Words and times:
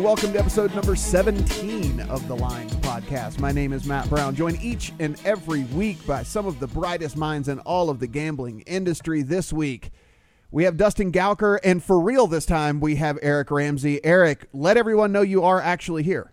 And 0.00 0.06
welcome 0.06 0.32
to 0.32 0.38
episode 0.38 0.74
number 0.74 0.96
17 0.96 2.00
of 2.08 2.26
the 2.26 2.34
Lines 2.34 2.74
Podcast. 2.76 3.38
My 3.38 3.52
name 3.52 3.74
is 3.74 3.84
Matt 3.84 4.08
Brown, 4.08 4.34
joined 4.34 4.58
each 4.62 4.94
and 4.98 5.20
every 5.26 5.64
week 5.64 6.06
by 6.06 6.22
some 6.22 6.46
of 6.46 6.58
the 6.58 6.66
brightest 6.66 7.18
minds 7.18 7.48
in 7.48 7.58
all 7.58 7.90
of 7.90 8.00
the 8.00 8.06
gambling 8.06 8.60
industry. 8.62 9.20
This 9.20 9.52
week, 9.52 9.90
we 10.50 10.64
have 10.64 10.78
Dustin 10.78 11.12
Gouker, 11.12 11.58
and 11.62 11.84
for 11.84 12.00
real 12.00 12.26
this 12.26 12.46
time, 12.46 12.80
we 12.80 12.96
have 12.96 13.18
Eric 13.20 13.50
Ramsey. 13.50 14.02
Eric, 14.02 14.46
let 14.54 14.78
everyone 14.78 15.12
know 15.12 15.20
you 15.20 15.44
are 15.44 15.60
actually 15.60 16.02
here. 16.02 16.32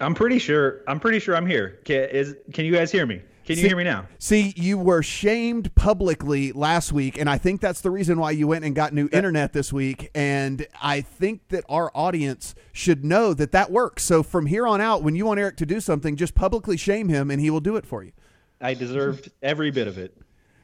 I'm 0.00 0.14
pretty 0.14 0.38
sure. 0.38 0.82
I'm 0.86 1.00
pretty 1.00 1.18
sure 1.18 1.34
I'm 1.34 1.46
here. 1.46 1.80
Can, 1.84 2.08
is, 2.10 2.36
can 2.52 2.64
you 2.64 2.70
guys 2.70 2.92
hear 2.92 3.06
me? 3.06 3.20
Can 3.48 3.56
you 3.56 3.62
see, 3.62 3.68
hear 3.68 3.78
me 3.78 3.84
now? 3.84 4.06
See, 4.18 4.52
you 4.56 4.76
were 4.76 5.02
shamed 5.02 5.74
publicly 5.74 6.52
last 6.52 6.92
week, 6.92 7.18
and 7.18 7.30
I 7.30 7.38
think 7.38 7.62
that's 7.62 7.80
the 7.80 7.90
reason 7.90 8.18
why 8.18 8.32
you 8.32 8.46
went 8.46 8.66
and 8.66 8.74
got 8.74 8.92
new 8.92 9.08
internet 9.10 9.54
this 9.54 9.72
week. 9.72 10.10
And 10.14 10.66
I 10.82 11.00
think 11.00 11.48
that 11.48 11.64
our 11.66 11.90
audience 11.94 12.54
should 12.74 13.06
know 13.06 13.32
that 13.32 13.52
that 13.52 13.70
works. 13.70 14.04
So 14.04 14.22
from 14.22 14.44
here 14.44 14.66
on 14.66 14.82
out, 14.82 15.02
when 15.02 15.16
you 15.16 15.24
want 15.24 15.40
Eric 15.40 15.56
to 15.56 15.66
do 15.66 15.80
something, 15.80 16.14
just 16.14 16.34
publicly 16.34 16.76
shame 16.76 17.08
him, 17.08 17.30
and 17.30 17.40
he 17.40 17.48
will 17.48 17.60
do 17.60 17.76
it 17.76 17.86
for 17.86 18.04
you. 18.04 18.12
I 18.60 18.74
deserved 18.74 19.30
every 19.42 19.70
bit 19.70 19.88
of 19.88 19.96
it. 19.96 20.14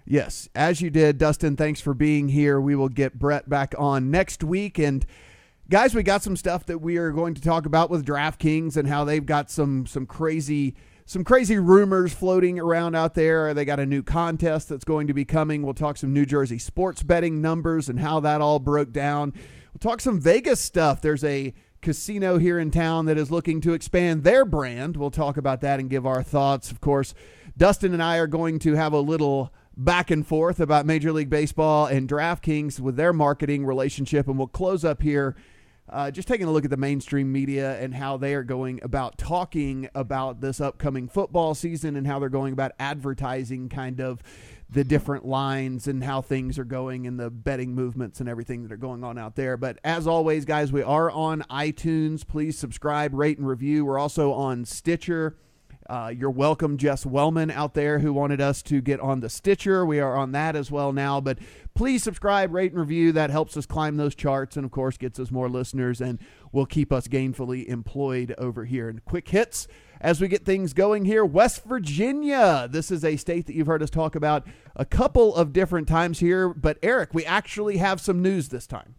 Yes, 0.04 0.50
as 0.54 0.82
you 0.82 0.90
did, 0.90 1.16
Dustin. 1.16 1.56
Thanks 1.56 1.80
for 1.80 1.94
being 1.94 2.28
here. 2.28 2.60
We 2.60 2.76
will 2.76 2.90
get 2.90 3.18
Brett 3.18 3.48
back 3.48 3.74
on 3.78 4.10
next 4.10 4.44
week, 4.44 4.78
and 4.78 5.06
guys, 5.70 5.94
we 5.94 6.02
got 6.02 6.22
some 6.22 6.36
stuff 6.36 6.66
that 6.66 6.82
we 6.82 6.98
are 6.98 7.12
going 7.12 7.32
to 7.32 7.40
talk 7.40 7.64
about 7.64 7.88
with 7.88 8.04
DraftKings 8.04 8.76
and 8.76 8.86
how 8.86 9.04
they've 9.04 9.24
got 9.24 9.50
some 9.50 9.86
some 9.86 10.04
crazy 10.04 10.74
some 11.06 11.24
crazy 11.24 11.58
rumors 11.58 12.14
floating 12.14 12.58
around 12.58 12.94
out 12.94 13.14
there. 13.14 13.52
They 13.52 13.64
got 13.64 13.80
a 13.80 13.86
new 13.86 14.02
contest 14.02 14.68
that's 14.68 14.84
going 14.84 15.06
to 15.06 15.14
be 15.14 15.24
coming. 15.24 15.62
We'll 15.62 15.74
talk 15.74 15.96
some 15.96 16.12
New 16.12 16.24
Jersey 16.24 16.58
sports 16.58 17.02
betting 17.02 17.42
numbers 17.42 17.88
and 17.88 18.00
how 18.00 18.20
that 18.20 18.40
all 18.40 18.58
broke 18.58 18.92
down. 18.92 19.32
We'll 19.34 19.90
talk 19.90 20.00
some 20.00 20.20
Vegas 20.20 20.60
stuff. 20.60 21.02
There's 21.02 21.24
a 21.24 21.52
casino 21.82 22.38
here 22.38 22.58
in 22.58 22.70
town 22.70 23.04
that 23.06 23.18
is 23.18 23.30
looking 23.30 23.60
to 23.60 23.74
expand 23.74 24.24
their 24.24 24.46
brand. 24.46 24.96
We'll 24.96 25.10
talk 25.10 25.36
about 25.36 25.60
that 25.60 25.78
and 25.78 25.90
give 25.90 26.06
our 26.06 26.22
thoughts. 26.22 26.70
Of 26.70 26.80
course, 26.80 27.14
Dustin 27.56 27.92
and 27.92 28.02
I 28.02 28.16
are 28.16 28.26
going 28.26 28.58
to 28.60 28.74
have 28.74 28.94
a 28.94 29.00
little 29.00 29.52
back 29.76 30.10
and 30.10 30.26
forth 30.26 30.60
about 30.60 30.86
Major 30.86 31.12
League 31.12 31.28
Baseball 31.28 31.86
and 31.86 32.08
DraftKings 32.08 32.80
with 32.80 32.96
their 32.96 33.12
marketing 33.12 33.66
relationship, 33.66 34.28
and 34.28 34.38
we'll 34.38 34.46
close 34.46 34.84
up 34.84 35.02
here 35.02 35.36
uh, 35.88 36.10
just 36.10 36.26
taking 36.26 36.46
a 36.46 36.50
look 36.50 36.64
at 36.64 36.70
the 36.70 36.76
mainstream 36.76 37.30
media 37.30 37.78
and 37.78 37.94
how 37.94 38.16
they 38.16 38.34
are 38.34 38.42
going 38.42 38.80
about 38.82 39.18
talking 39.18 39.88
about 39.94 40.40
this 40.40 40.60
upcoming 40.60 41.08
football 41.08 41.54
season 41.54 41.96
and 41.96 42.06
how 42.06 42.18
they're 42.18 42.28
going 42.28 42.52
about 42.52 42.72
advertising 42.78 43.68
kind 43.68 44.00
of 44.00 44.22
the 44.70 44.82
different 44.82 45.26
lines 45.26 45.86
and 45.86 46.02
how 46.02 46.22
things 46.22 46.58
are 46.58 46.64
going 46.64 47.06
and 47.06 47.20
the 47.20 47.30
betting 47.30 47.74
movements 47.74 48.18
and 48.20 48.28
everything 48.28 48.62
that 48.62 48.72
are 48.72 48.78
going 48.78 49.04
on 49.04 49.18
out 49.18 49.36
there. 49.36 49.56
But 49.56 49.78
as 49.84 50.06
always, 50.06 50.44
guys, 50.44 50.72
we 50.72 50.82
are 50.82 51.10
on 51.10 51.42
iTunes. 51.50 52.26
Please 52.26 52.58
subscribe, 52.58 53.14
rate, 53.14 53.38
and 53.38 53.46
review. 53.46 53.84
We're 53.84 53.98
also 53.98 54.32
on 54.32 54.64
Stitcher. 54.64 55.36
Uh, 55.86 56.12
you're 56.16 56.30
welcome, 56.30 56.78
Jess 56.78 57.04
Wellman 57.04 57.50
out 57.50 57.74
there 57.74 57.98
who 57.98 58.12
wanted 58.12 58.40
us 58.40 58.62
to 58.62 58.80
get 58.80 59.00
on 59.00 59.20
the 59.20 59.28
Stitcher. 59.28 59.84
We 59.84 60.00
are 60.00 60.16
on 60.16 60.32
that 60.32 60.56
as 60.56 60.70
well 60.70 60.92
now. 60.92 61.20
But 61.20 61.38
please 61.74 62.02
subscribe, 62.02 62.54
rate, 62.54 62.72
and 62.72 62.80
review. 62.80 63.12
That 63.12 63.30
helps 63.30 63.56
us 63.56 63.66
climb 63.66 63.96
those 63.96 64.14
charts 64.14 64.56
and, 64.56 64.64
of 64.64 64.70
course, 64.70 64.96
gets 64.96 65.18
us 65.18 65.30
more 65.30 65.48
listeners 65.48 66.00
and 66.00 66.18
will 66.52 66.64
keep 66.64 66.90
us 66.90 67.06
gainfully 67.06 67.66
employed 67.66 68.34
over 68.38 68.64
here. 68.64 68.88
And 68.88 69.04
quick 69.04 69.28
hits 69.28 69.68
as 70.00 70.20
we 70.20 70.28
get 70.28 70.46
things 70.46 70.72
going 70.72 71.04
here 71.04 71.24
West 71.24 71.64
Virginia. 71.64 72.66
This 72.70 72.90
is 72.90 73.04
a 73.04 73.16
state 73.16 73.46
that 73.46 73.54
you've 73.54 73.66
heard 73.66 73.82
us 73.82 73.90
talk 73.90 74.14
about 74.14 74.46
a 74.74 74.86
couple 74.86 75.34
of 75.34 75.52
different 75.52 75.86
times 75.86 76.18
here. 76.18 76.48
But, 76.48 76.78
Eric, 76.82 77.12
we 77.12 77.26
actually 77.26 77.76
have 77.76 78.00
some 78.00 78.22
news 78.22 78.48
this 78.48 78.66
time 78.66 78.94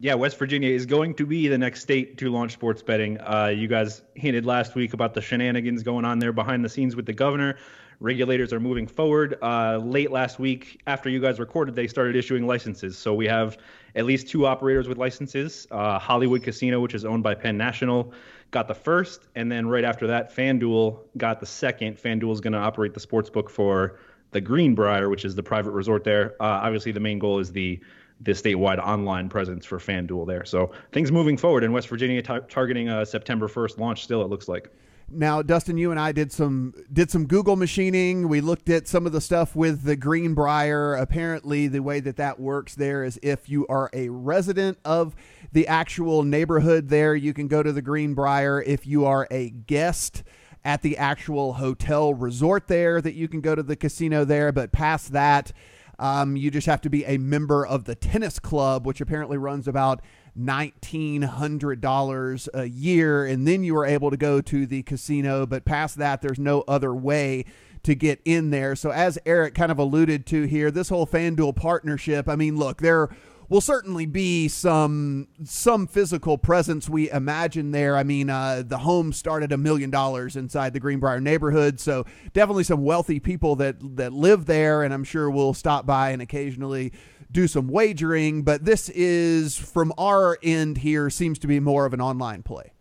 yeah, 0.00 0.14
West 0.14 0.38
Virginia 0.38 0.70
is 0.70 0.86
going 0.86 1.14
to 1.14 1.26
be 1.26 1.48
the 1.48 1.58
next 1.58 1.82
state 1.82 2.18
to 2.18 2.30
launch 2.30 2.52
sports 2.52 2.82
betting. 2.82 3.18
Uh, 3.20 3.46
you 3.46 3.66
guys 3.66 4.02
hinted 4.14 4.46
last 4.46 4.76
week 4.76 4.92
about 4.92 5.12
the 5.12 5.20
shenanigans 5.20 5.82
going 5.82 6.04
on 6.04 6.20
there 6.20 6.32
behind 6.32 6.64
the 6.64 6.68
scenes 6.68 6.94
with 6.94 7.06
the 7.06 7.12
governor. 7.12 7.56
Regulators 7.98 8.52
are 8.52 8.60
moving 8.60 8.86
forward. 8.86 9.36
Uh, 9.42 9.78
late 9.78 10.12
last 10.12 10.38
week, 10.38 10.80
after 10.86 11.08
you 11.08 11.20
guys 11.20 11.40
recorded, 11.40 11.74
they 11.74 11.88
started 11.88 12.14
issuing 12.14 12.46
licenses. 12.46 12.96
So 12.96 13.12
we 13.12 13.26
have 13.26 13.58
at 13.96 14.04
least 14.04 14.28
two 14.28 14.46
operators 14.46 14.86
with 14.86 14.98
licenses. 14.98 15.66
Uh, 15.68 15.98
Hollywood 15.98 16.44
Casino, 16.44 16.78
which 16.78 16.94
is 16.94 17.04
owned 17.04 17.24
by 17.24 17.34
Penn 17.34 17.56
National, 17.56 18.12
got 18.52 18.68
the 18.68 18.74
first, 18.74 19.26
and 19.34 19.50
then 19.50 19.66
right 19.66 19.84
after 19.84 20.06
that, 20.06 20.34
FanDuel 20.34 21.00
got 21.16 21.40
the 21.40 21.46
second. 21.46 21.96
FanDuel 21.96 22.32
is 22.32 22.40
going 22.40 22.52
to 22.52 22.60
operate 22.60 22.94
the 22.94 23.00
sports 23.00 23.30
book 23.30 23.50
for 23.50 23.98
the 24.30 24.40
Greenbrier, 24.40 25.08
which 25.08 25.24
is 25.24 25.34
the 25.34 25.42
private 25.42 25.72
resort 25.72 26.04
there. 26.04 26.36
Uh, 26.40 26.44
obviously, 26.62 26.92
the 26.92 27.00
main 27.00 27.18
goal 27.18 27.40
is 27.40 27.50
the 27.50 27.80
the 28.20 28.32
statewide 28.32 28.78
online 28.78 29.28
presence 29.28 29.64
for 29.64 29.78
FanDuel 29.78 30.26
there. 30.26 30.44
So 30.44 30.72
things 30.92 31.12
moving 31.12 31.36
forward 31.36 31.64
in 31.64 31.72
West 31.72 31.88
Virginia, 31.88 32.20
t- 32.20 32.38
targeting 32.48 32.88
a 32.88 33.06
September 33.06 33.48
1st 33.48 33.78
launch. 33.78 34.04
Still, 34.04 34.22
it 34.22 34.28
looks 34.28 34.48
like. 34.48 34.70
Now, 35.10 35.40
Dustin, 35.40 35.78
you 35.78 35.90
and 35.90 35.98
I 35.98 36.12
did 36.12 36.32
some 36.32 36.74
did 36.92 37.10
some 37.10 37.26
Google 37.26 37.56
machining. 37.56 38.28
We 38.28 38.42
looked 38.42 38.68
at 38.68 38.86
some 38.86 39.06
of 39.06 39.12
the 39.12 39.22
stuff 39.22 39.56
with 39.56 39.84
the 39.84 39.96
Greenbrier. 39.96 40.96
Apparently, 40.96 41.66
the 41.66 41.80
way 41.80 42.00
that 42.00 42.16
that 42.16 42.38
works 42.38 42.74
there 42.74 43.02
is 43.02 43.18
if 43.22 43.48
you 43.48 43.66
are 43.68 43.88
a 43.94 44.10
resident 44.10 44.78
of 44.84 45.16
the 45.52 45.66
actual 45.66 46.24
neighborhood 46.24 46.90
there, 46.90 47.14
you 47.14 47.32
can 47.32 47.48
go 47.48 47.62
to 47.62 47.72
the 47.72 47.80
Greenbrier. 47.80 48.60
If 48.60 48.86
you 48.86 49.06
are 49.06 49.26
a 49.30 49.48
guest 49.48 50.24
at 50.62 50.82
the 50.82 50.98
actual 50.98 51.54
hotel 51.54 52.12
resort 52.12 52.68
there, 52.68 53.00
that 53.00 53.14
you 53.14 53.28
can 53.28 53.40
go 53.40 53.54
to 53.54 53.62
the 53.62 53.76
casino 53.76 54.26
there. 54.26 54.52
But 54.52 54.72
past 54.72 55.12
that, 55.12 55.52
um, 55.98 56.36
you 56.36 56.50
just 56.50 56.66
have 56.66 56.80
to 56.82 56.90
be 56.90 57.04
a 57.04 57.18
member 57.18 57.66
of 57.66 57.84
the 57.84 57.94
tennis 57.94 58.38
club, 58.38 58.86
which 58.86 59.00
apparently 59.00 59.36
runs 59.36 59.66
about 59.66 60.00
$1,900 60.38 62.48
a 62.54 62.68
year. 62.68 63.26
And 63.26 63.48
then 63.48 63.64
you 63.64 63.76
are 63.76 63.86
able 63.86 64.10
to 64.10 64.16
go 64.16 64.40
to 64.40 64.66
the 64.66 64.84
casino. 64.84 65.46
But 65.46 65.64
past 65.64 65.98
that, 65.98 66.22
there's 66.22 66.38
no 66.38 66.62
other 66.68 66.94
way 66.94 67.44
to 67.82 67.94
get 67.94 68.20
in 68.24 68.50
there. 68.50 68.76
So, 68.76 68.90
as 68.90 69.18
Eric 69.26 69.54
kind 69.54 69.72
of 69.72 69.78
alluded 69.78 70.26
to 70.26 70.44
here, 70.44 70.70
this 70.70 70.88
whole 70.88 71.06
FanDuel 71.06 71.56
partnership, 71.56 72.28
I 72.28 72.36
mean, 72.36 72.56
look, 72.56 72.80
there 72.80 73.08
will 73.48 73.60
certainly 73.60 74.06
be 74.06 74.48
some 74.48 75.28
some 75.44 75.86
physical 75.86 76.38
presence 76.38 76.88
we 76.88 77.10
imagine 77.10 77.70
there. 77.70 77.96
I 77.96 78.02
mean, 78.02 78.30
uh, 78.30 78.62
the 78.66 78.78
home 78.78 79.12
started 79.12 79.52
a 79.52 79.56
million 79.56 79.90
dollars 79.90 80.36
inside 80.36 80.72
the 80.72 80.80
Greenbrier 80.80 81.20
neighborhood, 81.20 81.80
so 81.80 82.04
definitely 82.32 82.64
some 82.64 82.82
wealthy 82.82 83.20
people 83.20 83.56
that 83.56 83.76
that 83.96 84.12
live 84.12 84.46
there, 84.46 84.82
and 84.82 84.92
I'm 84.92 85.04
sure 85.04 85.30
we'll 85.30 85.54
stop 85.54 85.86
by 85.86 86.10
and 86.10 86.22
occasionally 86.22 86.92
do 87.30 87.46
some 87.46 87.68
wagering. 87.68 88.42
But 88.42 88.64
this 88.64 88.88
is 88.90 89.56
from 89.56 89.92
our 89.98 90.38
end 90.42 90.78
here 90.78 91.10
seems 91.10 91.38
to 91.40 91.46
be 91.46 91.60
more 91.60 91.86
of 91.86 91.94
an 91.94 92.00
online 92.00 92.42
play. 92.42 92.72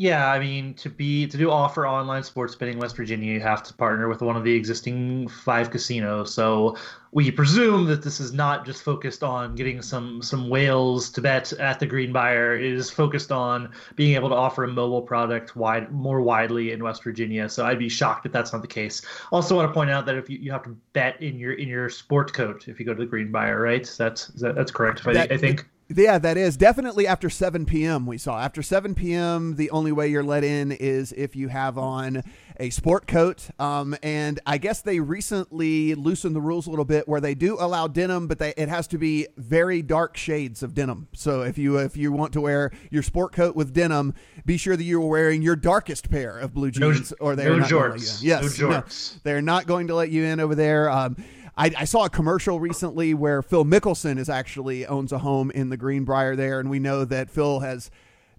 Yeah, 0.00 0.30
I 0.30 0.38
mean 0.38 0.74
to 0.74 0.88
be 0.88 1.26
to 1.26 1.36
do 1.36 1.50
offer 1.50 1.84
online 1.84 2.22
sports 2.22 2.54
betting 2.54 2.74
in 2.74 2.78
West 2.78 2.94
Virginia, 2.94 3.32
you 3.32 3.40
have 3.40 3.64
to 3.64 3.74
partner 3.74 4.08
with 4.08 4.22
one 4.22 4.36
of 4.36 4.44
the 4.44 4.54
existing 4.54 5.26
five 5.26 5.72
casinos. 5.72 6.32
So 6.32 6.76
we 7.10 7.32
presume 7.32 7.86
that 7.86 8.04
this 8.04 8.20
is 8.20 8.32
not 8.32 8.64
just 8.64 8.84
focused 8.84 9.24
on 9.24 9.56
getting 9.56 9.82
some 9.82 10.22
some 10.22 10.48
whales 10.48 11.10
to 11.10 11.20
bet 11.20 11.52
at 11.54 11.80
the 11.80 11.86
Greenbrier. 11.86 12.54
It 12.54 12.74
is 12.74 12.88
focused 12.88 13.32
on 13.32 13.72
being 13.96 14.14
able 14.14 14.28
to 14.28 14.36
offer 14.36 14.62
a 14.62 14.68
mobile 14.68 15.02
product 15.02 15.56
wide 15.56 15.90
more 15.90 16.20
widely 16.20 16.70
in 16.70 16.80
West 16.84 17.02
Virginia. 17.02 17.48
So 17.48 17.66
I'd 17.66 17.80
be 17.80 17.88
shocked 17.88 18.24
if 18.24 18.30
that's 18.30 18.52
not 18.52 18.62
the 18.62 18.68
case. 18.68 19.02
Also 19.32 19.56
want 19.56 19.68
to 19.68 19.74
point 19.74 19.90
out 19.90 20.06
that 20.06 20.14
if 20.14 20.30
you, 20.30 20.38
you 20.38 20.52
have 20.52 20.62
to 20.62 20.76
bet 20.92 21.20
in 21.20 21.40
your 21.40 21.54
in 21.54 21.66
your 21.66 21.90
sport 21.90 22.32
coat 22.32 22.68
if 22.68 22.78
you 22.78 22.86
go 22.86 22.94
to 22.94 23.00
the 23.00 23.06
Greenbrier, 23.06 23.60
right? 23.60 23.92
That's 23.98 24.28
that, 24.28 24.54
that's 24.54 24.70
correct. 24.70 25.02
That, 25.02 25.28
I, 25.28 25.34
I 25.34 25.38
think 25.38 25.66
yeah, 25.94 26.18
that 26.18 26.36
is 26.36 26.56
definitely 26.56 27.06
after 27.06 27.30
7 27.30 27.64
p.m. 27.64 28.04
We 28.04 28.18
saw 28.18 28.38
after 28.38 28.62
7 28.62 28.94
p.m. 28.94 29.56
The 29.56 29.70
only 29.70 29.92
way 29.92 30.08
you're 30.08 30.22
let 30.22 30.44
in 30.44 30.72
is 30.72 31.12
if 31.12 31.34
you 31.34 31.48
have 31.48 31.78
on 31.78 32.22
a 32.60 32.70
sport 32.70 33.06
coat. 33.06 33.48
Um, 33.58 33.96
and 34.02 34.40
I 34.44 34.58
guess 34.58 34.82
they 34.82 35.00
recently 35.00 35.94
loosened 35.94 36.34
the 36.36 36.40
rules 36.40 36.66
a 36.66 36.70
little 36.70 36.84
bit 36.84 37.08
where 37.08 37.20
they 37.20 37.34
do 37.34 37.56
allow 37.58 37.86
denim, 37.86 38.26
but 38.26 38.38
they, 38.38 38.52
it 38.56 38.68
has 38.68 38.86
to 38.88 38.98
be 38.98 39.28
very 39.36 39.80
dark 39.80 40.16
shades 40.16 40.62
of 40.62 40.74
denim. 40.74 41.08
So 41.14 41.42
if 41.42 41.56
you 41.56 41.78
if 41.78 41.96
you 41.96 42.12
want 42.12 42.32
to 42.34 42.40
wear 42.40 42.70
your 42.90 43.02
sport 43.02 43.32
coat 43.32 43.56
with 43.56 43.72
denim, 43.72 44.14
be 44.44 44.56
sure 44.56 44.76
that 44.76 44.84
you 44.84 45.02
are 45.02 45.06
wearing 45.06 45.42
your 45.42 45.56
darkest 45.56 46.10
pair 46.10 46.38
of 46.38 46.52
blue 46.52 46.70
jeans, 46.70 47.12
no, 47.12 47.16
or 47.26 47.36
they're 47.36 47.50
no 47.50 47.58
not 47.58 47.70
jorts. 47.70 48.22
Yes. 48.22 48.58
No, 48.58 48.84
they're 49.22 49.42
not 49.42 49.66
going 49.66 49.86
to 49.86 49.94
let 49.94 50.10
you 50.10 50.24
in 50.24 50.40
over 50.40 50.54
there. 50.54 50.90
Um, 50.90 51.16
I, 51.58 51.72
I, 51.76 51.84
saw 51.84 52.04
a 52.04 52.08
commercial 52.08 52.60
recently 52.60 53.14
where 53.14 53.42
Phil 53.42 53.64
Mickelson 53.64 54.16
is 54.16 54.28
actually 54.28 54.86
owns 54.86 55.10
a 55.10 55.18
home 55.18 55.50
in 55.50 55.70
the 55.70 55.76
Greenbrier 55.76 56.36
there, 56.36 56.60
and 56.60 56.70
we 56.70 56.78
know 56.78 57.04
that 57.04 57.28
Phil 57.28 57.58
has 57.60 57.90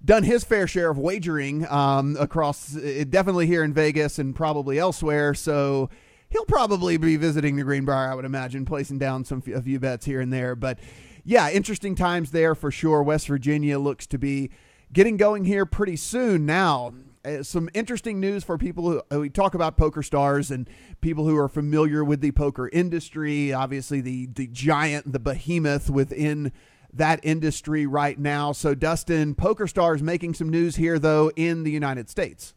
done 0.03 0.23
his 0.23 0.45
fair 0.45 0.67
share 0.67 0.89
of 0.89 0.97
wagering 0.97 1.67
um, 1.67 2.15
across, 2.17 2.77
uh, 2.77 3.03
definitely 3.09 3.45
here 3.45 3.61
in 3.61 3.73
Vegas 3.73 4.19
and 4.19 4.33
probably 4.33 4.79
elsewhere. 4.79 5.33
So 5.33 5.89
he'll 6.29 6.45
probably 6.45 6.95
be 6.95 7.17
visiting 7.17 7.57
the 7.57 7.63
Greenbrier, 7.63 8.09
I 8.09 8.15
would 8.15 8.23
imagine, 8.23 8.63
placing 8.63 8.99
down 8.99 9.25
some 9.25 9.43
a 9.53 9.61
few 9.61 9.79
bets 9.79 10.05
here 10.05 10.21
and 10.21 10.31
there. 10.31 10.55
But 10.55 10.79
yeah, 11.25 11.49
interesting 11.49 11.95
times 11.95 12.31
there 12.31 12.55
for 12.55 12.71
sure. 12.71 13.03
West 13.03 13.27
Virginia 13.27 13.79
looks 13.79 14.07
to 14.07 14.17
be 14.17 14.49
getting 14.93 15.17
going 15.17 15.43
here 15.43 15.65
pretty 15.65 15.97
soon 15.97 16.45
now. 16.45 16.93
Uh, 17.29 17.43
some 17.43 17.69
interesting 17.73 18.19
news 18.19 18.43
for 18.43 18.57
people 18.57 19.01
who 19.09 19.19
we 19.19 19.29
talk 19.29 19.53
about 19.53 19.77
PokerStars 19.77 20.51
and 20.51 20.69
people 21.01 21.27
who 21.27 21.37
are 21.37 21.49
familiar 21.49 22.03
with 22.03 22.21
the 22.21 22.31
poker 22.31 22.69
industry. 22.69 23.53
Obviously, 23.53 24.01
the 24.01 24.27
the 24.27 24.47
giant, 24.47 25.11
the 25.11 25.19
behemoth 25.19 25.89
within 25.89 26.51
that 26.91 27.19
industry 27.21 27.85
right 27.85 28.17
now. 28.17 28.51
So, 28.51 28.73
Dustin, 28.73 29.35
PokerStars 29.35 30.01
making 30.01 30.33
some 30.33 30.49
news 30.49 30.77
here, 30.77 30.97
though, 30.97 31.31
in 31.35 31.63
the 31.63 31.71
United 31.71 32.09
States. 32.09 32.55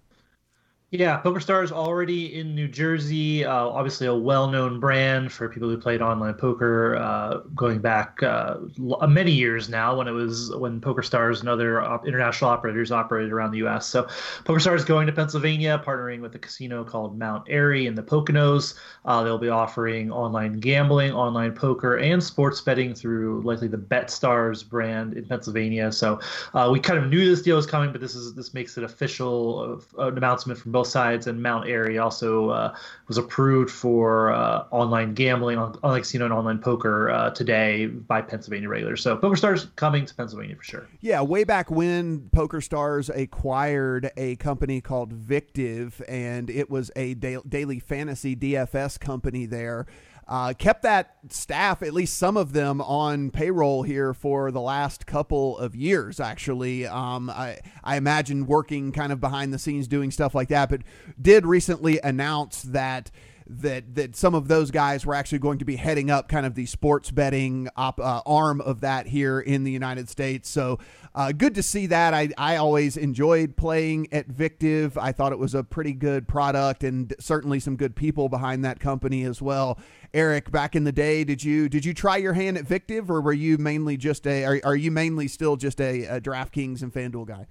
Yeah, 0.93 1.23
PokerStars 1.23 1.73
already 1.73 2.39
in 2.39 2.55
New 2.55 2.69
Jersey. 2.69 3.47
Uh, 3.47 3.67
obviously, 3.67 4.07
a 4.07 4.15
well-known 4.15 4.79
brand 4.79 5.33
for 5.33 5.49
people 5.49 5.71
who 5.71 5.79
played 5.79 6.03
online 6.03 6.35
poker, 6.35 6.97
uh, 6.97 7.39
going 7.55 7.79
back 7.79 8.23
uh, 8.23 8.59
many 8.77 9.31
years 9.31 9.71
now. 9.71 9.97
When 9.97 10.07
it 10.07 10.11
was 10.11 10.55
when 10.55 10.83
PokerStars 10.83 11.41
and 11.41 11.49
other 11.49 11.81
op- 11.81 12.07
international 12.07 12.51
operators 12.51 12.93
operated 12.93 13.33
around 13.33 13.53
the 13.53 13.59
U.S. 13.59 13.87
So, 13.87 14.03
PokerStars 14.45 14.85
going 14.85 15.07
to 15.07 15.15
Pennsylvania, 15.15 15.83
partnering 15.83 16.21
with 16.21 16.35
a 16.35 16.39
casino 16.39 16.85
called 16.85 17.19
Mount 17.19 17.47
Airy 17.49 17.87
in 17.87 17.95
the 17.95 18.03
Poconos. 18.03 18.75
Uh, 19.07 19.23
they'll 19.23 19.39
be 19.39 19.49
offering 19.49 20.13
online 20.13 20.61
gambling, 20.61 21.13
online 21.13 21.55
poker, 21.55 21.97
and 21.97 22.23
sports 22.23 22.61
betting 22.61 22.95
through 22.95 23.41
likely 23.45 23.67
the 23.67 23.79
BetStars 23.79 24.69
brand 24.69 25.15
in 25.15 25.25
Pennsylvania. 25.25 25.91
So, 25.91 26.21
uh, 26.53 26.69
we 26.71 26.81
kind 26.81 26.99
of 27.03 27.09
knew 27.09 27.25
this 27.25 27.41
deal 27.41 27.57
was 27.57 27.65
coming, 27.65 27.93
but 27.93 28.03
this 28.03 28.15
is 28.15 28.35
this 28.35 28.53
makes 28.53 28.77
it 28.77 28.85
official, 28.85 29.83
an 29.97 30.19
announcement 30.19 30.61
from 30.61 30.73
both 30.73 30.82
sides, 30.85 31.27
and 31.27 31.43
Mount 31.43 31.69
Airy 31.69 31.99
also 31.99 32.51
uh, 32.51 32.75
was 33.09 33.19
approved 33.19 33.71
for 33.71 34.33
uh, 34.33 34.65
online 34.71 35.15
gambling, 35.15 35.59
online 35.59 36.01
casino, 36.01 36.25
and 36.25 36.35
online 36.35 36.59
poker 36.59 37.11
uh, 37.11 37.31
today 37.31 37.87
by 37.87 38.23
Pennsylvania 38.23 38.69
regulators. 38.69 39.03
So 39.03 39.17
PokerStars 39.17 39.75
coming 39.77 40.07
to 40.07 40.15
Pennsylvania 40.15 40.57
for 40.57 40.65
sure. 40.65 40.89
Yeah, 41.01 41.23
way 41.23 41.45
back 41.45 41.71
when 41.71 42.31
PokerStars 42.35 43.15
acquired 43.15 44.11
a 44.17 44.37
company 44.37 44.81
called 44.81 45.13
Victiv, 45.13 46.03
and 46.09 46.51
it 46.51 46.71
was 46.71 46.91
a 46.97 47.15
da- 47.15 47.43
daily 47.49 47.79
fantasy 47.79 48.37
DFS 48.37 48.99
company 48.99 49.47
there. 49.47 49.87
Uh, 50.29 50.55
kept 50.55 50.83
that 50.83 51.17
staff, 51.29 51.83
at 51.83 51.93
least 51.93 52.17
some 52.17 52.37
of 52.37 52.53
them, 52.53 52.81
on 52.81 53.31
payroll 53.31 53.83
here 53.83 54.15
for 54.15 54.51
the 54.51 54.61
last 54.61 55.07
couple 55.07 55.59
of 55.59 55.75
years. 55.75 56.21
Actually, 56.21 56.87
um, 56.87 57.29
I 57.29 57.59
I 57.83 57.97
imagine 57.97 58.47
working 58.47 58.93
kind 58.93 59.13
of 59.13 59.21
behind 59.21 59.53
the 59.53 59.59
scenes 59.59 59.89
doing 59.89 60.11
stuff 60.11 60.35
like 60.35 60.49
that, 60.49 60.69
but 60.69 60.83
did 61.21 61.45
recently 61.45 61.99
announce 62.03 62.63
that 62.63 63.11
that 63.61 63.95
that 63.95 64.17
some 64.17 64.35
of 64.35 64.49
those 64.49 64.71
guys 64.71 65.05
were 65.05 65.15
actually 65.15 65.39
going 65.39 65.59
to 65.59 65.65
be 65.65 65.77
heading 65.77 66.11
up 66.11 66.29
kind 66.29 66.47
of 66.47 66.55
the 66.55 66.67
sports 66.67 67.11
betting 67.11 67.69
op, 67.77 68.01
uh, 68.01 68.23
arm 68.25 68.61
of 68.61 68.81
that 68.81 69.07
here 69.07 69.41
in 69.41 69.65
the 69.65 69.71
United 69.71 70.09
States. 70.09 70.49
So 70.49 70.79
uh, 71.15 71.33
good 71.33 71.55
to 71.57 71.63
see 71.63 71.87
that. 71.87 72.15
I 72.15 72.31
I 72.39 72.57
always 72.57 72.97
enjoyed 72.97 73.57
playing 73.57 74.09
at 74.13 74.29
Victiv. 74.29 74.97
I 74.97 75.13
thought 75.13 75.33
it 75.33 75.39
was 75.39 75.55
a 75.55 75.63
pretty 75.63 75.93
good 75.93 76.27
product 76.27 76.85
and 76.85 77.15
certainly 77.19 77.61
some 77.61 77.77
good 77.77 77.95
people 77.95 78.29
behind 78.29 78.65
that 78.65 78.81
company 78.81 79.25
as 79.25 79.43
well. 79.43 79.79
Eric, 80.15 80.51
back 80.51 80.77
in 80.77 80.85
the 80.85 80.93
day, 80.93 81.25
did 81.25 81.43
you 81.43 81.69
did 81.69 81.85
you 81.85 81.95
try 81.95 82.17
your 82.17 82.35
hand 82.35 82.59
at 82.59 82.65
Victiv, 82.65 83.09
or 83.09 83.21
were 83.21 83.33
you 83.33 83.59
mainly 83.59 83.97
just 83.97 84.27
a? 84.27 84.45
Are, 84.45 84.61
are 84.65 84.77
you 84.77 84.91
mainly 84.91 85.29
still 85.29 85.57
just 85.57 85.81
a, 85.81 86.05
a 86.05 86.21
DraftKings 86.21 86.83
and 86.83 86.93
FanDuel 86.93 87.27
guy? 87.27 87.47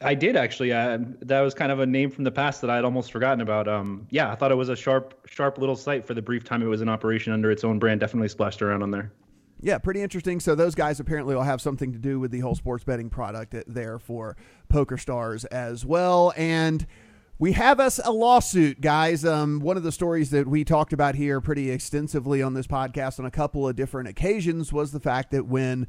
I 0.00 0.14
did 0.14 0.36
actually. 0.36 0.70
That 0.70 1.40
was 1.40 1.54
kind 1.54 1.70
of 1.72 1.80
a 1.80 1.86
name 1.86 2.10
from 2.10 2.24
the 2.24 2.30
past 2.30 2.60
that 2.60 2.70
I 2.70 2.76
had 2.76 2.84
almost 2.84 3.12
forgotten 3.12 3.40
about. 3.40 3.68
Um, 3.68 4.06
yeah, 4.10 4.30
I 4.30 4.34
thought 4.34 4.50
it 4.50 4.56
was 4.56 4.68
a 4.68 4.76
sharp, 4.76 5.26
sharp 5.26 5.58
little 5.58 5.76
site 5.76 6.06
for 6.06 6.14
the 6.14 6.22
brief 6.22 6.44
time 6.44 6.62
it 6.62 6.66
was 6.66 6.82
in 6.82 6.88
operation 6.88 7.32
under 7.32 7.50
its 7.50 7.64
own 7.64 7.78
brand. 7.78 8.00
Definitely 8.00 8.28
splashed 8.28 8.60
around 8.60 8.82
on 8.82 8.90
there. 8.90 9.12
Yeah, 9.60 9.78
pretty 9.78 10.02
interesting. 10.02 10.40
So 10.40 10.54
those 10.54 10.74
guys 10.74 11.00
apparently 11.00 11.34
will 11.34 11.42
have 11.42 11.60
something 11.62 11.92
to 11.92 11.98
do 11.98 12.20
with 12.20 12.32
the 12.32 12.40
whole 12.40 12.54
sports 12.54 12.84
betting 12.84 13.08
product 13.08 13.54
there 13.66 13.98
for 13.98 14.36
PokerStars 14.70 15.46
as 15.50 15.86
well. 15.86 16.34
And 16.36 16.86
we 17.38 17.52
have 17.52 17.80
us 17.80 17.98
a 18.04 18.10
lawsuit, 18.10 18.80
guys. 18.80 19.24
Um, 19.24 19.60
one 19.60 19.76
of 19.76 19.82
the 19.82 19.92
stories 19.92 20.30
that 20.30 20.46
we 20.46 20.64
talked 20.64 20.92
about 20.92 21.14
here 21.14 21.40
pretty 21.40 21.70
extensively 21.70 22.42
on 22.42 22.52
this 22.52 22.66
podcast 22.66 23.18
on 23.18 23.24
a 23.24 23.30
couple 23.30 23.66
of 23.66 23.74
different 23.74 24.08
occasions 24.08 24.72
was 24.72 24.92
the 24.92 25.00
fact 25.00 25.30
that 25.30 25.46
when 25.46 25.86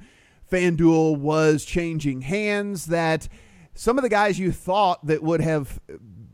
FanDuel 0.49 1.17
was 1.17 1.65
changing 1.65 2.21
hands, 2.21 2.85
that 2.85 3.27
some 3.75 3.97
of 3.97 4.03
the 4.03 4.09
guys 4.09 4.39
you 4.39 4.51
thought 4.51 5.05
that 5.05 5.21
would 5.21 5.41
have, 5.41 5.79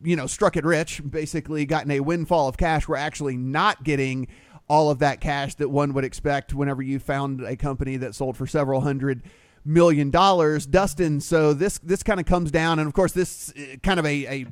you 0.04 0.16
know, 0.16 0.28
struck 0.28 0.56
it 0.56 0.64
rich, 0.64 1.02
basically 1.08 1.66
gotten 1.66 1.92
a 1.92 2.00
windfall 2.00 2.48
of 2.48 2.56
cash, 2.56 2.88
were 2.88 2.96
actually 2.96 3.36
not 3.36 3.84
getting 3.84 4.28
all 4.70 4.90
of 4.90 5.00
that 5.00 5.20
cash 5.20 5.56
that 5.56 5.70
one 5.70 5.94
would 5.94 6.06
expect 6.06 6.54
whenever 6.54 6.82
you 6.82 7.00
found 7.00 7.42
a 7.42 7.58
company 7.58 7.98
that 7.98 8.16
sold 8.16 8.38
for 8.38 8.48
several 8.48 8.82
hundred 8.82 9.24
million 9.66 10.10
dollars. 10.10 10.66
Dustin, 10.66 11.20
so 11.20 11.54
this 11.54 11.78
this 11.80 12.04
kind 12.04 12.20
of 12.20 12.26
comes 12.26 12.52
down, 12.52 12.80
and 12.80 12.88
of 12.88 12.94
course, 12.94 13.12
this 13.12 13.52
uh, 13.58 13.78
kind 13.84 14.00
of 14.00 14.06
a, 14.06 14.26
a 14.28 14.46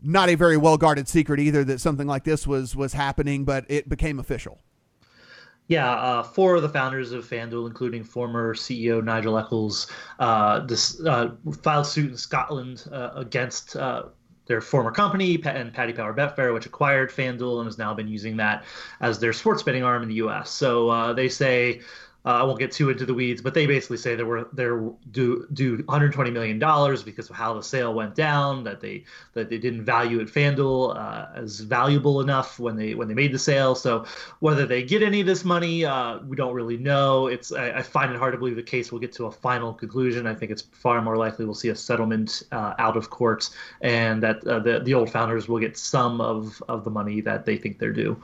not 0.00 0.28
a 0.28 0.34
very 0.34 0.56
well 0.56 0.76
guarded 0.76 1.08
secret 1.08 1.40
either 1.40 1.64
that 1.64 1.80
something 1.80 2.06
like 2.06 2.24
this 2.24 2.46
was 2.46 2.76
was 2.76 2.92
happening, 2.92 3.44
but 3.44 3.64
it 3.68 3.88
became 3.88 4.18
official. 4.18 4.60
Yeah, 5.68 5.90
uh, 5.90 6.22
four 6.22 6.54
of 6.54 6.62
the 6.62 6.68
founders 6.68 7.10
of 7.10 7.28
FanDuel, 7.28 7.66
including 7.66 8.04
former 8.04 8.54
CEO 8.54 9.02
Nigel 9.02 9.36
Eccles, 9.36 9.88
uh, 10.20 10.60
this, 10.60 11.00
uh, 11.04 11.32
filed 11.62 11.86
suit 11.86 12.12
in 12.12 12.16
Scotland 12.16 12.84
uh, 12.92 13.10
against 13.16 13.74
uh, 13.74 14.04
their 14.46 14.60
former 14.60 14.92
company 14.92 15.40
and 15.44 15.74
Paddy 15.74 15.92
Power 15.92 16.14
Betfair, 16.14 16.54
which 16.54 16.66
acquired 16.66 17.10
FanDuel 17.10 17.58
and 17.58 17.66
has 17.66 17.78
now 17.78 17.92
been 17.92 18.06
using 18.06 18.36
that 18.36 18.64
as 19.00 19.18
their 19.18 19.32
sports 19.32 19.64
betting 19.64 19.82
arm 19.82 20.02
in 20.02 20.08
the 20.08 20.14
U.S. 20.16 20.50
So 20.50 20.88
uh, 20.88 21.12
they 21.12 21.28
say 21.28 21.80
uh, 22.26 22.30
I 22.30 22.42
won't 22.42 22.58
get 22.58 22.72
too 22.72 22.90
into 22.90 23.06
the 23.06 23.14
weeds, 23.14 23.40
but 23.40 23.54
they 23.54 23.66
basically 23.66 23.98
say 23.98 24.16
they 24.16 24.24
were 24.24 24.48
they're 24.52 24.80
due 25.12 25.46
due 25.52 25.76
120 25.76 26.30
million 26.32 26.58
dollars 26.58 27.04
because 27.04 27.30
of 27.30 27.36
how 27.36 27.54
the 27.54 27.62
sale 27.62 27.94
went 27.94 28.16
down. 28.16 28.64
That 28.64 28.80
they 28.80 29.04
that 29.34 29.48
they 29.48 29.58
didn't 29.58 29.84
value 29.84 30.18
it 30.18 30.26
FanDuel 30.26 30.96
uh, 30.96 31.26
as 31.36 31.60
valuable 31.60 32.20
enough 32.20 32.58
when 32.58 32.74
they 32.74 32.94
when 32.94 33.06
they 33.06 33.14
made 33.14 33.32
the 33.32 33.38
sale. 33.38 33.76
So 33.76 34.06
whether 34.40 34.66
they 34.66 34.82
get 34.82 35.04
any 35.04 35.20
of 35.20 35.26
this 35.26 35.44
money, 35.44 35.84
uh, 35.84 36.18
we 36.26 36.34
don't 36.34 36.52
really 36.52 36.76
know. 36.76 37.28
It's 37.28 37.52
I, 37.52 37.70
I, 37.70 37.82
find 37.82 38.10
it 38.10 38.18
hard 38.18 38.32
to 38.32 38.38
believe 38.38 38.56
the 38.56 38.62
case 38.62 38.90
will 38.90 38.98
get 38.98 39.12
to 39.12 39.26
a 39.26 39.30
final 39.30 39.72
conclusion. 39.72 40.26
I 40.26 40.34
think 40.34 40.50
it's 40.50 40.62
far 40.62 41.00
more 41.02 41.16
likely 41.16 41.44
we'll 41.44 41.54
see 41.54 41.68
a 41.68 41.76
settlement 41.76 42.42
uh, 42.50 42.74
out 42.80 42.96
of 42.96 43.08
court, 43.08 43.50
and 43.82 44.20
that 44.24 44.44
uh, 44.48 44.58
the 44.58 44.80
the 44.80 44.94
old 44.94 45.10
founders 45.10 45.46
will 45.46 45.60
get 45.60 45.78
some 45.78 46.20
of 46.20 46.60
of 46.68 46.82
the 46.82 46.90
money 46.90 47.20
that 47.20 47.44
they 47.44 47.56
think 47.56 47.78
they're 47.78 47.92
due. 47.92 48.20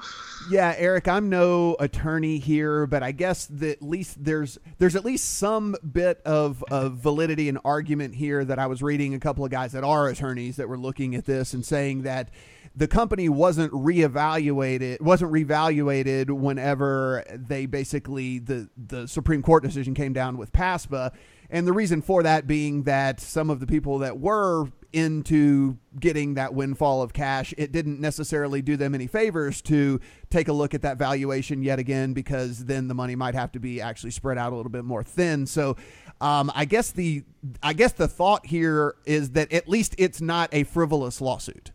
Yeah, 0.51 0.75
Eric, 0.77 1.07
I'm 1.07 1.29
no 1.29 1.77
attorney 1.79 2.39
here, 2.39 2.89
but 2.89 3.05
I 3.05 3.13
guess 3.13 3.47
that 3.47 3.81
at 3.83 3.83
least 3.93 4.25
there's 4.25 4.59
there's 4.79 4.97
at 4.97 5.05
least 5.05 5.37
some 5.37 5.77
bit 5.93 6.21
of, 6.25 6.65
of 6.71 6.95
validity 6.95 7.49
and 7.49 7.59
argument 7.65 8.15
here 8.15 8.45
that 8.45 8.59
I 8.59 8.67
was 8.67 8.83
reading 8.83 9.15
a 9.15 9.21
couple 9.21 9.45
of 9.45 9.51
guys 9.51 9.73
that 9.73 9.85
are 9.85 10.09
attorneys 10.09 10.57
that 10.57 10.69
were 10.69 10.79
looking 10.79 11.15
at 11.15 11.27
this 11.27 11.53
and 11.53 11.65
saying 11.65 12.03
that 12.03 12.31
the 12.75 12.89
company 12.89 13.29
wasn't 13.29 13.71
reevaluated 13.73 15.01
wasn't 15.03 15.31
revaluated 15.31 16.31
whenever 16.31 17.23
they 17.35 17.67
basically 17.67 18.39
the 18.39 18.71
the 18.77 19.07
Supreme 19.07 19.43
Court 19.43 19.63
decision 19.63 19.95
came 19.95 20.15
down 20.15 20.39
with 20.39 20.53
PASPA 20.53 21.13
and 21.51 21.67
the 21.67 21.73
reason 21.73 22.01
for 22.01 22.23
that 22.23 22.47
being 22.47 22.85
that 22.85 23.21
some 23.21 23.51
of 23.51 23.61
the 23.61 23.67
people 23.67 23.99
that 23.99 24.19
were 24.19 24.67
into 24.93 25.79
getting 25.99 26.35
that 26.35 26.55
windfall 26.55 27.03
of 27.03 27.13
cash, 27.13 27.55
it 27.57 27.73
didn't 27.73 28.01
necessarily 28.01 28.63
do 28.63 28.77
them 28.77 28.95
any 28.95 29.07
favors 29.07 29.63
to 29.63 30.01
take 30.31 30.49
a 30.49 30.53
look 30.53 30.75
at 30.75 30.83
that 30.83 30.99
valuation 30.99 31.63
yet 31.63 31.79
again, 31.79 32.13
because 32.13 32.65
then 32.65 32.89
the 32.89 32.95
money 32.95 33.17
might 33.17 33.35
have 33.35 33.53
to 33.53 33.61
be 33.61 33.81
actually 33.81 34.11
spread 34.11 34.39
out 34.39 34.53
a 34.53 34.57
little 34.57 34.71
bit 34.71 34.85
more 34.85 35.03
thin. 35.03 35.47
So, 35.47 35.77
um, 36.21 36.53
I 36.55 36.65
guess 36.65 36.93
the 36.93 37.25
I 37.63 37.73
guess 37.73 37.93
the 37.93 38.09
thought 38.09 38.47
here 38.47 38.95
is 39.05 39.31
that 39.31 39.53
at 39.53 39.69
least 39.69 39.95
it's 39.99 40.21
not 40.21 40.49
a 40.53 40.65
frivolous 40.65 41.21
lawsuit. 41.21 41.73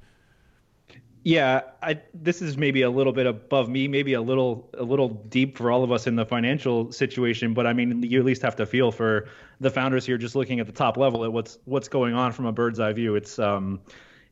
Yeah, 1.28 1.64
I, 1.84 2.00
this 2.14 2.42
is 2.42 2.56
maybe 2.56 2.84
a 2.84 2.90
little 2.90 3.12
bit 3.12 3.26
above 3.26 3.68
me, 3.68 3.90
maybe 3.90 4.14
a 4.14 4.22
little 4.22 4.70
a 4.78 4.84
little 4.84 5.10
deep 5.10 5.58
for 5.58 5.70
all 5.70 5.84
of 5.84 5.92
us 5.92 6.08
in 6.08 6.16
the 6.16 6.26
financial 6.26 6.90
situation. 6.94 7.54
But 7.54 7.68
I 7.68 7.74
mean, 7.74 8.02
you 8.02 8.18
at 8.20 8.26
least 8.26 8.42
have 8.44 8.56
to 8.56 8.66
feel 8.66 8.94
for 8.94 9.28
the 9.60 9.70
founders 9.70 10.06
here, 10.06 10.18
just 10.18 10.36
looking 10.36 10.62
at 10.62 10.68
the 10.68 10.72
top 10.72 10.96
level 10.96 11.26
at 11.26 11.34
what's 11.34 11.58
what's 11.66 11.90
going 11.90 12.14
on 12.14 12.32
from 12.32 12.46
a 12.46 12.54
bird's 12.54 12.80
eye 12.80 12.94
view. 12.94 13.16
It's 13.16 13.40
um, 13.40 13.82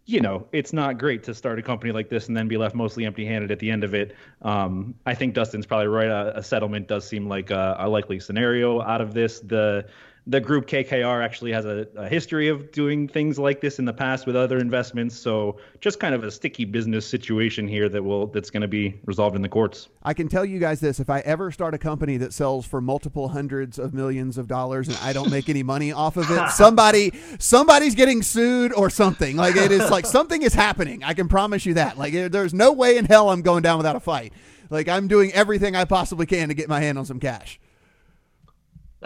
you 0.06 0.22
know, 0.22 0.48
it's 0.54 0.72
not 0.72 0.98
great 0.98 1.22
to 1.24 1.34
start 1.34 1.60
a 1.60 1.62
company 1.62 1.92
like 1.92 2.08
this 2.08 2.30
and 2.30 2.38
then 2.38 2.48
be 2.48 2.56
left 2.56 2.76
mostly 2.76 3.06
empty-handed 3.06 3.52
at 3.52 3.60
the 3.60 3.70
end 3.72 3.84
of 3.84 3.94
it. 3.94 4.16
Um, 4.44 4.96
I 5.06 5.16
think 5.16 5.34
Dustin's 5.34 5.66
probably 5.66 5.88
right. 5.88 6.08
A, 6.08 6.38
a 6.38 6.44
settlement 6.44 6.88
does 6.88 7.06
seem 7.06 7.28
like 7.28 7.52
a, 7.52 7.76
a 7.78 7.90
likely 7.90 8.22
scenario 8.22 8.82
out 8.82 9.02
of 9.02 9.14
this. 9.14 9.42
The 9.42 9.86
the 10.28 10.42
group 10.42 10.66
KKR 10.66 11.24
actually 11.24 11.52
has 11.52 11.66
a, 11.66 11.88
a, 11.96 12.10
history 12.10 12.48
of 12.48 12.72
doing 12.72 13.08
things 13.08 13.38
like 13.38 13.62
this 13.62 13.78
in 13.78 13.86
the 13.86 13.94
past 13.94 14.26
with 14.26 14.36
other 14.36 14.58
investments. 14.58 15.16
So 15.16 15.58
just 15.82 16.00
kind 16.00 16.16
of 16.16 16.24
a 16.24 16.32
sticky 16.32 16.66
business 16.66 17.06
situation 17.06 17.68
here 17.68 17.90
that 17.90 18.04
will 18.04 18.28
that's 18.28 18.50
going 18.50 18.62
to 18.62 18.68
be 18.68 19.00
resolved 19.06 19.36
in 19.36 19.44
the 19.44 19.50
courts. 19.50 19.90
I 20.02 20.16
can 20.16 20.28
tell 20.28 20.44
you 20.44 20.58
guys 20.58 20.80
this: 20.80 21.00
if 21.00 21.12
I 21.12 21.20
ever 21.20 21.52
start 21.52 21.76
a 21.76 21.78
company 21.78 22.18
that 22.18 22.34
sells 22.34 22.66
for 22.66 22.82
multiple 22.82 23.30
hundreds 23.30 23.78
of 23.78 23.94
millions 23.94 24.40
of 24.40 24.48
dollars 24.48 24.88
and 24.88 24.98
I 24.98 25.14
don't 25.14 25.30
make 25.30 25.48
any 25.48 25.62
money 25.62 25.92
off 25.92 26.18
of 26.18 26.30
it, 26.32 26.50
somebody 26.52 27.12
somebody's 27.38 27.94
getting 27.94 28.24
sued 28.24 28.74
or 28.74 28.90
something. 28.90 29.36
Like 29.36 29.56
it 29.56 29.72
is 29.72 29.92
like 29.92 30.08
something 30.08 30.42
is 30.42 30.56
happening. 30.56 31.04
I 31.04 31.14
can 31.14 31.28
promise 31.28 31.68
you 31.68 31.76
that. 31.76 32.00
Like 32.00 32.14
there's 32.14 32.54
no 32.54 32.72
way 32.72 32.98
in 32.98 33.06
hell 33.06 33.30
I'm 33.30 33.44
going 33.44 33.62
down 33.62 33.78
without 33.78 33.96
a 33.96 34.00
fight. 34.00 34.34
Like 34.72 34.88
I'm 34.88 35.08
doing 35.08 35.32
everything 35.34 35.76
I 35.76 35.86
possibly 35.86 36.26
can 36.26 36.48
to 36.48 36.56
get 36.56 36.68
my 36.68 36.80
hand 36.80 36.98
on 36.98 37.06
some 37.06 37.20
cash. 37.20 37.60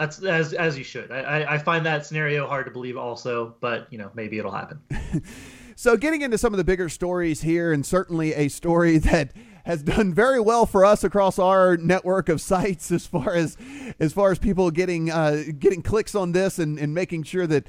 That's 0.00 0.22
as 0.22 0.54
as 0.54 0.78
you 0.78 0.84
should. 0.84 1.12
I, 1.12 1.44
I 1.46 1.58
find 1.58 1.84
that 1.84 2.06
scenario 2.06 2.46
hard 2.46 2.64
to 2.64 2.72
believe, 2.72 2.96
also, 2.96 3.54
but 3.60 3.86
you 3.90 3.98
know 3.98 4.10
maybe 4.14 4.38
it'll 4.38 4.50
happen. 4.50 4.80
so, 5.76 5.94
getting 5.98 6.22
into 6.22 6.38
some 6.38 6.54
of 6.54 6.56
the 6.56 6.64
bigger 6.64 6.88
stories 6.88 7.42
here, 7.42 7.70
and 7.70 7.84
certainly 7.84 8.32
a 8.32 8.48
story 8.48 8.96
that 9.10 9.34
has 9.66 9.82
done 9.82 10.14
very 10.14 10.40
well 10.40 10.64
for 10.64 10.86
us 10.86 11.04
across 11.04 11.38
our 11.38 11.76
network 11.76 12.30
of 12.30 12.40
sites 12.40 12.90
as 12.90 13.06
far 13.06 13.34
as 13.34 13.58
as 13.98 14.14
far 14.14 14.32
as 14.32 14.38
people 14.38 14.70
getting 14.70 15.10
uh, 15.10 15.42
getting 15.58 15.82
clicks 15.82 16.14
on 16.14 16.32
this 16.32 16.58
and, 16.58 16.78
and 16.78 16.94
making 16.94 17.24
sure 17.24 17.46
that 17.46 17.66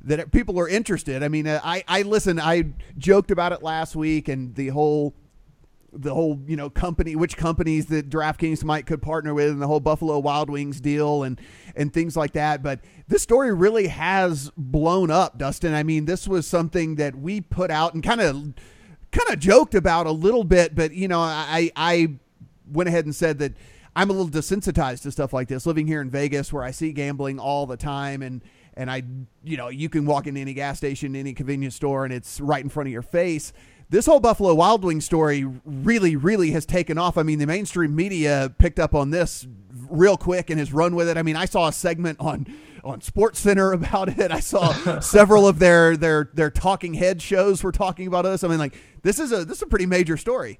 that 0.00 0.32
people 0.32 0.58
are 0.58 0.68
interested. 0.68 1.22
I 1.22 1.28
mean, 1.28 1.46
uh, 1.46 1.60
I 1.62 1.84
I 1.86 2.00
listen. 2.00 2.40
I 2.40 2.72
joked 2.96 3.30
about 3.30 3.52
it 3.52 3.62
last 3.62 3.94
week 3.94 4.28
and 4.28 4.54
the 4.54 4.68
whole 4.68 5.14
the 5.94 6.12
whole 6.12 6.40
you 6.46 6.56
know 6.56 6.68
company 6.68 7.16
which 7.16 7.36
companies 7.36 7.86
that 7.86 8.10
DraftKings 8.10 8.64
might 8.64 8.86
could 8.86 9.00
partner 9.00 9.32
with 9.32 9.50
and 9.50 9.62
the 9.62 9.66
whole 9.66 9.80
Buffalo 9.80 10.18
Wild 10.18 10.50
Wings 10.50 10.80
deal 10.80 11.22
and 11.22 11.40
and 11.76 11.92
things 11.92 12.16
like 12.16 12.32
that. 12.32 12.62
But 12.62 12.80
this 13.08 13.22
story 13.22 13.52
really 13.52 13.88
has 13.88 14.50
blown 14.56 15.10
up 15.10 15.38
Dustin. 15.38 15.74
I 15.74 15.82
mean 15.82 16.04
this 16.04 16.26
was 16.26 16.46
something 16.46 16.96
that 16.96 17.14
we 17.14 17.40
put 17.40 17.70
out 17.70 17.94
and 17.94 18.02
kind 18.02 18.20
of 18.20 18.34
kind 19.12 19.28
of 19.30 19.38
joked 19.38 19.74
about 19.74 20.06
a 20.06 20.12
little 20.12 20.44
bit 20.44 20.74
but 20.74 20.92
you 20.92 21.08
know 21.08 21.20
I 21.20 21.70
I 21.76 22.14
went 22.70 22.88
ahead 22.88 23.04
and 23.04 23.14
said 23.14 23.38
that 23.38 23.52
I'm 23.96 24.10
a 24.10 24.12
little 24.12 24.28
desensitized 24.28 25.02
to 25.02 25.12
stuff 25.12 25.32
like 25.32 25.48
this. 25.48 25.66
Living 25.66 25.86
here 25.86 26.00
in 26.00 26.10
Vegas 26.10 26.52
where 26.52 26.64
I 26.64 26.72
see 26.72 26.92
gambling 26.92 27.38
all 27.38 27.66
the 27.66 27.76
time 27.76 28.22
and 28.22 28.42
and 28.76 28.90
I 28.90 29.04
you 29.44 29.56
know 29.56 29.68
you 29.68 29.88
can 29.88 30.04
walk 30.04 30.26
into 30.26 30.40
any 30.40 30.54
gas 30.54 30.78
station 30.78 31.14
any 31.14 31.32
convenience 31.32 31.76
store 31.76 32.04
and 32.04 32.12
it's 32.12 32.40
right 32.40 32.62
in 32.62 32.68
front 32.68 32.88
of 32.88 32.92
your 32.92 33.02
face 33.02 33.52
this 33.90 34.06
whole 34.06 34.20
Buffalo 34.20 34.54
Wild 34.54 34.84
Wing 34.84 35.00
story 35.00 35.44
really, 35.64 36.16
really 36.16 36.50
has 36.52 36.66
taken 36.66 36.98
off. 36.98 37.18
I 37.18 37.22
mean, 37.22 37.38
the 37.38 37.46
mainstream 37.46 37.94
media 37.94 38.52
picked 38.58 38.78
up 38.78 38.94
on 38.94 39.10
this 39.10 39.46
real 39.88 40.16
quick 40.16 40.50
and 40.50 40.58
has 40.58 40.72
run 40.72 40.94
with 40.94 41.08
it. 41.08 41.16
I 41.16 41.22
mean, 41.22 41.36
I 41.36 41.44
saw 41.44 41.68
a 41.68 41.72
segment 41.72 42.18
on 42.20 42.46
on 42.82 43.00
Sports 43.00 43.40
Center 43.40 43.72
about 43.74 44.18
it. 44.18 44.30
I 44.30 44.40
saw 44.40 44.72
several 45.00 45.46
of 45.46 45.58
their 45.58 45.96
their 45.96 46.30
their 46.34 46.50
talking 46.50 46.94
head 46.94 47.20
shows 47.22 47.62
were 47.62 47.72
talking 47.72 48.06
about 48.06 48.22
this. 48.22 48.44
I 48.44 48.48
mean, 48.48 48.58
like 48.58 48.76
this 49.02 49.18
is 49.18 49.32
a 49.32 49.44
this 49.44 49.58
is 49.58 49.62
a 49.62 49.66
pretty 49.66 49.86
major 49.86 50.16
story. 50.16 50.58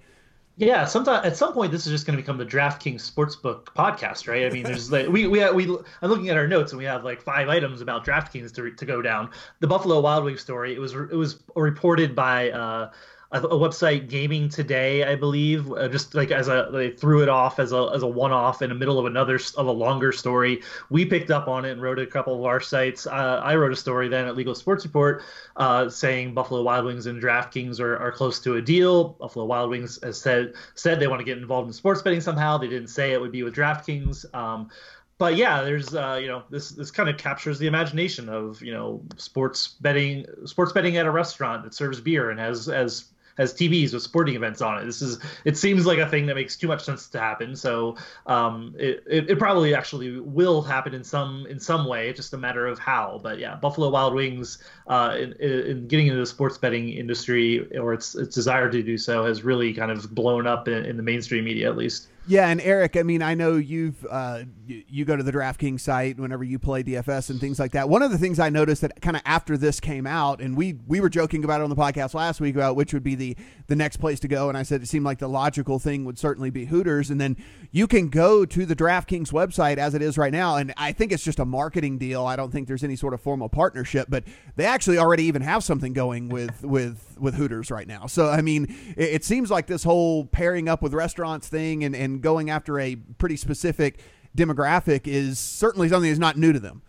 Yeah, 0.57 0.85
sometime 0.85 1.25
at 1.25 1.37
some 1.37 1.53
point 1.53 1.73
this 1.73 1.85
is 1.85 1.91
just 1.91 2.07
going 2.07 2.17
to 2.17 2.23
become 2.23 2.39
the 2.39 2.47
DraftKings 2.47 3.11
Sportsbook 3.11 3.65
podcast, 3.65 4.29
right? 4.29 4.47
I 4.47 4.51
mean, 4.51 4.63
there's 4.63 4.93
like 4.93 5.09
we 5.09 5.27
we 5.27 5.51
we 5.51 5.65
I'm 6.01 6.11
looking 6.11 6.29
at 6.29 6.37
our 6.37 6.47
notes 6.47 6.71
and 6.71 6.79
we 6.79 6.85
have 6.85 7.03
like 7.03 7.21
five 7.21 7.49
items 7.49 7.81
about 7.81 8.07
DraftKings 8.07 8.55
to 8.55 8.71
to 8.71 8.87
go 8.87 9.03
down. 9.03 9.31
The 9.59 9.67
Buffalo 9.67 9.99
Wild 10.01 10.25
Wings 10.25 10.41
story. 10.41 10.73
It 10.73 10.79
was 10.79 10.95
it 10.95 11.17
was 11.17 11.43
reported 11.57 12.15
by. 12.15 12.51
Uh, 12.51 12.91
a, 13.35 13.47
a 13.47 13.59
website 13.59 14.09
gaming 14.09 14.49
today 14.49 15.05
i 15.05 15.15
believe 15.15 15.71
uh, 15.73 15.89
just 15.89 16.15
like 16.15 16.31
as 16.31 16.49
a 16.49 16.69
they 16.73 16.91
threw 16.91 17.23
it 17.23 17.29
off 17.29 17.59
as 17.59 17.73
a 17.73 17.91
as 17.95 18.03
a 18.03 18.07
one-off 18.07 18.63
in 18.63 18.69
the 18.71 18.75
middle 18.75 18.99
of 18.99 19.07
another 19.07 19.39
of 19.57 19.67
a 19.67 19.73
longer 19.73 20.13
story. 20.13 20.63
We 20.91 21.05
picked 21.05 21.31
up 21.31 21.49
on 21.49 21.65
it 21.65 21.73
and 21.73 21.83
wrote 21.83 21.99
a 21.99 22.07
couple 22.07 22.35
of 22.35 22.45
our 22.45 22.61
sites. 22.61 23.07
Uh, 23.07 23.41
i 23.43 23.55
wrote 23.55 23.73
a 23.73 23.77
story 23.77 24.09
then 24.09 24.27
at 24.27 24.37
legal 24.37 24.55
sports 24.55 24.85
report 24.85 25.23
uh, 25.57 25.89
saying 25.89 26.35
buffalo 26.35 26.63
wild 26.63 26.87
wings 26.87 27.07
and 27.07 27.23
DraftKings 27.23 27.81
are, 27.81 27.97
are 27.97 28.13
close 28.13 28.39
to 28.41 28.57
a 28.57 28.63
deal. 28.63 29.11
Buffalo 29.21 29.45
wild 29.45 29.71
wings 29.71 29.99
has 30.03 30.21
said 30.21 30.55
said 30.75 31.01
they 31.01 31.07
want 31.07 31.21
to 31.21 31.25
get 31.25 31.39
involved 31.39 31.67
in 31.69 31.73
sports 31.73 32.03
betting 32.03 32.21
somehow. 32.21 32.59
They 32.59 32.69
didn't 32.69 32.89
say 32.89 33.13
it 33.13 33.21
would 33.21 33.33
be 33.33 33.43
with 33.43 33.55
DraftKings. 33.55 34.33
Um, 34.35 34.71
but 35.17 35.37
yeah, 35.37 35.63
there's 35.63 35.95
uh, 35.95 36.19
you 36.21 36.29
know 36.29 36.43
this 36.51 36.71
this 36.71 36.91
kind 36.91 37.09
of 37.09 37.17
captures 37.17 37.59
the 37.59 37.67
imagination 37.67 38.29
of 38.29 38.61
you 38.63 38.73
know 38.73 39.03
sports 39.17 39.77
betting 39.81 40.27
sports 40.45 40.73
betting 40.73 40.97
at 40.97 41.07
a 41.07 41.11
restaurant 41.11 41.63
that 41.65 41.75
serves 41.75 42.01
beer 42.01 42.31
and 42.31 42.41
has 42.41 42.69
as 42.69 43.14
has 43.37 43.53
TVs 43.53 43.93
with 43.93 44.03
sporting 44.03 44.35
events 44.35 44.61
on 44.61 44.81
it. 44.81 44.85
This 44.85 45.03
is 45.03 45.19
it 45.45 45.57
seems 45.57 45.87
like 45.87 45.99
a 45.99 46.09
thing 46.09 46.27
that 46.27 46.35
makes 46.35 46.57
too 46.57 46.69
much 46.69 46.85
sense 46.85 47.09
to 47.09 47.19
happen. 47.19 47.57
So 47.57 47.97
um, 48.27 48.75
it, 48.79 49.03
it, 49.07 49.31
it 49.31 49.39
probably 49.39 49.75
actually 49.75 50.21
will 50.21 50.63
happen 50.63 50.95
in 50.95 51.05
some 51.05 51.47
in 51.47 51.59
some 51.59 51.87
way. 51.87 52.09
It's 52.09 52.17
just 52.17 52.33
a 52.33 52.39
matter 52.39 52.67
of 52.67 52.79
how. 52.79 53.21
But 53.23 53.39
yeah, 53.39 53.57
Buffalo 53.57 53.91
Wild 53.91 54.15
Wings 54.15 54.59
uh, 54.87 55.17
in, 55.19 55.33
in 55.35 55.89
getting 55.89 56.07
into 56.09 56.21
the 56.21 56.27
sports 56.27 56.59
betting 56.59 56.91
industry 56.91 57.77
or 57.77 57.95
its 57.95 58.15
its 58.15 58.35
desire 58.35 58.71
to 58.71 58.83
do 58.83 58.99
so 58.99 59.25
has 59.25 59.45
really 59.45 59.73
kind 59.73 59.91
of 59.91 60.15
blown 60.15 60.47
up 60.47 60.69
in, 60.69 60.85
in 60.85 60.97
the 60.97 61.03
mainstream 61.03 61.45
media 61.45 61.69
at 61.69 61.77
least. 61.77 62.09
Yeah, 62.27 62.49
and 62.49 62.61
Eric, 62.61 62.97
I 62.97 63.03
mean, 63.03 63.21
I 63.21 63.35
know 63.35 63.57
you've 63.57 64.07
uh, 64.09 64.45
you 64.67 65.05
go 65.05 65.15
to 65.15 65.23
the 65.23 65.33
DraftKings 65.33 65.81
site 65.81 66.19
whenever 66.19 66.43
you 66.43 66.59
play 66.59 66.83
DFS 66.83 67.29
and 67.29 67.39
things 67.39 67.59
like 67.59 67.73
that. 67.73 67.89
One 67.91 68.03
of 68.03 68.11
the 68.11 68.17
things 68.19 68.39
I 68.39 68.49
noticed 68.49 68.81
that 68.81 69.03
kind 69.03 69.15
of 69.17 69.23
after 69.27 69.59
this 69.59 69.79
came 69.79 70.07
out, 70.07 70.41
and 70.41 70.57
we 70.57 70.79
we 70.87 71.01
were 71.01 71.11
joking 71.11 71.45
about 71.45 71.61
it 71.61 71.65
on 71.65 71.71
the 71.71 71.77
podcast 71.77 72.15
last 72.15 72.41
week 72.41 72.55
about 72.55 72.77
which 72.77 72.95
would 72.95 73.03
be 73.03 73.15
the 73.15 73.37
the 73.67 73.77
next 73.77 73.99
place 73.99 74.21
to 74.21 74.29
go, 74.29 74.49
and 74.49 74.57
I 74.57 74.63
said 74.63 74.83
it 74.83 74.89
seemed 74.89 75.05
like 75.05 75.19
the 75.19 75.29
logical 75.29 75.79
thing 75.79 76.07
would 76.07 76.19
certainly 76.19 76.49
be 76.49 76.65
Hooters, 76.65 77.11
and 77.11 77.21
then 77.21 77.37
you 77.71 77.87
can 77.87 78.09
go 78.09 78.47
to 78.47 78.65
the 78.65 78.77
DraftKings 78.77 79.31
website 79.31 79.77
as 79.77 79.95
it 79.95 80.01
is 80.01 80.17
right 80.17 80.33
now, 80.33 80.57
and 80.57 80.73
I 80.79 80.93
think 80.93 81.13
it's 81.13 81.25
just 81.25 81.39
a 81.39 81.45
marketing 81.45 81.99
deal. 81.99 82.25
I 82.25 82.37
don't 82.37 82.51
think 82.51 82.69
there's 82.69 82.85
any 82.85 82.97
sort 82.97 83.13
of 83.13 83.21
formal 83.21 83.51
partnership, 83.51 84.07
but 84.09 84.25
they 84.57 84.65
actually 84.65 84.97
already 84.97 85.25
even 85.25 85.43
have 85.43 85.63
something 85.63 85.93
going 85.93 86.31
with 86.31 86.63
with 86.65 87.14
with 87.19 87.35
Hooters 87.35 87.71
right 87.71 87.87
now. 87.87 88.07
So 88.07 88.29
I 88.29 88.41
mean, 88.41 88.75
it, 88.97 89.11
it 89.11 89.25
seems 89.25 89.51
like 89.51 89.67
this 89.67 89.85
whole 89.85 90.27
pairing 90.27 90.69
up 90.69 90.83
with 90.83 90.95
restaurants 90.95 91.49
thing 91.49 91.85
and 91.85 91.95
and 91.95 92.21
going 92.21 92.51
after 92.51 92.79
a 92.79 92.97
pretty 92.97 93.37
specific 93.37 94.01
demographic 94.37 95.07
is 95.07 95.39
certainly 95.39 95.89
something 95.89 96.11
that's 96.11 96.19
not 96.19 96.37
new 96.37 96.53
to 96.53 96.61
them. 96.61 96.83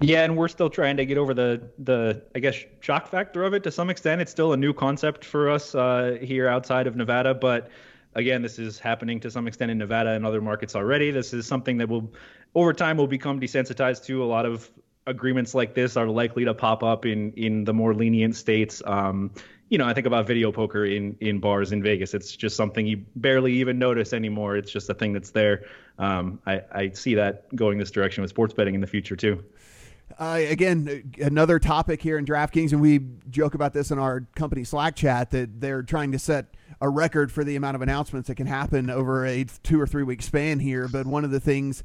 Yeah, 0.00 0.24
and 0.24 0.36
we're 0.36 0.48
still 0.48 0.68
trying 0.68 0.96
to 0.96 1.06
get 1.06 1.18
over 1.18 1.34
the 1.34 1.70
the 1.78 2.22
I 2.34 2.40
guess 2.40 2.56
shock 2.80 3.08
factor 3.08 3.44
of 3.44 3.54
it 3.54 3.62
to 3.64 3.70
some 3.70 3.90
extent. 3.90 4.20
It's 4.20 4.30
still 4.30 4.52
a 4.52 4.56
new 4.56 4.72
concept 4.72 5.24
for 5.24 5.48
us 5.48 5.74
uh, 5.74 6.18
here 6.20 6.48
outside 6.48 6.86
of 6.86 6.96
Nevada, 6.96 7.34
but 7.34 7.70
again, 8.14 8.42
this 8.42 8.58
is 8.58 8.78
happening 8.78 9.20
to 9.20 9.30
some 9.30 9.46
extent 9.46 9.70
in 9.70 9.78
Nevada 9.78 10.10
and 10.10 10.26
other 10.26 10.40
markets 10.40 10.74
already. 10.74 11.10
This 11.10 11.32
is 11.32 11.46
something 11.46 11.78
that 11.78 11.88
will 11.88 12.12
over 12.54 12.72
time 12.72 12.96
will 12.96 13.06
become 13.06 13.40
desensitized 13.40 14.04
to. 14.06 14.22
A 14.22 14.26
lot 14.26 14.46
of 14.46 14.70
agreements 15.06 15.54
like 15.54 15.74
this 15.74 15.96
are 15.96 16.06
likely 16.06 16.44
to 16.44 16.54
pop 16.54 16.82
up 16.82 17.04
in 17.06 17.32
in 17.32 17.64
the 17.64 17.74
more 17.74 17.94
lenient 17.94 18.36
states. 18.36 18.82
Um, 18.86 19.30
you 19.68 19.78
know, 19.78 19.86
I 19.86 19.94
think 19.94 20.06
about 20.06 20.26
video 20.26 20.52
poker 20.52 20.84
in 20.84 21.16
in 21.20 21.40
bars 21.40 21.72
in 21.72 21.82
Vegas. 21.82 22.14
It's 22.14 22.36
just 22.36 22.56
something 22.56 22.86
you 22.86 23.04
barely 23.16 23.52
even 23.54 23.78
notice 23.78 24.12
anymore. 24.12 24.56
It's 24.56 24.70
just 24.70 24.88
a 24.90 24.94
thing 24.94 25.12
that's 25.12 25.30
there. 25.30 25.64
Um, 25.98 26.40
I, 26.46 26.62
I 26.72 26.90
see 26.90 27.14
that 27.14 27.54
going 27.54 27.78
this 27.78 27.90
direction 27.90 28.22
with 28.22 28.30
sports 28.30 28.54
betting 28.54 28.74
in 28.74 28.80
the 28.80 28.86
future 28.86 29.16
too. 29.16 29.44
Uh, 30.18 30.40
again, 30.48 31.12
another 31.18 31.58
topic 31.58 32.02
here 32.02 32.18
in 32.18 32.26
DraftKings, 32.26 32.72
and 32.72 32.80
we 32.80 33.00
joke 33.30 33.54
about 33.54 33.72
this 33.72 33.90
in 33.90 33.98
our 33.98 34.20
company 34.36 34.62
Slack 34.62 34.94
chat 34.94 35.30
that 35.30 35.60
they're 35.60 35.82
trying 35.82 36.12
to 36.12 36.18
set 36.18 36.54
a 36.80 36.88
record 36.88 37.32
for 37.32 37.42
the 37.42 37.56
amount 37.56 37.74
of 37.74 37.82
announcements 37.82 38.28
that 38.28 38.34
can 38.34 38.46
happen 38.46 38.90
over 38.90 39.24
a 39.26 39.44
two 39.62 39.80
or 39.80 39.86
three 39.86 40.02
week 40.02 40.22
span 40.22 40.60
here. 40.60 40.88
But 40.88 41.06
one 41.06 41.24
of 41.24 41.30
the 41.30 41.40
things 41.40 41.82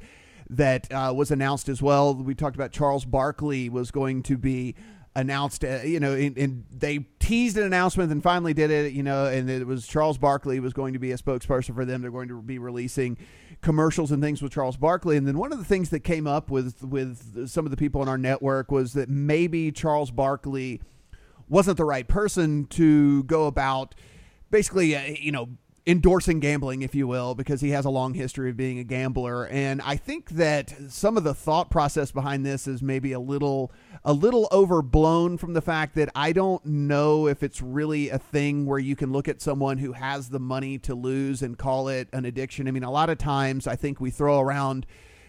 that 0.50 0.92
uh, 0.92 1.12
was 1.14 1.30
announced 1.30 1.68
as 1.68 1.80
well, 1.80 2.14
we 2.14 2.34
talked 2.34 2.56
about 2.56 2.72
Charles 2.72 3.04
Barkley 3.04 3.68
was 3.68 3.90
going 3.90 4.22
to 4.24 4.36
be 4.36 4.74
announced, 5.14 5.64
uh, 5.64 5.80
you 5.84 6.00
know, 6.00 6.12
and, 6.12 6.36
and, 6.36 6.64
they 6.70 6.98
teased 7.18 7.56
an 7.56 7.64
announcement 7.64 8.12
and 8.12 8.22
finally 8.22 8.54
did 8.54 8.70
it, 8.70 8.92
you 8.92 9.02
know, 9.02 9.26
and 9.26 9.50
it 9.50 9.66
was 9.66 9.86
Charles 9.86 10.18
Barkley 10.18 10.60
was 10.60 10.72
going 10.72 10.92
to 10.92 10.98
be 10.98 11.12
a 11.12 11.18
spokesperson 11.18 11.74
for 11.74 11.84
them. 11.84 12.00
They're 12.00 12.10
going 12.10 12.28
to 12.28 12.40
be 12.40 12.58
releasing 12.58 13.16
commercials 13.60 14.12
and 14.12 14.22
things 14.22 14.40
with 14.40 14.52
Charles 14.52 14.76
Barkley. 14.76 15.16
And 15.16 15.26
then 15.26 15.38
one 15.38 15.52
of 15.52 15.58
the 15.58 15.64
things 15.64 15.90
that 15.90 16.00
came 16.00 16.26
up 16.26 16.50
with 16.50 16.82
with 16.84 17.48
some 17.48 17.64
of 17.64 17.70
the 17.70 17.76
people 17.76 18.00
on 18.00 18.08
our 18.08 18.18
network 18.18 18.70
was 18.70 18.92
that 18.94 19.08
maybe 19.08 19.72
Charles 19.72 20.10
Barkley 20.10 20.80
wasn't 21.48 21.76
the 21.76 21.84
right 21.84 22.06
person 22.06 22.66
to 22.66 23.24
go 23.24 23.46
about 23.46 23.94
basically, 24.50 24.96
uh, 24.96 25.02
you 25.02 25.32
know, 25.32 25.48
endorsing 25.90 26.38
gambling, 26.38 26.82
if 26.82 26.94
you 26.94 27.08
will, 27.08 27.34
because 27.34 27.60
he 27.60 27.70
has 27.70 27.84
a 27.84 27.90
long 27.90 28.14
history 28.14 28.48
of 28.50 28.56
being 28.56 28.78
a 28.78 28.84
gambler. 28.84 29.48
And 29.48 29.82
I 29.82 29.96
think 29.96 30.30
that 30.30 30.72
some 30.88 31.16
of 31.16 31.24
the 31.24 31.34
thought 31.34 31.68
process 31.68 32.12
behind 32.12 32.46
this 32.46 32.68
is 32.68 32.80
maybe 32.80 33.12
a 33.12 33.18
little 33.18 33.72
a 34.04 34.12
little 34.12 34.48
overblown 34.50 35.36
from 35.36 35.52
the 35.52 35.60
fact 35.60 35.94
that 35.96 36.08
I 36.14 36.32
don't 36.32 36.64
know 36.64 37.26
if 37.26 37.42
it's 37.42 37.60
really 37.60 38.08
a 38.08 38.18
thing 38.18 38.64
where 38.64 38.78
you 38.78 38.96
can 38.96 39.12
look 39.12 39.28
at 39.28 39.42
someone 39.42 39.78
who 39.78 39.92
has 39.92 40.30
the 40.30 40.38
money 40.38 40.78
to 40.78 40.94
lose 40.94 41.42
and 41.42 41.58
call 41.58 41.88
it 41.88 42.08
an 42.12 42.24
addiction. 42.24 42.68
I 42.68 42.70
mean, 42.70 42.84
a 42.84 42.90
lot 42.90 43.10
of 43.10 43.18
times 43.18 43.66
I 43.66 43.76
think 43.76 44.00
we 44.00 44.10
throw 44.10 44.40
around 44.40 44.86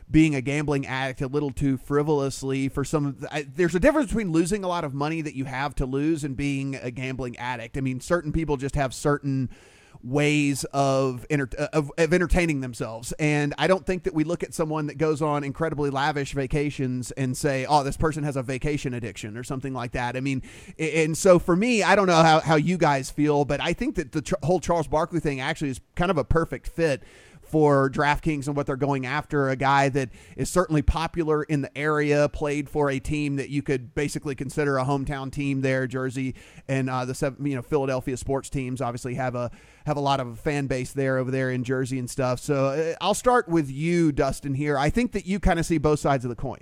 being 0.10 0.36
a 0.36 0.41
gambling 0.41 0.86
addict 0.86 1.22
a 1.22 1.27
little 1.27 1.51
too 1.51 1.77
frivolously 1.77 2.70
for 2.70 2.84
some 2.84 3.18
I, 3.32 3.44
there's 3.44 3.75
a 3.75 3.80
difference 3.80 4.10
between 4.10 4.32
losing 4.32 4.63
a 4.63 4.68
lot 4.68 4.84
of 4.84 4.94
money 4.94 5.22
that 5.22 5.36
you 5.36 5.46
have 5.46 5.74
to 5.75 5.86
lose 5.86 6.24
and 6.24 6.38
being 6.38 6.75
a 6.75 6.91
gambling 6.91 7.38
addict. 7.38 7.77
I 7.77 7.82
mean, 7.82 8.00
certain 8.00 8.32
people 8.32 8.58
just 8.58 8.75
have 8.75 8.94
certain 8.94 9.50
ways 10.03 10.63
of, 10.74 11.25
enter- 11.29 11.50
uh, 11.58 11.67
of, 11.74 11.91
of 11.98 12.13
entertaining 12.13 12.62
themselves. 12.62 13.12
And 13.13 13.53
I 13.58 13.67
don't 13.67 13.86
think 13.86 14.03
that 14.03 14.13
we 14.13 14.24
look 14.24 14.43
at 14.43 14.53
someone 14.53 14.88
that 14.88 14.98
goes 14.98 15.22
on 15.22 15.43
incredibly 15.43 15.89
lavish 15.89 16.34
vacations 16.34 17.12
and 17.12 17.36
say, 17.36 17.65
oh, 17.67 17.84
this 17.84 17.98
person 17.98 18.24
has 18.24 18.36
a 18.36 18.43
vacation 18.43 18.93
addiction 18.93 19.38
or 19.38 19.43
something 19.43 19.74
like 19.74 19.91
that. 19.91 20.15
I 20.15 20.20
mean, 20.20 20.41
and 20.77 21.17
so 21.17 21.39
for 21.39 21.55
me, 21.55 21.84
I 21.84 21.96
don't 21.96 22.08
know 22.08 22.24
how, 22.24 22.39
how 22.39 22.55
you 22.55 22.77
guys 22.77 23.10
feel, 23.10 23.46
but 23.46 23.62
I 23.62 23.74
think 23.74 23.96
that 23.96 24.12
the 24.12 24.36
whole 24.43 24.60
Charles 24.60 24.88
Barkley 24.88 25.20
thing 25.20 25.39
actually 25.39 25.70
is 25.70 25.81
kind 25.96 26.12
of 26.12 26.17
a 26.17 26.24
perfect 26.24 26.67
fit 26.67 27.03
for 27.51 27.89
DraftKings 27.89 28.48
and 28.48 28.55
what 28.55 28.65
they're 28.65 28.75
going 28.75 29.05
after. 29.05 29.50
A 29.50 29.55
guy 29.55 29.89
that 29.89 30.10
is 30.38 30.50
certainly 30.50 30.81
popular 30.81 31.43
in 31.43 31.62
the 31.62 31.77
area, 31.77 32.29
played 32.29 32.70
for 32.70 32.89
a 32.89 33.00
team 33.00 33.36
that 33.36 33.50
you 33.50 33.62
could 33.62 33.93
basically 33.93 34.36
consider 34.36 34.77
a 34.77 34.86
hometown 34.86 35.31
team 35.31 35.62
there. 35.62 35.86
Jersey 35.86 36.36
and 36.67 36.89
uh, 36.89 37.05
the 37.05 37.13
seven, 37.13 37.46
you 37.46 37.55
know 37.55 37.62
Philadelphia 37.62 38.15
sports 38.15 38.50
teams 38.50 38.81
obviously 38.81 39.15
have 39.15 39.36
a 39.36 39.51
have 39.86 39.98
a 39.98 40.01
lot 40.01 40.20
of 40.20 40.27
a 40.27 40.36
fan 40.36 40.67
base 40.67 40.93
there 40.93 41.17
over 41.17 41.29
there 41.29 41.51
in 41.51 41.63
Jersey 41.63 42.00
and 42.00 42.10
stuff. 42.10 42.39
So 42.39 42.67
uh, 42.67 42.96
I'll 43.01 43.13
start 43.13 43.48
with 43.50 43.70
you, 43.70 44.12
Dustin. 44.12 44.53
Here, 44.53 44.77
I 44.77 44.89
think 44.89 45.12
that 45.12 45.25
you 45.25 45.39
kind 45.39 45.60
of 45.60 45.65
see 45.65 45.77
both 45.77 46.00
sides 46.00 46.24
of 46.24 46.29
the 46.29 46.36
coin. 46.36 46.62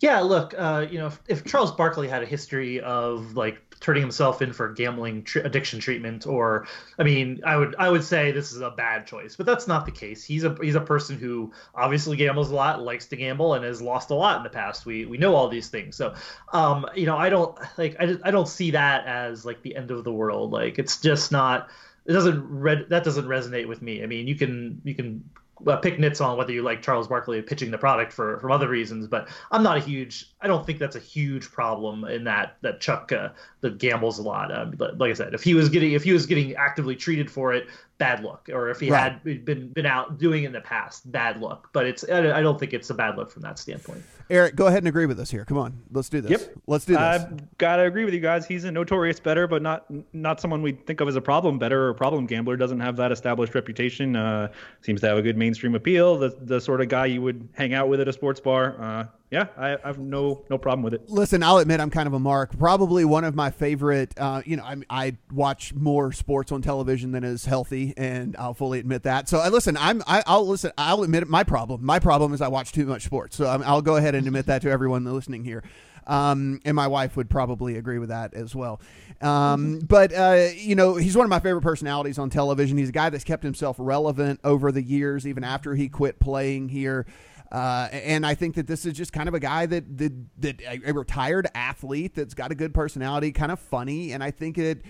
Yeah, 0.00 0.20
look, 0.20 0.54
uh, 0.56 0.86
you 0.90 0.98
know, 0.98 1.08
if, 1.08 1.20
if, 1.28 1.44
Charles 1.44 1.72
Barkley 1.72 2.08
had 2.08 2.22
a 2.22 2.26
history 2.26 2.80
of 2.80 3.36
like 3.36 3.60
turning 3.80 4.02
himself 4.02 4.42
in 4.42 4.52
for 4.52 4.68
gambling 4.72 5.24
tr- 5.24 5.40
addiction 5.40 5.80
treatment, 5.80 6.26
or 6.26 6.66
I 6.98 7.02
mean, 7.02 7.40
I 7.44 7.56
would 7.56 7.74
I 7.78 7.88
would 7.88 8.04
say 8.04 8.30
this 8.30 8.52
is 8.52 8.60
a 8.60 8.70
bad 8.70 9.06
choice, 9.06 9.36
but 9.36 9.46
that's 9.46 9.66
not 9.66 9.86
the 9.86 9.92
case. 9.92 10.22
He's 10.22 10.44
a 10.44 10.56
he's 10.60 10.74
a 10.74 10.80
person 10.80 11.18
who 11.18 11.52
obviously 11.74 12.16
gambles 12.16 12.50
a 12.50 12.54
lot, 12.54 12.82
likes 12.82 13.06
to 13.06 13.16
gamble, 13.16 13.54
and 13.54 13.64
has 13.64 13.80
lost 13.80 14.10
a 14.10 14.14
lot 14.14 14.36
in 14.36 14.42
the 14.42 14.50
past. 14.50 14.86
We 14.86 15.06
we 15.06 15.18
know 15.18 15.34
all 15.34 15.48
these 15.48 15.68
things, 15.68 15.96
so 15.96 16.14
um, 16.52 16.86
you 16.94 17.06
know, 17.06 17.16
I 17.16 17.30
don't 17.30 17.58
like 17.78 17.96
I, 17.98 18.16
I 18.22 18.30
don't 18.30 18.48
see 18.48 18.70
that 18.72 19.06
as 19.06 19.44
like 19.44 19.62
the 19.62 19.74
end 19.76 19.90
of 19.90 20.04
the 20.04 20.12
world. 20.12 20.52
Like 20.52 20.78
it's 20.78 21.00
just 21.00 21.32
not 21.32 21.68
it 22.06 22.12
doesn't 22.12 22.42
read 22.48 22.86
that 22.88 23.04
doesn't 23.04 23.26
resonate 23.26 23.68
with 23.68 23.82
me. 23.82 24.02
I 24.02 24.06
mean, 24.06 24.26
you 24.26 24.34
can 24.34 24.80
you 24.84 24.94
can 24.94 25.24
uh, 25.66 25.76
pick 25.76 25.98
nits 25.98 26.20
on 26.20 26.36
whether 26.36 26.52
you 26.52 26.62
like 26.62 26.82
Charles 26.82 27.08
Barkley 27.08 27.42
pitching 27.42 27.70
the 27.70 27.78
product 27.78 28.12
for 28.12 28.38
from 28.40 28.52
other 28.52 28.68
reasons, 28.68 29.06
but 29.06 29.28
I'm 29.50 29.62
not 29.62 29.76
a 29.76 29.80
huge. 29.80 30.29
I 30.42 30.46
don't 30.46 30.64
think 30.64 30.78
that's 30.78 30.96
a 30.96 31.00
huge 31.00 31.50
problem 31.50 32.04
in 32.04 32.24
that 32.24 32.56
that 32.62 32.80
Chuck 32.80 33.12
uh, 33.12 33.28
that 33.60 33.78
gambles 33.78 34.18
a 34.18 34.22
lot. 34.22 34.50
Um, 34.50 34.74
like 34.78 35.10
I 35.10 35.14
said, 35.14 35.34
if 35.34 35.42
he 35.42 35.54
was 35.54 35.68
getting 35.68 35.92
if 35.92 36.02
he 36.02 36.12
was 36.12 36.24
getting 36.24 36.54
actively 36.54 36.96
treated 36.96 37.30
for 37.30 37.52
it, 37.52 37.66
bad 37.98 38.24
look. 38.24 38.48
Or 38.50 38.70
if 38.70 38.80
he 38.80 38.90
right. 38.90 39.12
had 39.12 39.44
been 39.44 39.68
been 39.68 39.84
out 39.84 40.18
doing 40.18 40.44
it 40.44 40.46
in 40.46 40.52
the 40.52 40.62
past, 40.62 41.10
bad 41.12 41.40
look. 41.42 41.68
But 41.72 41.86
it's 41.86 42.04
I 42.08 42.40
don't 42.40 42.58
think 42.58 42.72
it's 42.72 42.88
a 42.88 42.94
bad 42.94 43.18
look 43.18 43.30
from 43.30 43.42
that 43.42 43.58
standpoint. 43.58 44.02
Eric, 44.30 44.54
go 44.56 44.68
ahead 44.68 44.78
and 44.78 44.88
agree 44.88 45.06
with 45.06 45.20
us 45.20 45.30
here. 45.30 45.44
Come 45.44 45.58
on, 45.58 45.78
let's 45.92 46.08
do 46.08 46.20
this. 46.20 46.30
Yep, 46.30 46.54
let's 46.66 46.84
do 46.86 46.94
this. 46.94 47.02
I've 47.02 47.58
got 47.58 47.76
to 47.76 47.82
agree 47.82 48.04
with 48.04 48.14
you 48.14 48.20
guys. 48.20 48.46
He's 48.46 48.64
a 48.64 48.72
notorious 48.72 49.20
bettor, 49.20 49.46
but 49.46 49.60
not 49.60 49.84
not 50.14 50.40
someone 50.40 50.62
we 50.62 50.72
think 50.72 51.00
of 51.00 51.08
as 51.08 51.16
a 51.16 51.20
problem 51.20 51.58
bettor 51.58 51.84
or 51.84 51.90
a 51.90 51.94
problem 51.94 52.26
gambler. 52.26 52.56
Doesn't 52.56 52.80
have 52.80 52.96
that 52.96 53.12
established 53.12 53.54
reputation. 53.54 54.16
Uh, 54.16 54.50
seems 54.80 55.02
to 55.02 55.08
have 55.08 55.18
a 55.18 55.22
good 55.22 55.36
mainstream 55.36 55.74
appeal. 55.74 56.16
The 56.16 56.34
the 56.40 56.60
sort 56.60 56.80
of 56.80 56.88
guy 56.88 57.06
you 57.06 57.20
would 57.20 57.46
hang 57.52 57.74
out 57.74 57.90
with 57.90 58.00
at 58.00 58.08
a 58.08 58.12
sports 58.12 58.40
bar. 58.40 58.80
Uh, 58.80 59.04
yeah, 59.30 59.46
I, 59.56 59.74
I, 59.74 59.78
have 59.84 60.00
no 60.00 60.44
no 60.50 60.58
problem 60.58 60.82
with 60.82 60.92
it. 60.92 61.08
Listen, 61.08 61.44
I'll 61.44 61.58
admit 61.58 61.78
I'm 61.78 61.90
kind 61.90 62.08
of 62.08 62.14
a 62.14 62.18
mark. 62.18 62.58
Probably 62.58 63.04
one 63.04 63.22
of 63.22 63.36
my 63.36 63.52
favorite. 63.52 64.12
Uh, 64.18 64.42
you 64.44 64.56
know, 64.56 64.64
I, 64.64 64.76
I 64.90 65.16
watch 65.32 65.72
more 65.72 66.10
sports 66.12 66.50
on 66.50 66.62
television 66.62 67.12
than 67.12 67.22
is 67.22 67.44
healthy, 67.44 67.94
and 67.96 68.36
I'll 68.36 68.54
fully 68.54 68.80
admit 68.80 69.04
that. 69.04 69.28
So 69.28 69.38
I 69.38 69.48
listen. 69.48 69.76
I'm 69.76 70.02
I, 70.06 70.24
will 70.26 70.48
listen. 70.48 70.72
I'll 70.76 71.04
admit 71.04 71.22
it, 71.22 71.28
my 71.28 71.44
problem. 71.44 71.84
My 71.84 72.00
problem 72.00 72.34
is 72.34 72.40
I 72.40 72.48
watch 72.48 72.72
too 72.72 72.86
much 72.86 73.02
sports. 73.02 73.36
So 73.36 73.46
i 73.46 73.72
will 73.72 73.82
go 73.82 73.96
ahead 73.96 74.16
and 74.16 74.26
admit 74.26 74.46
that 74.46 74.62
to 74.62 74.70
everyone 74.70 75.04
listening 75.04 75.44
here. 75.44 75.62
Um, 76.08 76.60
and 76.64 76.74
my 76.74 76.88
wife 76.88 77.16
would 77.16 77.30
probably 77.30 77.76
agree 77.76 78.00
with 78.00 78.08
that 78.08 78.34
as 78.34 78.52
well. 78.52 78.80
Um, 79.20 79.78
but 79.78 80.12
uh, 80.12 80.48
you 80.56 80.74
know, 80.74 80.96
he's 80.96 81.16
one 81.16 81.24
of 81.24 81.30
my 81.30 81.38
favorite 81.38 81.62
personalities 81.62 82.18
on 82.18 82.30
television. 82.30 82.78
He's 82.78 82.88
a 82.88 82.92
guy 82.92 83.10
that's 83.10 83.22
kept 83.22 83.44
himself 83.44 83.76
relevant 83.78 84.40
over 84.42 84.72
the 84.72 84.82
years, 84.82 85.24
even 85.24 85.44
after 85.44 85.76
he 85.76 85.88
quit 85.88 86.18
playing 86.18 86.68
here. 86.70 87.06
Uh, 87.50 87.88
and 87.92 88.24
I 88.24 88.34
think 88.34 88.54
that 88.54 88.66
this 88.66 88.86
is 88.86 88.92
just 88.94 89.12
kind 89.12 89.28
of 89.28 89.34
a 89.34 89.40
guy 89.40 89.66
that, 89.66 89.98
that 89.98 90.12
that 90.38 90.62
a 90.86 90.92
retired 90.92 91.48
athlete 91.54 92.14
that's 92.14 92.34
got 92.34 92.52
a 92.52 92.54
good 92.54 92.72
personality, 92.72 93.32
kind 93.32 93.50
of 93.50 93.58
funny, 93.58 94.12
and 94.12 94.22
I 94.22 94.30
think 94.30 94.58
it. 94.58 94.82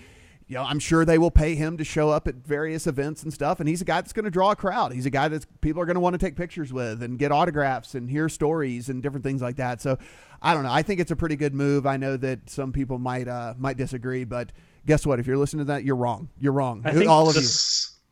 You 0.47 0.57
know, 0.57 0.63
I'm 0.63 0.79
sure 0.79 1.05
they 1.05 1.17
will 1.17 1.31
pay 1.31 1.55
him 1.55 1.77
to 1.77 1.85
show 1.85 2.09
up 2.09 2.27
at 2.27 2.35
various 2.35 2.85
events 2.85 3.23
and 3.23 3.33
stuff. 3.33 3.61
And 3.61 3.69
he's 3.69 3.81
a 3.81 3.85
guy 3.85 4.01
that's 4.01 4.11
going 4.11 4.25
to 4.25 4.31
draw 4.31 4.51
a 4.51 4.55
crowd. 4.55 4.91
He's 4.91 5.05
a 5.05 5.09
guy 5.09 5.29
that 5.29 5.45
people 5.61 5.81
are 5.81 5.85
going 5.85 5.93
to 5.93 6.01
want 6.01 6.13
to 6.13 6.17
take 6.17 6.35
pictures 6.35 6.73
with 6.73 7.01
and 7.03 7.17
get 7.17 7.31
autographs 7.31 7.95
and 7.95 8.09
hear 8.09 8.27
stories 8.27 8.89
and 8.89 9.01
different 9.01 9.23
things 9.23 9.41
like 9.41 9.55
that. 9.55 9.79
So, 9.79 9.97
I 10.41 10.53
don't 10.53 10.63
know. 10.63 10.71
I 10.71 10.81
think 10.81 10.99
it's 10.99 11.11
a 11.11 11.15
pretty 11.15 11.37
good 11.37 11.53
move. 11.53 11.85
I 11.85 11.95
know 11.95 12.17
that 12.17 12.49
some 12.49 12.73
people 12.73 12.97
might 12.97 13.29
uh, 13.29 13.53
might 13.57 13.77
disagree, 13.77 14.25
but 14.25 14.51
guess 14.85 15.05
what? 15.05 15.21
If 15.21 15.27
you're 15.27 15.37
listening 15.37 15.65
to 15.65 15.71
that, 15.71 15.85
you're 15.85 15.95
wrong. 15.95 16.27
You're 16.37 16.51
wrong. 16.53 16.81
I 16.83 16.91
think 16.91 17.09
All 17.09 17.29
of 17.29 17.35
you 17.35 17.43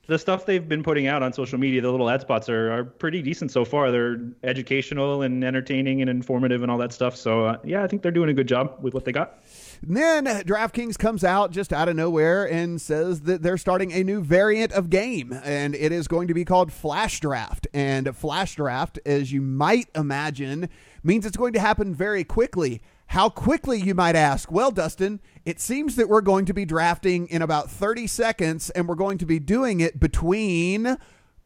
the 0.10 0.18
stuff 0.18 0.46
they've 0.48 0.68
been 0.68 0.82
putting 0.82 1.06
out 1.06 1.22
on 1.22 1.32
social 1.32 1.60
media, 1.60 1.82
the 1.82 1.92
little 1.92 2.10
ad 2.10 2.20
spots 2.22 2.50
are, 2.50 2.72
are 2.72 2.84
pretty 2.84 3.22
decent 3.22 3.52
so 3.52 3.64
far. 3.64 3.92
They're 3.92 4.20
educational 4.44 5.22
and 5.22 5.44
entertaining 5.44 6.02
and 6.02 6.10
informative 6.10 6.64
and 6.64 6.72
all 6.72 6.80
that 6.80 6.92
stuff. 6.92 7.16
So 7.16 7.46
uh, 7.46 7.58
yeah, 7.64 7.84
I 7.84 7.88
think 7.88 8.02
they're 8.02 8.12
doing 8.12 8.30
a 8.30 8.34
good 8.34 8.48
job 8.48 8.80
with 8.82 8.96
what 8.96 9.06
they 9.06 9.12
got. 9.12 9.38
And 9.84 9.96
then 9.96 10.26
DraftKings 10.26 10.98
comes 10.98 11.24
out 11.24 11.52
just 11.52 11.72
out 11.72 11.88
of 11.88 11.96
nowhere 11.96 12.52
and 12.52 12.82
says 12.82 13.22
that 13.22 13.44
they're 13.44 13.58
starting 13.58 13.94
a 13.94 14.04
new 14.04 14.22
variant 14.22 14.74
of 14.74 14.90
game, 14.90 15.32
and 15.44 15.76
it 15.76 15.92
is 15.92 16.08
going 16.08 16.28
to 16.28 16.34
be 16.34 16.44
called 16.44 16.74
Flash 16.74 17.20
Draft. 17.20 17.68
And 17.74 18.16
Flash 18.18 18.56
Draft, 18.56 19.00
as 19.06 19.32
you 19.32 19.42
might 19.42 19.90
imagine, 19.96 20.70
means 21.04 21.26
it's 21.26 21.38
going 21.38 21.54
to 21.54 21.60
happen 21.60 21.94
very 21.94 22.24
quickly. 22.24 22.82
How 23.10 23.28
quickly, 23.28 23.82
you 23.82 23.96
might 23.96 24.16
ask? 24.16 24.52
Well, 24.52 24.70
Dustin, 24.70 25.20
it 25.44 25.60
seems 25.60 25.96
that 25.96 26.08
we're 26.08 26.22
going 26.22 26.46
to 26.46 26.54
be 26.54 26.64
drafting 26.64 27.26
in 27.30 27.42
about 27.42 27.72
30 27.72 28.06
seconds, 28.06 28.70
and 28.70 28.88
we're 28.88 28.94
going 28.94 29.18
to 29.18 29.26
be 29.26 29.40
doing 29.40 29.80
it 29.80 30.00
between 30.00 30.96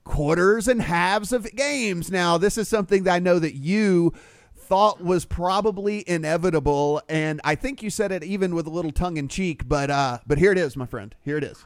quarters 0.03 0.67
and 0.67 0.81
halves 0.81 1.31
of 1.31 1.49
games. 1.55 2.11
Now, 2.11 2.37
this 2.37 2.57
is 2.57 2.67
something 2.67 3.03
that 3.03 3.13
I 3.13 3.19
know 3.19 3.39
that 3.39 3.55
you 3.55 4.11
thought 4.53 5.01
was 5.01 5.23
probably 5.23 6.03
inevitable, 6.05 7.01
and 7.07 7.39
I 7.45 7.55
think 7.55 7.81
you 7.81 7.89
said 7.89 8.11
it 8.11 8.25
even 8.25 8.53
with 8.53 8.67
a 8.67 8.69
little 8.69 8.91
tongue 8.91 9.15
in 9.15 9.29
cheek, 9.29 9.65
but 9.65 9.89
uh, 9.89 10.17
but 10.27 10.39
here 10.39 10.51
it 10.51 10.57
is, 10.57 10.75
my 10.75 10.85
friend. 10.85 11.15
Here 11.23 11.37
it 11.37 11.45
is 11.45 11.63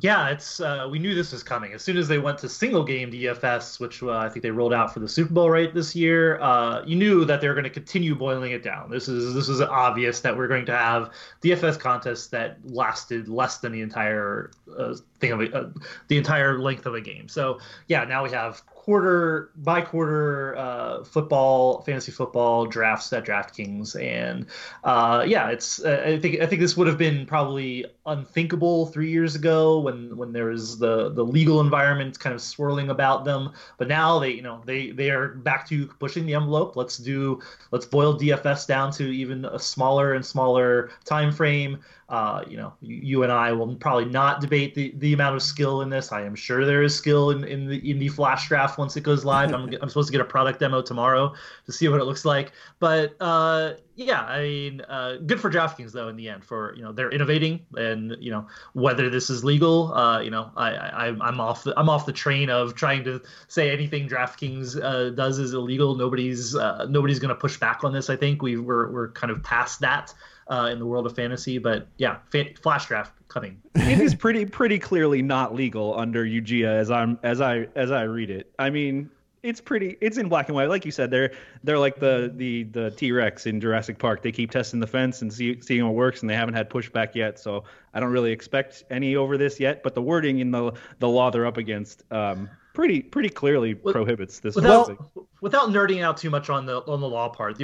yeah, 0.00 0.28
it's 0.28 0.58
uh, 0.58 0.88
we 0.90 0.98
knew 0.98 1.14
this 1.14 1.30
was 1.30 1.44
coming 1.44 1.72
as 1.72 1.82
soon 1.82 1.96
as 1.96 2.08
they 2.08 2.18
went 2.18 2.38
to 2.38 2.48
single 2.48 2.82
game 2.82 3.12
DFS, 3.12 3.78
which 3.78 4.02
uh, 4.02 4.10
I 4.10 4.28
think 4.28 4.42
they 4.42 4.50
rolled 4.50 4.72
out 4.72 4.92
for 4.92 4.98
the 4.98 5.08
Super 5.08 5.32
Bowl 5.32 5.48
right 5.48 5.72
this 5.72 5.94
year. 5.94 6.40
Uh, 6.40 6.84
you 6.84 6.96
knew 6.96 7.24
that 7.24 7.40
they 7.40 7.46
were 7.46 7.54
going 7.54 7.64
to 7.64 7.70
continue 7.70 8.16
boiling 8.16 8.50
it 8.50 8.64
down. 8.64 8.90
This 8.90 9.08
is 9.08 9.34
this 9.34 9.48
is 9.48 9.60
obvious 9.60 10.20
that 10.20 10.36
we're 10.36 10.48
going 10.48 10.66
to 10.66 10.76
have 10.76 11.12
DFS 11.42 11.78
contests 11.78 12.26
that 12.28 12.58
lasted 12.64 13.28
less 13.28 13.58
than 13.58 13.70
the 13.70 13.82
entire 13.82 14.50
uh, 14.76 14.96
thing 15.20 15.30
of 15.30 15.40
a, 15.40 15.56
uh, 15.56 15.70
the 16.08 16.18
entire 16.18 16.58
length 16.58 16.86
of 16.86 16.94
a 16.94 17.00
game. 17.00 17.28
So 17.28 17.60
yeah, 17.86 18.04
now 18.04 18.24
we 18.24 18.30
have 18.30 18.66
quarter 18.84 19.50
by 19.56 19.80
quarter 19.80 20.54
uh, 20.56 21.04
football, 21.04 21.80
fantasy 21.82 22.12
football 22.12 22.66
drafts 22.66 23.12
at 23.14 23.24
DraftKings, 23.24 23.98
and 24.00 24.46
uh, 24.84 25.24
yeah, 25.26 25.48
it's 25.48 25.82
uh, 25.82 26.02
I 26.04 26.18
think 26.18 26.40
I 26.40 26.46
think 26.46 26.60
this 26.60 26.76
would 26.76 26.86
have 26.86 26.98
been 26.98 27.24
probably 27.24 27.86
unthinkable 28.06 28.86
three 28.86 29.10
years 29.10 29.34
ago 29.34 29.78
when 29.78 30.14
when 30.16 30.32
there 30.32 30.46
was 30.46 30.78
the 30.78 31.10
the 31.10 31.24
legal 31.24 31.60
environment 31.60 32.18
kind 32.18 32.34
of 32.34 32.40
swirling 32.40 32.90
about 32.90 33.24
them. 33.24 33.52
But 33.78 33.88
now 33.88 34.18
they 34.18 34.30
you 34.30 34.42
know 34.42 34.62
they 34.66 34.90
they 34.90 35.10
are 35.10 35.28
back 35.28 35.66
to 35.68 35.86
pushing 35.86 36.26
the 36.26 36.34
envelope. 36.34 36.76
Let's 36.76 36.98
do 36.98 37.40
let's 37.70 37.86
boil 37.86 38.18
DFS 38.18 38.66
down 38.66 38.92
to 38.92 39.04
even 39.04 39.44
a 39.46 39.58
smaller 39.58 40.14
and 40.14 40.24
smaller 40.24 40.90
time 41.04 41.32
frame. 41.32 41.80
Uh, 42.10 42.44
you 42.46 42.56
know, 42.56 42.72
you, 42.82 42.96
you, 42.96 43.22
and 43.22 43.32
I 43.32 43.50
will 43.52 43.74
probably 43.76 44.04
not 44.04 44.42
debate 44.42 44.74
the, 44.74 44.92
the 44.98 45.14
amount 45.14 45.36
of 45.36 45.42
skill 45.42 45.80
in 45.80 45.88
this. 45.88 46.12
I 46.12 46.22
am 46.22 46.34
sure 46.34 46.66
there 46.66 46.82
is 46.82 46.94
skill 46.94 47.30
in, 47.30 47.44
in 47.44 47.66
the 47.66 47.90
in 47.90 47.98
the 47.98 48.08
flash 48.08 48.46
draft 48.46 48.78
once 48.78 48.96
it 48.96 49.00
goes 49.00 49.24
live. 49.24 49.54
I'm, 49.54 49.72
I'm 49.80 49.88
supposed 49.88 50.08
to 50.08 50.12
get 50.12 50.20
a 50.20 50.24
product 50.24 50.60
demo 50.60 50.82
tomorrow 50.82 51.32
to 51.64 51.72
see 51.72 51.88
what 51.88 52.00
it 52.00 52.04
looks 52.04 52.26
like. 52.26 52.52
But 52.78 53.16
uh, 53.20 53.74
yeah, 53.96 54.20
I 54.22 54.42
mean, 54.42 54.80
uh, 54.82 55.16
good 55.26 55.40
for 55.40 55.50
DraftKings 55.50 55.92
though. 55.92 56.08
In 56.08 56.16
the 56.16 56.28
end, 56.28 56.44
for 56.44 56.74
you 56.76 56.82
know 56.82 56.92
they're 56.92 57.10
innovating, 57.10 57.64
and 57.76 57.93
you 58.20 58.30
know 58.30 58.46
whether 58.72 59.10
this 59.10 59.30
is 59.30 59.44
legal, 59.44 59.92
uh, 59.94 60.20
you 60.20 60.30
know 60.30 60.50
I, 60.56 60.70
I 60.70 61.06
I'm 61.08 61.40
off 61.40 61.64
the, 61.64 61.74
I'm 61.78 61.88
off 61.88 62.06
the 62.06 62.12
train 62.12 62.50
of 62.50 62.74
trying 62.74 63.04
to 63.04 63.20
say 63.48 63.70
anything 63.70 64.08
DraftKings 64.08 64.82
uh, 64.82 65.10
does 65.10 65.38
is 65.38 65.54
illegal. 65.54 65.94
Nobody's 65.94 66.54
uh, 66.54 66.86
nobody's 66.88 67.18
going 67.18 67.30
to 67.30 67.34
push 67.34 67.58
back 67.58 67.84
on 67.84 67.92
this. 67.92 68.10
I 68.10 68.16
think 68.16 68.42
we 68.42 68.56
we're 68.56 68.90
we're 68.90 69.08
kind 69.10 69.30
of 69.30 69.42
past 69.42 69.80
that 69.80 70.12
uh, 70.48 70.68
in 70.72 70.78
the 70.78 70.86
world 70.86 71.06
of 71.06 71.14
fantasy. 71.14 71.58
But 71.58 71.88
yeah, 71.98 72.18
fa- 72.30 72.54
flash 72.60 72.86
draft 72.86 73.12
coming. 73.28 73.60
it 73.74 74.00
is 74.00 74.14
pretty 74.14 74.46
pretty 74.46 74.78
clearly 74.78 75.22
not 75.22 75.54
legal 75.54 75.98
under 75.98 76.24
UGA 76.24 76.66
as 76.66 76.90
I'm 76.90 77.18
as 77.22 77.40
I 77.40 77.68
as 77.74 77.90
I 77.90 78.02
read 78.02 78.30
it. 78.30 78.52
I 78.58 78.70
mean, 78.70 79.10
it's 79.44 79.60
pretty 79.60 79.96
it's 80.00 80.16
in 80.16 80.28
black 80.28 80.48
and 80.48 80.56
white. 80.56 80.68
Like 80.68 80.84
you 80.84 80.90
said 80.90 81.10
they're 81.10 81.32
they're 81.62 81.78
like 81.78 81.96
the 82.00 82.32
the 82.34 82.64
the 82.64 82.90
t-rex 82.90 83.46
in 83.46 83.60
jurassic 83.60 83.98
park. 83.98 84.22
They 84.22 84.32
keep 84.32 84.50
testing 84.50 84.80
the 84.80 84.86
fence 84.86 85.22
and 85.22 85.32
see, 85.32 85.60
seeing 85.60 85.84
what 85.84 85.94
works 85.94 86.22
and 86.22 86.30
they 86.30 86.34
haven't 86.34 86.54
had 86.54 86.70
pushback 86.70 87.14
yet. 87.14 87.38
So 87.38 87.64
i 87.92 88.00
don't 88.00 88.10
really 88.10 88.32
expect 88.32 88.84
any 88.90 89.14
over 89.14 89.38
this 89.38 89.60
yet 89.60 89.82
but 89.82 89.94
the 89.94 90.02
wording 90.02 90.40
in 90.40 90.50
the 90.50 90.72
the 90.98 91.08
law 91.08 91.30
they're 91.30 91.46
up 91.46 91.56
against 91.56 92.02
um, 92.10 92.50
pretty 92.74 93.00
pretty 93.00 93.30
clearly 93.30 93.74
prohibits 93.74 94.40
this 94.40 94.56
without 94.56 94.98
without 95.40 95.68
nerding 95.68 96.02
out 96.02 96.16
too 96.16 96.28
much 96.28 96.50
on 96.50 96.66
the 96.66 96.82
on 96.82 97.00
the 97.00 97.08
law 97.08 97.28
part. 97.28 97.56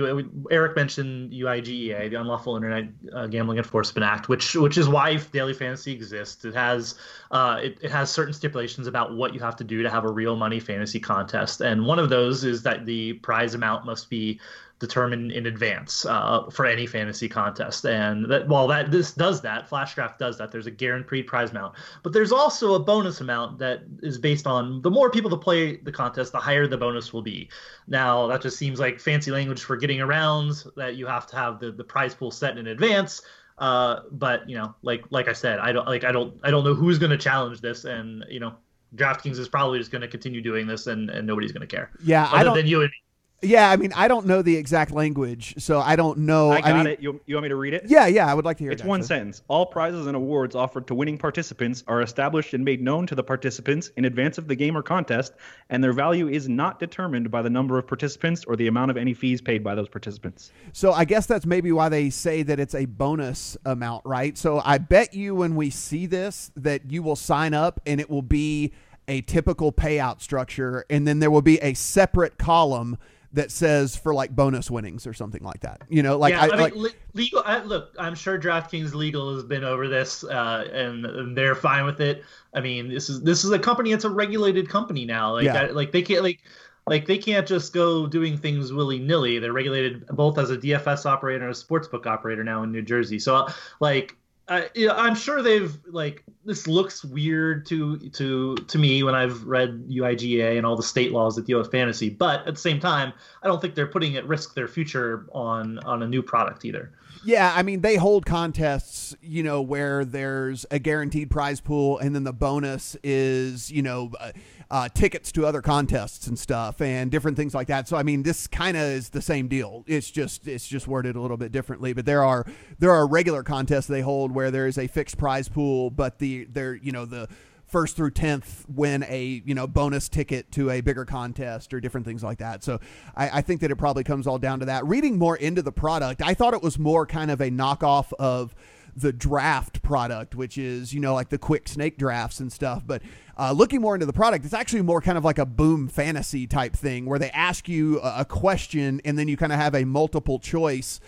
Eric 0.51 0.77
mentioned 0.77 1.33
UIGEA, 1.33 2.09
the 2.09 2.17
Unlawful 2.17 2.57
Internet 2.57 2.85
uh, 3.13 3.27
Gambling 3.27 3.59
Enforcement 3.59 4.05
Act, 4.05 4.29
which 4.29 4.55
which 4.55 4.79
is 4.79 4.89
why 4.89 5.17
daily 5.17 5.53
fantasy 5.53 5.93
exists. 5.93 6.45
It 6.45 6.55
has 6.55 6.95
uh, 7.33 7.59
it, 7.63 7.79
it 7.83 7.91
has 7.91 8.11
certain 8.11 8.33
stipulations 8.33 8.87
about 8.87 9.15
what 9.15 9.35
you 9.35 9.41
have 9.41 9.57
to 9.57 9.65
do 9.65 9.83
to 9.83 9.91
have 9.91 10.05
a 10.05 10.11
real 10.11 10.37
money 10.37 10.61
fantasy 10.61 11.01
contest, 11.01 11.61
and 11.61 11.85
one 11.85 11.99
of 11.99 12.09
those 12.09 12.45
is 12.45 12.63
that 12.63 12.87
the 12.87 13.15
prize 13.15 13.55
amount 13.55 13.85
must 13.85 14.09
be 14.09 14.41
determined 14.81 15.31
in 15.31 15.47
advance 15.47 16.07
uh, 16.07 16.49
for 16.51 16.67
any 16.67 16.87
fantasy 16.87 17.29
contest. 17.29 17.85
And 17.85 18.29
that 18.31 18.49
while 18.49 18.67
that 18.69 18.91
this 18.91 19.13
does 19.13 19.43
that, 19.43 19.69
Flash 19.69 19.95
Draft 19.95 20.19
does 20.19 20.39
that. 20.39 20.51
There's 20.51 20.67
a 20.67 20.71
guaranteed 20.71 21.27
prize 21.27 21.51
amount, 21.51 21.77
but 22.03 22.13
there's 22.13 22.33
also 22.33 22.75
a 22.75 22.81
bonus 22.81 23.21
amount 23.21 23.59
that 23.59 23.83
is 24.03 24.19
based 24.19 24.47
on 24.47 24.83
the 24.83 24.91
more 24.91 25.11
people 25.11 25.31
that 25.31 25.43
play 25.43 25.77
the 25.77 25.93
contest, 25.93 26.33
the 26.33 26.39
higher 26.39 26.67
the 26.67 26.79
bonus 26.79 27.13
will 27.13 27.23
be. 27.23 27.49
Now 27.87 28.27
that 28.27 28.43
just 28.43 28.59
seems 28.59 28.81
like 28.81 28.99
fancy 28.99 29.31
language 29.31 29.63
for 29.63 29.77
getting 29.77 30.01
around 30.01 30.65
that 30.77 30.97
you 30.97 31.07
have 31.07 31.27
to 31.29 31.37
have 31.37 31.61
the, 31.61 31.71
the 31.71 31.85
prize 31.85 32.15
pool 32.15 32.31
set 32.31 32.59
in 32.59 32.67
advance. 32.67 33.23
Uh, 33.59 34.01
but 34.11 34.49
you 34.49 34.57
know, 34.57 34.75
like 34.83 35.05
like 35.11 35.29
I 35.29 35.35
said, 35.35 35.59
I 35.59 35.71
don't 35.73 35.87
like 35.87 36.05
I 36.05 36.11
don't 36.11 36.35
I 36.43 36.51
don't 36.51 36.65
know 36.65 36.75
who's 36.75 36.99
going 36.99 37.11
to 37.11 37.19
challenge 37.19 37.61
this, 37.61 37.85
and 37.85 38.25
you 38.31 38.41
know, 38.41 38.55
DraftKings 38.97 39.39
is 39.39 39.49
probably 39.49 39.79
just 39.79 39.91
going 39.91 40.01
to 40.01 40.09
continue 40.09 40.41
doing 40.41 40.67
this, 40.67 40.87
and, 40.87 41.11
and 41.11 41.27
nobody's 41.27 41.53
going 41.53 41.69
to 41.69 41.77
care. 41.77 41.91
Yeah, 42.03 42.25
other 42.25 42.37
I 42.37 42.43
don't, 42.43 42.57
than 42.57 42.67
you 42.67 42.81
and 42.81 42.91
me. 42.91 42.97
Yeah, 43.43 43.71
I 43.71 43.77
mean, 43.77 43.93
I 43.95 44.07
don't 44.07 44.27
know 44.27 44.43
the 44.43 44.55
exact 44.55 44.91
language, 44.91 45.55
so 45.59 45.81
I 45.81 45.97
don't 45.97 46.19
know. 46.19 46.51
I 46.51 46.61
got 46.61 46.77
mean, 46.77 46.87
it. 46.87 47.01
You, 47.01 47.21
you 47.25 47.37
want 47.37 47.45
me 47.45 47.49
to 47.49 47.57
read 47.57 47.73
it? 47.73 47.85
Yeah, 47.87 48.07
yeah, 48.07 48.31
I 48.31 48.35
would 48.35 48.45
like 48.45 48.59
to 48.59 48.65
hear 48.65 48.73
It's 48.73 48.83
it. 48.83 48.85
It's 48.85 48.89
one 48.89 49.03
sentence. 49.03 49.43
All 49.49 49.65
prizes 49.65 50.07
and 50.07 50.15
awards 50.15 50.55
offered 50.55 50.87
to 50.89 50.95
winning 50.95 51.17
participants 51.17 51.83
are 51.89 52.03
established 52.03 52.53
and 52.53 52.63
made 52.63 52.83
known 52.83 53.07
to 53.07 53.15
the 53.15 53.23
participants 53.23 53.89
in 53.97 54.05
advance 54.05 54.37
of 54.37 54.47
the 54.47 54.55
game 54.55 54.77
or 54.77 54.83
contest, 54.83 55.33
and 55.71 55.83
their 55.83 55.95
value 55.95 56.29
is 56.29 56.51
not 56.51 56.79
determined 56.79 57.31
by 57.31 57.41
the 57.41 57.49
number 57.49 57.79
of 57.79 57.87
participants 57.87 58.45
or 58.45 58.57
the 58.57 58.67
amount 58.67 58.91
of 58.91 58.99
any 58.99 59.15
fees 59.15 59.41
paid 59.41 59.65
by 59.65 59.75
those 59.75 59.89
participants. 59.89 60.53
So 60.75 60.93
I 60.93 61.07
guess 61.07 61.25
that's 61.25 61.47
maybe 61.47 61.73
why 61.73 61.89
they 61.89 62.11
say 62.11 62.43
that 62.43 62.61
it's 62.61 62.75
a 62.75 62.85
bonus 62.85 63.57
amount, 63.65 64.05
right? 64.05 64.37
So 64.37 64.61
I 64.63 64.77
bet 64.77 65.15
you 65.15 65.35
when 65.35 65.57
we 65.57 65.71
see 65.71 66.05
this 66.05 66.51
that 66.57 66.91
you 66.91 67.03
will 67.03 67.17
sign 67.17 67.55
up 67.55 67.81
and 67.87 68.01
it 68.01 68.11
will 68.11 68.23
be 68.23 68.73
a 69.09 69.23
typical 69.23 69.73
payout 69.73 70.21
structure 70.21 70.85
and 70.91 71.09
then 71.09 71.19
there 71.19 71.31
will 71.31 71.43
be 71.43 71.59
a 71.63 71.75
separate 71.75 72.39
column 72.39 72.99
that 73.33 73.53
says 73.53 73.97
for 73.97 74.13
like 74.13 74.35
bonus 74.35 74.71
winnings 74.71 75.07
or 75.07 75.13
something 75.13 75.43
like 75.43 75.61
that. 75.61 75.83
You 75.89 76.03
know, 76.03 76.19
like 76.19 76.33
yeah, 76.33 76.43
I, 76.43 76.45
I, 76.45 76.51
mean, 76.51 76.59
like 76.59 76.75
le- 76.75 76.91
legal. 77.15 77.43
I, 77.45 77.63
look, 77.63 77.95
I'm 77.99 78.15
sure 78.15 78.39
DraftKings 78.39 78.93
legal 78.95 79.35
has 79.35 79.45
been 79.45 79.63
over 79.63 79.89
this, 79.89 80.25
uh, 80.25 80.69
and, 80.73 81.07
and 81.07 81.37
they're 81.37 81.55
fine 81.55 81.85
with 81.85 82.01
it. 82.01 82.25
I 82.55 82.61
mean, 82.61 82.89
this 82.89 83.09
is 83.09 83.23
this 83.23 83.45
is 83.45 83.53
a 83.53 83.59
company. 83.59 83.93
It's 83.93 84.05
a 84.05 84.11
regulated 84.11 84.69
company 84.69 85.05
now. 85.05 85.33
Like, 85.33 85.45
Yeah. 85.45 85.63
I, 85.63 85.67
like 85.67 85.93
they 85.93 86.03
can't 86.03 86.23
like. 86.23 86.41
Like 86.87 87.07
they 87.07 87.19
can't 87.19 87.47
just 87.47 87.73
go 87.73 88.07
doing 88.07 88.37
things 88.37 88.73
willy 88.73 88.99
nilly. 88.99 89.39
They're 89.39 89.53
regulated 89.53 90.07
both 90.09 90.39
as 90.39 90.51
a 90.51 90.57
DFS 90.57 91.05
operator 91.07 91.45
and 91.47 91.55
a 91.55 91.57
sportsbook 91.57 92.07
operator 92.07 92.43
now 92.43 92.65
in 92.65 92.73
New 92.73 92.83
Jersey. 92.83 93.19
So, 93.19 93.47
like, 93.81 94.17
I'm 94.51 95.15
sure 95.15 95.43
they've 95.43 95.79
like 95.87 96.25
this 96.45 96.67
looks 96.67 97.05
weird 97.05 97.67
to 97.67 97.99
to 97.99 98.57
to 98.57 98.79
me 98.79 99.03
when 99.05 99.15
I've 99.15 99.45
read 99.45 99.87
UIGEA 99.89 100.57
and 100.57 100.67
all 100.67 100.77
the 100.77 100.83
state 100.83 101.13
laws 101.13 101.37
that 101.37 101.47
deal 101.47 101.59
with 101.59 101.71
fantasy. 101.71 102.11
But 102.11 102.47
at 102.49 102.55
the 102.55 102.61
same 102.61 102.81
time, 102.81 103.13
I 103.43 103.47
don't 103.47 103.61
think 103.61 103.77
they're 103.77 103.87
putting 103.87 104.17
at 104.17 104.27
risk 104.27 104.55
their 104.55 104.67
future 104.67 105.27
on 105.33 105.79
on 105.81 106.03
a 106.03 106.09
new 106.09 106.23
product 106.23 106.65
either. 106.65 106.93
Yeah, 107.23 107.53
I 107.55 107.63
mean 107.63 107.83
they 107.83 107.97
hold 107.97 108.25
contests, 108.25 109.15
you 109.21 109.43
know, 109.43 109.61
where 109.61 110.05
there's 110.05 110.65
a 110.71 110.79
guaranteed 110.79 111.31
prize 111.31 111.61
pool, 111.61 111.99
and 111.99 112.15
then 112.15 112.25
the 112.25 112.33
bonus 112.33 112.97
is, 113.03 113.71
you 113.71 113.83
know, 113.83 114.11
uh, 114.19 114.33
uh, 114.71 114.89
tickets 114.89 115.33
to 115.33 115.45
other 115.45 115.61
contests 115.61 116.29
and 116.29 116.39
stuff, 116.39 116.81
and 116.81 117.11
different 117.11 117.37
things 117.37 117.55
like 117.55 117.67
that. 117.67 117.89
So 117.89 117.97
I 117.97 118.03
mean, 118.03 118.23
this 118.23 118.47
kind 118.47 118.77
of 118.77 118.85
is 118.85 119.11
the 119.11 119.21
same 119.21 119.49
deal. 119.49 119.85
It's 119.87 120.11
just 120.11 120.49
it's 120.49 120.67
just 120.67 120.89
worded 120.89 121.17
a 121.17 121.21
little 121.21 121.37
bit 121.37 121.53
differently. 121.53 121.93
But 121.93 122.07
there 122.07 122.25
are 122.25 122.47
there 122.79 122.93
are 122.93 123.07
regular 123.07 123.43
contests 123.43 123.87
they 123.87 124.01
hold 124.01 124.33
where 124.33 124.51
there 124.51 124.67
is 124.67 124.79
a 124.79 124.87
fixed 124.87 125.19
prize 125.19 125.49
pool, 125.49 125.91
but 125.91 126.19
the 126.21 126.47
they're 126.51 126.75
you 126.75 126.93
know 126.93 127.05
the 127.05 127.29
first 127.71 127.97
through 127.97 128.11
10th 128.11 128.69
win 128.69 129.05
a 129.09 129.43
you 129.45 129.55
know 129.55 129.67
bonus 129.67 130.09
ticket 130.09 130.51
to 130.53 130.71
a 130.71 130.81
bigger 130.81 131.05
contest 131.05 131.73
or 131.73 131.81
different 131.81 132.07
things 132.07 132.23
like 132.23 132.39
that. 132.39 132.65
So 132.65 132.81
I, 133.17 133.39
I 133.39 133.41
think 133.43 133.61
that 133.61 133.71
it 133.71 133.77
probably 133.77 134.05
comes 134.05 134.27
all 134.27 134.39
down 134.39 134.61
to 134.61 134.67
that. 134.67 134.87
Reading 134.87 135.19
more 135.19 135.37
into 135.37 135.63
the 135.63 135.73
product 135.73 136.23
i 136.23 136.35
thought 136.35 136.55
it 136.55 136.63
was 136.63 136.79
more 136.79 137.07
kind 137.07 137.31
of 137.31 137.41
a 137.41 137.51
knockoff 137.51 138.13
of 138.19 138.55
the 138.97 139.13
draft 139.13 139.83
product 139.83 140.35
which 140.35 140.59
is 140.59 140.93
you 140.93 141.01
know 141.01 141.15
like 141.15 141.29
the 141.29 141.39
quick 141.39 141.69
snake 141.69 141.99
drafts 141.99 142.41
and 142.41 142.53
stuff. 142.53 142.83
But 142.87 143.03
uh, 143.39 143.53
looking 143.53 143.81
more 143.81 143.95
into 143.95 144.07
the 144.07 144.13
product 144.13 144.45
it's 144.45 144.55
actually 144.55 144.83
more 144.83 145.01
kind 145.01 145.17
of 145.17 145.25
like 145.25 145.39
a 145.39 145.47
boom 145.47 145.89
fantasy 145.89 146.47
type 146.47 146.75
thing 146.75 147.07
where 147.07 147.19
they 147.19 147.31
ask 147.31 147.69
you 147.69 148.01
a, 148.01 148.21
a 148.21 148.25
question 148.25 149.01
and 149.05 149.19
then 149.19 149.29
you 149.29 149.37
kind 149.37 149.53
of 149.53 149.59
have 149.59 149.75
a 149.75 149.85
multiple 149.85 150.39
choice 150.39 151.01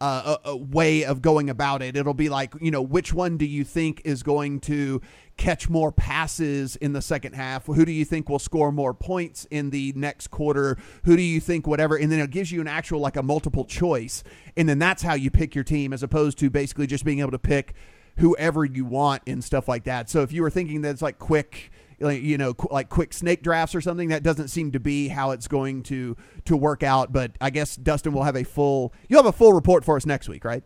uh, 0.00 0.36
a, 0.44 0.50
a 0.50 0.56
way 0.56 1.04
of 1.04 1.22
going 1.22 1.48
about 1.48 1.82
it. 1.82 1.96
It'll 1.96 2.14
be 2.14 2.28
like, 2.28 2.54
you 2.60 2.70
know, 2.70 2.82
which 2.82 3.12
one 3.12 3.36
do 3.36 3.46
you 3.46 3.64
think 3.64 4.02
is 4.04 4.22
going 4.22 4.60
to 4.60 5.00
catch 5.36 5.68
more 5.68 5.92
passes 5.92 6.76
in 6.76 6.92
the 6.92 7.02
second 7.02 7.34
half? 7.34 7.66
Who 7.66 7.84
do 7.84 7.92
you 7.92 8.04
think 8.04 8.28
will 8.28 8.38
score 8.38 8.72
more 8.72 8.94
points 8.94 9.46
in 9.50 9.70
the 9.70 9.92
next 9.96 10.28
quarter? 10.28 10.76
Who 11.04 11.16
do 11.16 11.22
you 11.22 11.40
think 11.40 11.66
whatever? 11.66 11.96
And 11.96 12.10
then 12.10 12.20
it 12.20 12.30
gives 12.30 12.52
you 12.52 12.60
an 12.60 12.68
actual 12.68 13.00
like 13.00 13.16
a 13.16 13.22
multiple 13.22 13.64
choice, 13.64 14.22
and 14.56 14.68
then 14.68 14.78
that's 14.78 15.02
how 15.02 15.14
you 15.14 15.30
pick 15.30 15.54
your 15.54 15.64
team, 15.64 15.92
as 15.92 16.02
opposed 16.02 16.38
to 16.38 16.50
basically 16.50 16.86
just 16.86 17.04
being 17.04 17.20
able 17.20 17.32
to 17.32 17.38
pick 17.38 17.74
whoever 18.18 18.64
you 18.64 18.84
want 18.84 19.22
and 19.26 19.44
stuff 19.44 19.68
like 19.68 19.84
that. 19.84 20.08
So 20.08 20.22
if 20.22 20.32
you 20.32 20.42
were 20.42 20.50
thinking 20.50 20.82
that 20.82 20.90
it's 20.90 21.02
like 21.02 21.18
quick 21.18 21.70
you 22.00 22.36
know 22.36 22.54
qu- 22.54 22.68
like 22.70 22.88
quick 22.88 23.12
snake 23.12 23.42
drafts 23.42 23.74
or 23.74 23.80
something 23.80 24.08
that 24.08 24.22
doesn't 24.22 24.48
seem 24.48 24.70
to 24.72 24.80
be 24.80 25.08
how 25.08 25.30
it's 25.30 25.48
going 25.48 25.82
to 25.82 26.16
to 26.44 26.56
work 26.56 26.82
out 26.82 27.12
but 27.12 27.32
i 27.40 27.48
guess 27.48 27.74
dustin 27.76 28.12
will 28.12 28.22
have 28.22 28.36
a 28.36 28.44
full 28.44 28.92
you'll 29.08 29.22
have 29.22 29.32
a 29.34 29.36
full 29.36 29.52
report 29.52 29.84
for 29.84 29.96
us 29.96 30.04
next 30.04 30.28
week 30.28 30.44
right 30.44 30.62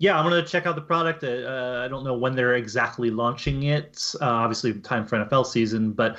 Yeah, 0.00 0.16
I'm 0.16 0.24
gonna 0.24 0.44
check 0.44 0.64
out 0.64 0.76
the 0.76 0.80
product. 0.82 1.24
Uh, 1.24 1.82
I 1.84 1.88
don't 1.88 2.04
know 2.04 2.16
when 2.16 2.36
they're 2.36 2.54
exactly 2.54 3.10
launching 3.10 3.64
it. 3.64 4.14
Uh, 4.20 4.26
obviously, 4.26 4.72
time 4.74 5.04
for 5.04 5.16
NFL 5.18 5.44
season, 5.46 5.90
but 5.90 6.16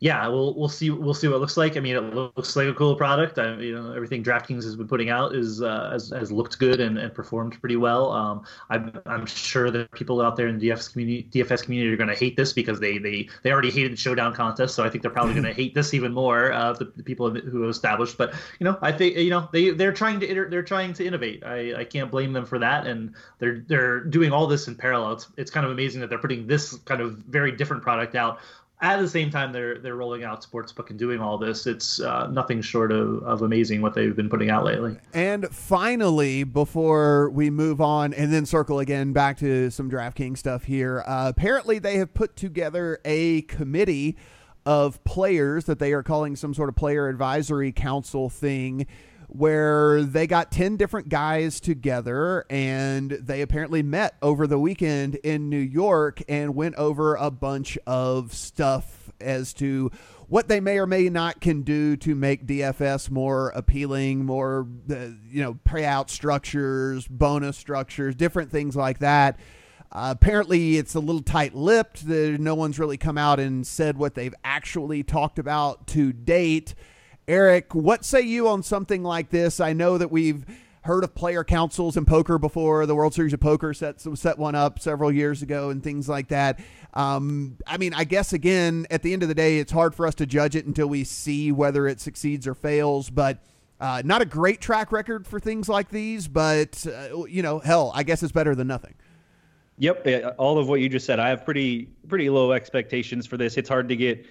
yeah, 0.00 0.28
we'll 0.28 0.54
we'll 0.54 0.68
see 0.68 0.90
we'll 0.90 1.12
see 1.12 1.26
what 1.26 1.36
it 1.36 1.38
looks 1.40 1.56
like. 1.56 1.76
I 1.76 1.80
mean, 1.80 1.96
it 1.96 2.14
looks 2.14 2.54
like 2.54 2.68
a 2.68 2.74
cool 2.74 2.94
product. 2.94 3.36
I, 3.38 3.54
you 3.56 3.74
know, 3.74 3.92
everything 3.92 4.22
DraftKings 4.22 4.62
has 4.62 4.76
been 4.76 4.86
putting 4.86 5.10
out 5.10 5.34
is 5.34 5.60
uh, 5.60 5.90
has, 5.90 6.10
has 6.10 6.30
looked 6.30 6.56
good 6.60 6.78
and, 6.78 6.96
and 6.96 7.12
performed 7.12 7.60
pretty 7.60 7.74
well. 7.74 8.12
Um, 8.12 8.44
I'm, 8.70 8.96
I'm 9.06 9.26
sure 9.26 9.72
that 9.72 9.90
people 9.90 10.20
out 10.20 10.36
there 10.36 10.46
in 10.46 10.58
the 10.58 10.68
DFS 10.68 10.92
community 10.92 11.28
DFS 11.32 11.64
community 11.64 11.92
are 11.92 11.96
going 11.96 12.08
to 12.08 12.14
hate 12.14 12.36
this 12.36 12.52
because 12.52 12.78
they 12.78 12.98
they 12.98 13.28
they 13.42 13.50
already 13.50 13.72
hated 13.72 13.92
the 13.92 13.96
showdown 13.96 14.34
contest, 14.34 14.76
so 14.76 14.84
I 14.84 14.88
think 14.88 15.02
they're 15.02 15.10
probably 15.10 15.34
going 15.34 15.46
to 15.52 15.52
hate 15.52 15.74
this 15.74 15.92
even 15.92 16.12
more. 16.12 16.52
Uh, 16.52 16.74
the, 16.74 16.92
the 16.96 17.02
people 17.02 17.30
who 17.30 17.62
have 17.62 17.70
established, 17.70 18.16
but 18.16 18.34
you 18.60 18.64
know, 18.64 18.78
I 18.80 18.92
think 18.92 19.16
you 19.16 19.30
know 19.30 19.48
they 19.52 19.70
they're 19.70 19.92
trying 19.92 20.20
to 20.20 20.30
iter- 20.30 20.48
they're 20.48 20.62
trying 20.62 20.92
to 20.94 21.04
innovate. 21.04 21.42
I, 21.44 21.80
I 21.80 21.84
can't 21.84 22.10
blame 22.10 22.32
them 22.32 22.46
for 22.46 22.60
that, 22.60 22.86
and 22.86 23.14
they're 23.40 23.64
they're 23.66 23.98
doing 23.98 24.30
all 24.30 24.46
this 24.46 24.68
in 24.68 24.76
parallel. 24.76 25.14
It's 25.14 25.26
it's 25.36 25.50
kind 25.50 25.66
of 25.66 25.72
amazing 25.72 26.02
that 26.02 26.08
they're 26.08 26.18
putting 26.18 26.46
this 26.46 26.76
kind 26.84 27.00
of 27.00 27.14
very 27.14 27.50
different 27.50 27.82
product 27.82 28.14
out 28.14 28.38
at 28.80 29.00
the 29.00 29.08
same 29.08 29.30
time 29.30 29.52
they're 29.52 29.78
they're 29.78 29.96
rolling 29.96 30.24
out 30.24 30.44
sportsbook 30.44 30.90
and 30.90 30.98
doing 30.98 31.20
all 31.20 31.36
this 31.38 31.66
it's 31.66 32.00
uh, 32.00 32.28
nothing 32.28 32.60
short 32.60 32.92
of, 32.92 33.22
of 33.24 33.42
amazing 33.42 33.82
what 33.82 33.94
they've 33.94 34.14
been 34.14 34.28
putting 34.28 34.50
out 34.50 34.64
lately. 34.64 34.96
And 35.12 35.48
finally 35.48 36.44
before 36.44 37.30
we 37.30 37.50
move 37.50 37.80
on 37.80 38.14
and 38.14 38.32
then 38.32 38.46
circle 38.46 38.78
again 38.78 39.12
back 39.12 39.38
to 39.38 39.70
some 39.70 39.90
DraftKings 39.90 40.38
stuff 40.38 40.64
here 40.64 41.02
uh, 41.06 41.28
apparently 41.28 41.78
they 41.78 41.96
have 41.96 42.14
put 42.14 42.36
together 42.36 43.00
a 43.04 43.42
committee 43.42 44.16
of 44.64 45.02
players 45.04 45.64
that 45.64 45.78
they 45.78 45.92
are 45.92 46.02
calling 46.02 46.36
some 46.36 46.52
sort 46.54 46.68
of 46.68 46.76
player 46.76 47.08
advisory 47.08 47.72
council 47.72 48.28
thing 48.28 48.86
where 49.28 50.02
they 50.02 50.26
got 50.26 50.50
10 50.50 50.76
different 50.76 51.08
guys 51.08 51.60
together 51.60 52.44
and 52.48 53.10
they 53.10 53.42
apparently 53.42 53.82
met 53.82 54.16
over 54.22 54.46
the 54.46 54.58
weekend 54.58 55.14
in 55.16 55.50
New 55.50 55.58
York 55.58 56.22
and 56.28 56.54
went 56.54 56.74
over 56.76 57.14
a 57.14 57.30
bunch 57.30 57.78
of 57.86 58.32
stuff 58.32 59.12
as 59.20 59.52
to 59.52 59.90
what 60.28 60.48
they 60.48 60.60
may 60.60 60.78
or 60.78 60.86
may 60.86 61.08
not 61.08 61.40
can 61.40 61.62
do 61.62 61.96
to 61.96 62.14
make 62.14 62.46
DFS 62.46 63.10
more 63.10 63.50
appealing, 63.50 64.24
more 64.24 64.66
uh, 64.90 64.94
you 65.30 65.42
know, 65.42 65.54
payout 65.66 66.10
structures, 66.10 67.06
bonus 67.06 67.56
structures, 67.56 68.14
different 68.14 68.50
things 68.50 68.76
like 68.76 68.98
that. 68.98 69.38
Uh, 69.90 70.14
apparently, 70.14 70.76
it's 70.76 70.94
a 70.94 71.00
little 71.00 71.22
tight-lipped. 71.22 72.04
No 72.06 72.54
one's 72.54 72.78
really 72.78 72.98
come 72.98 73.16
out 73.16 73.40
and 73.40 73.66
said 73.66 73.96
what 73.96 74.14
they've 74.14 74.34
actually 74.44 75.02
talked 75.02 75.38
about 75.38 75.86
to 75.88 76.12
date. 76.12 76.74
Eric, 77.28 77.74
what 77.74 78.06
say 78.06 78.22
you 78.22 78.48
on 78.48 78.62
something 78.62 79.02
like 79.02 79.28
this? 79.28 79.60
I 79.60 79.74
know 79.74 79.98
that 79.98 80.10
we've 80.10 80.46
heard 80.82 81.04
of 81.04 81.14
player 81.14 81.44
councils 81.44 81.98
in 81.98 82.06
poker 82.06 82.38
before. 82.38 82.86
The 82.86 82.94
World 82.94 83.12
Series 83.12 83.34
of 83.34 83.40
Poker 83.40 83.74
set 83.74 84.00
set 84.00 84.38
one 84.38 84.54
up 84.54 84.78
several 84.78 85.12
years 85.12 85.42
ago 85.42 85.68
and 85.68 85.84
things 85.84 86.08
like 86.08 86.28
that. 86.28 86.58
Um, 86.94 87.58
I 87.66 87.76
mean, 87.76 87.92
I 87.92 88.04
guess 88.04 88.32
again, 88.32 88.86
at 88.90 89.02
the 89.02 89.12
end 89.12 89.22
of 89.22 89.28
the 89.28 89.34
day, 89.34 89.58
it's 89.58 89.70
hard 89.70 89.94
for 89.94 90.06
us 90.06 90.14
to 90.16 90.26
judge 90.26 90.56
it 90.56 90.64
until 90.64 90.86
we 90.86 91.04
see 91.04 91.52
whether 91.52 91.86
it 91.86 92.00
succeeds 92.00 92.46
or 92.46 92.54
fails. 92.54 93.10
But 93.10 93.44
uh, 93.78 94.00
not 94.06 94.22
a 94.22 94.26
great 94.26 94.62
track 94.62 94.90
record 94.90 95.26
for 95.26 95.38
things 95.38 95.68
like 95.68 95.90
these. 95.90 96.28
But 96.28 96.86
uh, 96.86 97.26
you 97.26 97.42
know, 97.42 97.58
hell, 97.58 97.92
I 97.94 98.04
guess 98.04 98.22
it's 98.22 98.32
better 98.32 98.54
than 98.54 98.68
nothing. 98.68 98.94
Yep, 99.76 100.34
all 100.38 100.58
of 100.58 100.66
what 100.66 100.80
you 100.80 100.88
just 100.88 101.04
said. 101.04 101.20
I 101.20 101.28
have 101.28 101.44
pretty 101.44 101.90
pretty 102.08 102.30
low 102.30 102.52
expectations 102.52 103.26
for 103.26 103.36
this. 103.36 103.58
It's 103.58 103.68
hard 103.68 103.86
to 103.90 103.96
get 103.96 104.24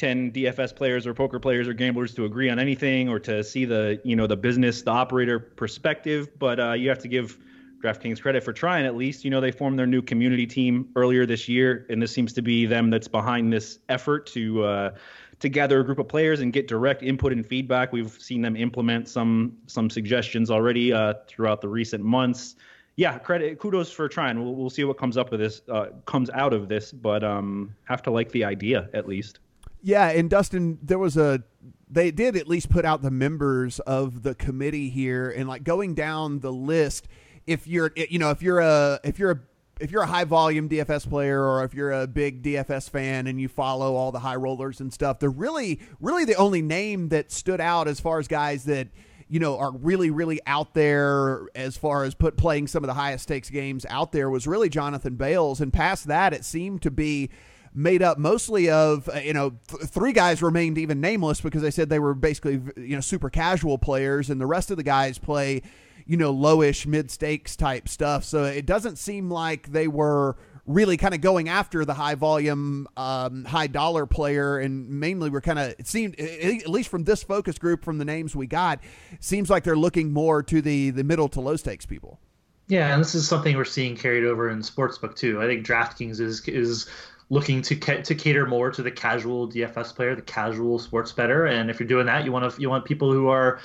10 0.00 0.32
DFS 0.32 0.74
players 0.74 1.06
or 1.06 1.12
poker 1.12 1.38
players 1.38 1.68
or 1.68 1.74
gamblers 1.74 2.14
to 2.14 2.24
agree 2.24 2.48
on 2.48 2.58
anything 2.58 3.10
or 3.10 3.20
to 3.20 3.44
see 3.44 3.66
the 3.66 4.00
you 4.02 4.16
know 4.16 4.26
the 4.26 4.36
business 4.36 4.80
the 4.80 4.90
operator 4.90 5.38
perspective 5.38 6.38
but 6.38 6.58
uh, 6.58 6.72
you 6.72 6.88
have 6.88 6.98
to 6.98 7.08
give 7.08 7.38
DraftKings 7.84 8.18
credit 8.18 8.42
for 8.42 8.54
trying 8.54 8.86
at 8.86 8.96
least 8.96 9.26
you 9.26 9.30
know 9.30 9.42
they 9.42 9.50
formed 9.52 9.78
their 9.78 9.86
new 9.86 10.00
community 10.00 10.46
team 10.46 10.88
earlier 10.96 11.26
this 11.26 11.50
year 11.50 11.84
and 11.90 12.00
this 12.00 12.12
seems 12.12 12.32
to 12.32 12.40
be 12.40 12.64
them 12.64 12.88
that's 12.88 13.08
behind 13.08 13.52
this 13.52 13.78
effort 13.90 14.26
to 14.28 14.64
uh, 14.64 14.90
to 15.38 15.50
gather 15.50 15.80
a 15.80 15.84
group 15.84 15.98
of 15.98 16.08
players 16.08 16.40
and 16.40 16.54
get 16.54 16.66
direct 16.66 17.02
input 17.02 17.30
and 17.30 17.46
feedback 17.46 17.92
we've 17.92 18.12
seen 18.12 18.40
them 18.40 18.56
implement 18.56 19.06
some 19.06 19.58
some 19.66 19.90
suggestions 19.90 20.50
already 20.50 20.94
uh, 20.94 21.12
throughout 21.28 21.60
the 21.60 21.68
recent 21.68 22.02
months 22.02 22.56
yeah, 22.96 23.18
credit 23.18 23.58
kudos 23.58 23.90
for 23.90 24.08
trying. 24.08 24.42
We'll, 24.42 24.54
we'll 24.54 24.68
see 24.68 24.84
what 24.84 24.98
comes 24.98 25.16
up 25.16 25.30
with 25.30 25.40
this 25.40 25.62
uh, 25.70 25.86
comes 26.04 26.28
out 26.28 26.52
of 26.52 26.68
this, 26.68 26.92
but 26.92 27.24
um, 27.24 27.74
have 27.84 28.02
to 28.02 28.10
like 28.10 28.30
the 28.30 28.44
idea 28.44 28.90
at 28.92 29.08
least. 29.08 29.38
Yeah, 29.82 30.08
and 30.08 30.28
Dustin, 30.28 30.78
there 30.82 30.98
was 30.98 31.16
a 31.16 31.42
they 31.90 32.10
did 32.10 32.36
at 32.36 32.46
least 32.46 32.70
put 32.70 32.84
out 32.84 33.02
the 33.02 33.10
members 33.10 33.80
of 33.80 34.22
the 34.22 34.34
committee 34.34 34.90
here 34.90 35.28
and 35.30 35.48
like 35.48 35.64
going 35.64 35.94
down 35.94 36.38
the 36.38 36.52
list 36.52 37.08
if 37.46 37.66
you're 37.66 37.92
eh, 37.96 38.06
you 38.08 38.18
know 38.18 38.30
if 38.30 38.42
you're 38.42 38.60
a 38.60 39.00
if 39.02 39.18
you're 39.18 39.32
a 39.32 39.40
if 39.80 39.90
you're 39.90 40.02
a 40.02 40.06
high 40.06 40.24
volume 40.24 40.68
DFS 40.68 41.08
player 41.08 41.42
or 41.42 41.64
if 41.64 41.72
you're 41.72 41.90
a 41.90 42.06
big 42.06 42.42
DFS 42.42 42.90
fan 42.90 43.26
and 43.26 43.40
you 43.40 43.48
follow 43.48 43.96
all 43.96 44.12
the 44.12 44.18
high 44.18 44.36
rollers 44.36 44.80
and 44.80 44.92
stuff, 44.92 45.18
they're 45.18 45.30
really 45.30 45.80
really 46.00 46.24
the 46.24 46.34
only 46.36 46.62
name 46.62 47.08
that 47.08 47.32
stood 47.32 47.60
out 47.60 47.88
as 47.88 47.98
far 47.98 48.18
as 48.18 48.28
guys 48.28 48.64
that 48.64 48.88
you 49.28 49.40
know 49.40 49.58
are 49.58 49.72
really 49.72 50.10
really 50.10 50.40
out 50.46 50.74
there 50.74 51.46
as 51.54 51.76
far 51.76 52.04
as 52.04 52.14
put 52.14 52.36
playing 52.36 52.66
some 52.66 52.84
of 52.84 52.88
the 52.88 52.94
highest 52.94 53.24
stakes 53.24 53.48
games 53.48 53.86
out 53.88 54.12
there 54.12 54.28
was 54.28 54.46
really 54.46 54.68
Jonathan 54.68 55.16
Bales. 55.16 55.60
And 55.60 55.72
past 55.72 56.06
that 56.08 56.34
it 56.34 56.44
seemed 56.44 56.82
to 56.82 56.90
be 56.90 57.30
made 57.72 58.02
up 58.02 58.18
mostly 58.18 58.68
of 58.68 59.08
uh, 59.08 59.18
you 59.18 59.32
know 59.32 59.54
th- 59.68 59.84
three 59.84 60.12
guys 60.12 60.42
remained 60.42 60.78
even 60.78 61.00
nameless 61.00 61.40
because 61.40 61.62
they 61.62 61.70
said 61.70 61.88
they 61.88 61.98
were 61.98 62.14
basically 62.14 62.60
you 62.76 62.94
know 62.94 63.00
super 63.00 63.30
casual 63.30 63.78
players 63.78 64.30
and 64.30 64.40
the 64.40 64.46
rest 64.46 64.70
of 64.70 64.76
the 64.76 64.82
guys 64.82 65.18
play 65.18 65.62
you 66.04 66.16
know 66.16 66.34
lowish 66.34 66.86
mid 66.86 67.10
stakes 67.10 67.54
type 67.54 67.88
stuff 67.88 68.24
so 68.24 68.44
it 68.44 68.66
doesn't 68.66 68.96
seem 68.96 69.30
like 69.30 69.70
they 69.70 69.86
were 69.86 70.36
really 70.66 70.96
kind 70.96 71.14
of 71.14 71.20
going 71.20 71.48
after 71.48 71.84
the 71.84 71.94
high 71.94 72.14
volume 72.14 72.88
um, 72.96 73.44
high 73.44 73.66
dollar 73.66 74.04
player 74.04 74.58
and 74.58 74.88
mainly 74.88 75.30
we're 75.30 75.40
kind 75.40 75.58
of 75.58 75.74
it 75.78 75.86
seemed 75.86 76.18
at 76.18 76.68
least 76.68 76.88
from 76.88 77.04
this 77.04 77.22
focus 77.22 77.58
group 77.58 77.84
from 77.84 77.98
the 77.98 78.04
names 78.04 78.34
we 78.34 78.46
got 78.46 78.80
seems 79.20 79.48
like 79.48 79.62
they're 79.62 79.76
looking 79.76 80.12
more 80.12 80.42
to 80.42 80.60
the 80.60 80.90
the 80.90 81.04
middle 81.04 81.28
to 81.28 81.40
low 81.40 81.56
stakes 81.56 81.86
people 81.86 82.18
yeah, 82.70 82.94
and 82.94 83.00
this 83.00 83.16
is 83.16 83.26
something 83.26 83.56
we're 83.56 83.64
seeing 83.64 83.96
carried 83.96 84.24
over 84.24 84.48
in 84.48 84.60
sportsbook 84.60 85.16
too. 85.16 85.42
I 85.42 85.46
think 85.46 85.66
DraftKings 85.66 86.20
is 86.20 86.46
is 86.46 86.88
looking 87.30 87.62
to 87.62 87.76
ca- 87.76 88.02
to 88.02 88.14
cater 88.14 88.44
more 88.44 88.70
to 88.70 88.82
the 88.82 88.90
casual 88.90 89.48
DFS 89.48 89.94
player, 89.94 90.14
the 90.14 90.22
casual 90.22 90.78
sports 90.78 91.12
bettor. 91.12 91.46
And 91.46 91.70
if 91.70 91.80
you're 91.80 91.88
doing 91.88 92.06
that, 92.06 92.24
you 92.24 92.32
want 92.32 92.52
to 92.52 92.60
you 92.60 92.68
want 92.68 92.84
people 92.84 93.12
who 93.12 93.28
are, 93.28 93.60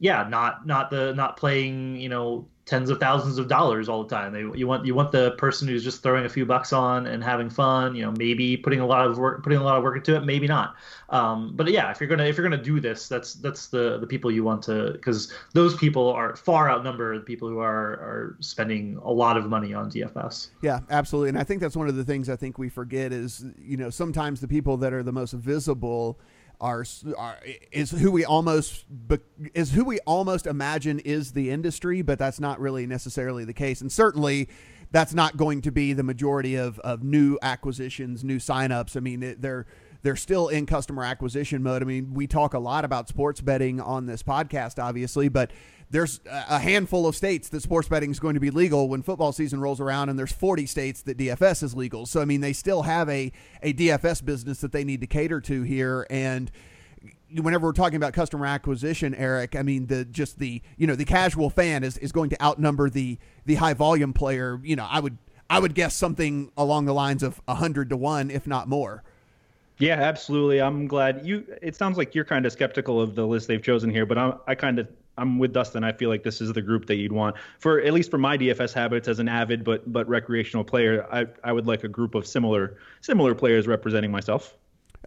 yeah, 0.00 0.26
not 0.28 0.66
not 0.66 0.90
the 0.90 1.14
not 1.14 1.36
playing 1.36 1.96
you 1.96 2.08
know 2.08 2.48
tens 2.64 2.90
of 2.90 3.00
thousands 3.00 3.38
of 3.38 3.48
dollars 3.48 3.88
all 3.88 4.04
the 4.04 4.14
time. 4.14 4.32
They, 4.32 4.58
you 4.58 4.66
want 4.66 4.86
you 4.86 4.94
want 4.94 5.10
the 5.10 5.32
person 5.32 5.66
who's 5.66 5.82
just 5.82 6.02
throwing 6.02 6.24
a 6.24 6.28
few 6.28 6.46
bucks 6.46 6.72
on 6.72 7.06
and 7.06 7.22
having 7.22 7.50
fun. 7.50 7.96
You 7.96 8.04
know, 8.04 8.12
maybe 8.12 8.56
putting 8.56 8.80
a 8.80 8.86
lot 8.86 9.06
of 9.06 9.18
work 9.18 9.42
putting 9.42 9.58
a 9.58 9.62
lot 9.62 9.76
of 9.76 9.82
work 9.82 9.96
into 9.96 10.16
it, 10.16 10.24
maybe 10.24 10.46
not. 10.46 10.76
Um, 11.10 11.52
but 11.56 11.68
yeah, 11.70 11.90
if 11.90 12.00
you're 12.00 12.08
gonna 12.08 12.24
if 12.24 12.36
you're 12.36 12.48
gonna 12.48 12.62
do 12.62 12.78
this, 12.78 13.08
that's 13.08 13.34
that's 13.34 13.66
the 13.68 13.98
the 13.98 14.06
people 14.06 14.30
you 14.30 14.44
want 14.44 14.62
to 14.64 14.92
because 14.92 15.32
those 15.54 15.76
people 15.76 16.08
are 16.08 16.36
far 16.36 16.70
outnumber 16.70 17.18
the 17.18 17.24
people 17.24 17.48
who 17.48 17.58
are 17.58 17.92
are 17.92 18.36
spending 18.40 18.98
a 19.02 19.10
lot 19.10 19.36
of 19.36 19.46
money 19.46 19.74
on 19.74 19.90
DFS. 19.90 20.50
Yeah, 20.62 20.80
absolutely. 20.88 21.30
And 21.30 21.38
I 21.38 21.44
think 21.44 21.60
that's 21.60 21.76
one 21.76 21.88
of 21.88 21.96
the 21.96 22.04
things 22.04 22.28
I 22.28 22.36
think 22.36 22.58
we 22.58 22.68
forget 22.68 23.12
is 23.12 23.44
you 23.58 23.76
know 23.76 23.90
sometimes 23.90 24.40
the 24.40 24.48
people 24.48 24.76
that 24.78 24.92
are 24.92 25.02
the 25.02 25.12
most 25.12 25.32
visible 25.32 26.20
are, 26.62 26.84
is 27.72 27.90
who 27.90 28.10
we 28.12 28.24
almost 28.24 28.84
is 29.54 29.72
who 29.72 29.84
we 29.84 29.98
almost 30.00 30.46
imagine 30.46 31.00
is 31.00 31.32
the 31.32 31.50
industry, 31.50 32.02
but 32.02 32.18
that's 32.18 32.40
not 32.40 32.60
really 32.60 32.86
necessarily 32.86 33.44
the 33.44 33.52
case. 33.52 33.80
And 33.80 33.90
certainly, 33.90 34.48
that's 34.92 35.12
not 35.12 35.36
going 35.36 35.62
to 35.62 35.72
be 35.72 35.92
the 35.92 36.02
majority 36.02 36.54
of, 36.54 36.78
of 36.80 37.02
new 37.02 37.38
acquisitions, 37.42 38.22
new 38.22 38.38
signups. 38.38 38.96
I 38.96 39.00
mean, 39.00 39.36
they're 39.38 39.66
they're 40.02 40.16
still 40.16 40.48
in 40.48 40.66
customer 40.66 41.04
acquisition 41.04 41.62
mode. 41.62 41.82
I 41.82 41.84
mean, 41.84 42.14
we 42.14 42.26
talk 42.26 42.54
a 42.54 42.58
lot 42.58 42.84
about 42.84 43.08
sports 43.08 43.40
betting 43.40 43.80
on 43.80 44.06
this 44.06 44.22
podcast, 44.22 44.82
obviously, 44.82 45.28
but 45.28 45.52
there's 45.92 46.20
a 46.26 46.58
handful 46.58 47.06
of 47.06 47.14
states 47.14 47.50
that 47.50 47.60
sports 47.60 47.86
betting 47.86 48.10
is 48.10 48.18
going 48.18 48.32
to 48.32 48.40
be 48.40 48.50
legal 48.50 48.88
when 48.88 49.02
football 49.02 49.30
season 49.30 49.60
rolls 49.60 49.78
around, 49.78 50.08
and 50.08 50.18
there's 50.18 50.32
40 50.32 50.64
states 50.64 51.02
that 51.02 51.18
DFS 51.18 51.62
is 51.62 51.74
legal. 51.74 52.06
So, 52.06 52.22
I 52.22 52.24
mean, 52.24 52.40
they 52.40 52.54
still 52.54 52.82
have 52.82 53.10
a, 53.10 53.30
a 53.62 53.74
DFS 53.74 54.24
business 54.24 54.62
that 54.62 54.72
they 54.72 54.84
need 54.84 55.02
to 55.02 55.06
cater 55.06 55.38
to 55.42 55.62
here. 55.62 56.06
And 56.08 56.50
whenever 57.30 57.66
we're 57.66 57.72
talking 57.72 57.96
about 57.96 58.14
customer 58.14 58.46
acquisition, 58.46 59.14
Eric, 59.14 59.54
I 59.54 59.60
mean, 59.60 59.86
the 59.86 60.06
just 60.06 60.38
the, 60.38 60.62
you 60.78 60.86
know, 60.86 60.94
the 60.94 61.04
casual 61.04 61.50
fan 61.50 61.84
is, 61.84 61.98
is 61.98 62.10
going 62.10 62.30
to 62.30 62.42
outnumber 62.42 62.88
the, 62.88 63.18
the 63.44 63.56
high 63.56 63.74
volume 63.74 64.14
player. 64.14 64.58
You 64.64 64.76
know, 64.76 64.86
I 64.90 64.98
would, 64.98 65.18
I 65.50 65.58
would 65.58 65.74
guess 65.74 65.94
something 65.94 66.52
along 66.56 66.86
the 66.86 66.94
lines 66.94 67.22
of 67.22 67.38
100 67.44 67.90
to 67.90 67.98
1, 67.98 68.30
if 68.30 68.46
not 68.46 68.66
more. 68.66 69.04
Yeah, 69.76 69.96
absolutely. 69.96 70.62
I'm 70.62 70.86
glad 70.86 71.26
you. 71.26 71.44
It 71.60 71.76
sounds 71.76 71.98
like 71.98 72.14
you're 72.14 72.24
kind 72.24 72.46
of 72.46 72.52
skeptical 72.52 72.98
of 72.98 73.14
the 73.14 73.26
list 73.26 73.48
they've 73.48 73.62
chosen 73.62 73.90
here, 73.90 74.06
but 74.06 74.16
I'm, 74.16 74.34
I 74.46 74.54
kind 74.54 74.78
of 74.78 74.88
I'm 75.18 75.38
with 75.38 75.52
Dustin. 75.52 75.84
I 75.84 75.92
feel 75.92 76.08
like 76.08 76.22
this 76.22 76.40
is 76.40 76.52
the 76.52 76.62
group 76.62 76.86
that 76.86 76.96
you'd 76.96 77.12
want 77.12 77.36
for 77.58 77.80
at 77.80 77.92
least 77.92 78.10
for 78.10 78.18
my 78.18 78.38
DFS 78.38 78.72
habits 78.72 79.08
as 79.08 79.18
an 79.18 79.28
avid 79.28 79.64
but 79.64 79.90
but 79.92 80.08
recreational 80.08 80.64
player. 80.64 81.06
I 81.12 81.26
I 81.44 81.52
would 81.52 81.66
like 81.66 81.84
a 81.84 81.88
group 81.88 82.14
of 82.14 82.26
similar 82.26 82.78
similar 83.00 83.34
players 83.34 83.66
representing 83.66 84.10
myself. 84.10 84.56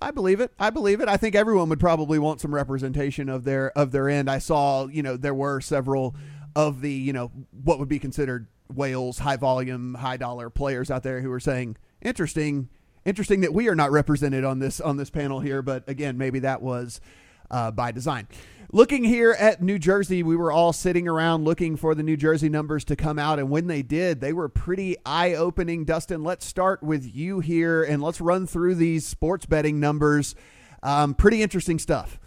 I 0.02 0.12
believe 0.12 0.42
it. 0.42 0.52
I 0.60 0.70
believe 0.70 1.02
it. 1.02 1.08
I 1.08 1.18
think 1.18 1.36
everyone 1.36 1.70
would 1.70 1.80
probably 1.80 2.20
want 2.20 2.42
some 2.42 2.54
representation 2.54 3.30
of 3.30 3.44
their 3.44 3.72
of 3.78 3.92
their 3.92 4.10
end. 4.10 4.30
I 4.30 4.40
saw, 4.40 4.88
you 4.88 5.02
know, 5.02 5.18
there 5.18 5.34
were 5.34 5.62
several 5.62 6.16
of 6.56 6.82
the, 6.82 6.92
you 6.92 7.14
know, 7.14 7.32
what 7.64 7.80
would 7.80 7.90
be 7.90 8.00
considered 8.00 8.48
whales, 8.74 9.20
high 9.20 9.38
volume, 9.38 9.96
high 9.96 10.18
dollar 10.18 10.50
players 10.50 10.92
out 10.92 11.04
there 11.04 11.22
who 11.22 11.30
were 11.30 11.40
saying, 11.40 11.78
"Interesting, 12.02 12.70
interesting 13.06 13.42
that 13.42 13.54
we 13.54 13.68
are 13.70 13.76
not 13.76 13.92
represented 13.92 14.44
on 14.44 14.60
this 14.60 14.82
on 14.82 14.98
this 14.98 15.10
panel 15.10 15.40
here." 15.40 15.62
But 15.62 15.88
again, 15.88 16.18
maybe 16.18 16.40
that 16.40 16.62
was 16.62 17.00
uh, 17.56 17.72
by 17.72 17.92
design. 17.92 18.28
Looking 18.74 19.06
here 19.06 19.32
at 19.32 19.62
New 19.62 19.80
Jersey, 19.80 20.24
we 20.24 20.36
were 20.36 20.52
all 20.52 20.74
sitting 20.74 21.08
around 21.08 21.46
looking 21.46 21.78
for 21.78 21.96
the 21.96 22.04
New 22.04 22.18
Jersey 22.18 22.50
numbers 22.50 22.84
to 22.86 22.98
come 22.98 23.18
out. 23.18 23.40
And 23.40 23.50
when 23.50 23.68
they 23.68 23.82
did, 23.82 24.20
they 24.20 24.34
were 24.34 24.50
pretty 24.50 24.98
eye 25.06 25.36
opening. 25.36 25.86
Dustin, 25.86 26.24
let's 26.24 26.46
start 26.46 26.84
with 26.84 27.16
you 27.16 27.40
here 27.40 27.84
and 27.84 28.04
let's 28.04 28.20
run 28.20 28.46
through 28.46 28.76
these 28.76 29.06
sports 29.06 29.46
betting 29.46 29.80
numbers. 29.80 30.36
Um, 30.84 31.14
pretty 31.14 31.42
interesting 31.42 31.80
stuff. 31.80 32.20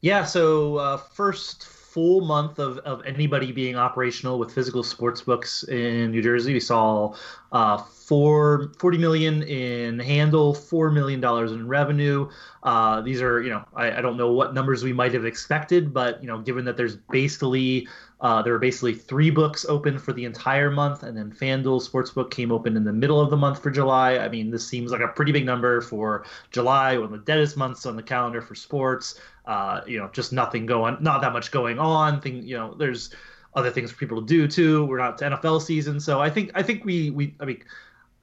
Yeah. 0.00 0.24
So, 0.24 0.76
uh, 0.76 0.96
first 0.96 1.66
full 1.66 2.22
month 2.22 2.58
of, 2.58 2.78
of 2.78 3.04
anybody 3.04 3.52
being 3.52 3.76
operational 3.76 4.38
with 4.38 4.52
physical 4.52 4.82
sports 4.82 5.20
books 5.20 5.64
in 5.64 6.12
New 6.12 6.22
Jersey, 6.22 6.54
we 6.54 6.60
saw 6.60 7.14
uh, 7.52 7.82
four, 8.06 8.72
40 8.78 8.98
million 8.98 9.42
in 9.42 9.98
handle, 9.98 10.54
$4 10.54 10.92
million 10.92 11.22
in 11.52 11.66
revenue. 11.66 12.30
Uh, 12.62 13.00
these 13.00 13.20
are, 13.20 13.42
you 13.42 13.50
know, 13.50 13.64
I, 13.74 13.98
I, 13.98 14.00
don't 14.00 14.16
know 14.16 14.30
what 14.30 14.54
numbers 14.54 14.84
we 14.84 14.92
might 14.92 15.12
have 15.12 15.24
expected, 15.24 15.92
but, 15.92 16.22
you 16.22 16.28
know, 16.28 16.38
given 16.38 16.64
that 16.66 16.76
there's 16.76 16.94
basically, 16.94 17.88
uh, 18.20 18.42
there 18.42 18.52
were 18.52 18.60
basically 18.60 18.94
three 18.94 19.30
books 19.30 19.66
open 19.68 19.98
for 19.98 20.12
the 20.12 20.24
entire 20.24 20.70
month, 20.70 21.02
and 21.02 21.16
then 21.16 21.32
FanDuel 21.32 21.82
Sportsbook 21.84 22.30
came 22.30 22.52
open 22.52 22.76
in 22.76 22.84
the 22.84 22.92
middle 22.92 23.20
of 23.20 23.28
the 23.28 23.36
month 23.36 23.60
for 23.60 23.70
July. 23.70 24.18
I 24.18 24.28
mean, 24.28 24.52
this 24.52 24.66
seems 24.66 24.92
like 24.92 25.00
a 25.00 25.08
pretty 25.08 25.32
big 25.32 25.44
number 25.44 25.80
for 25.80 26.24
July, 26.52 26.96
one 26.96 27.06
of 27.06 27.10
the 27.10 27.18
deadest 27.18 27.56
months 27.56 27.86
on 27.86 27.96
the 27.96 28.02
calendar 28.04 28.40
for 28.40 28.54
sports. 28.54 29.20
Uh, 29.46 29.80
you 29.86 29.98
know, 29.98 30.08
just 30.12 30.32
nothing 30.32 30.64
going, 30.64 30.96
not 31.00 31.20
that 31.22 31.32
much 31.32 31.50
going 31.50 31.78
on. 31.78 32.20
Thing, 32.20 32.46
you 32.46 32.56
know, 32.56 32.74
there's 32.74 33.10
other 33.56 33.70
things 33.70 33.90
for 33.90 33.96
people 33.96 34.20
to 34.20 34.26
do 34.26 34.46
too. 34.46 34.84
We're 34.86 34.98
not 34.98 35.18
to 35.18 35.24
NFL 35.24 35.62
season, 35.62 35.98
so 35.98 36.20
I 36.20 36.30
think 36.30 36.52
I 36.54 36.62
think 36.62 36.84
we 36.84 37.10
we 37.10 37.34
I 37.40 37.46
mean 37.46 37.62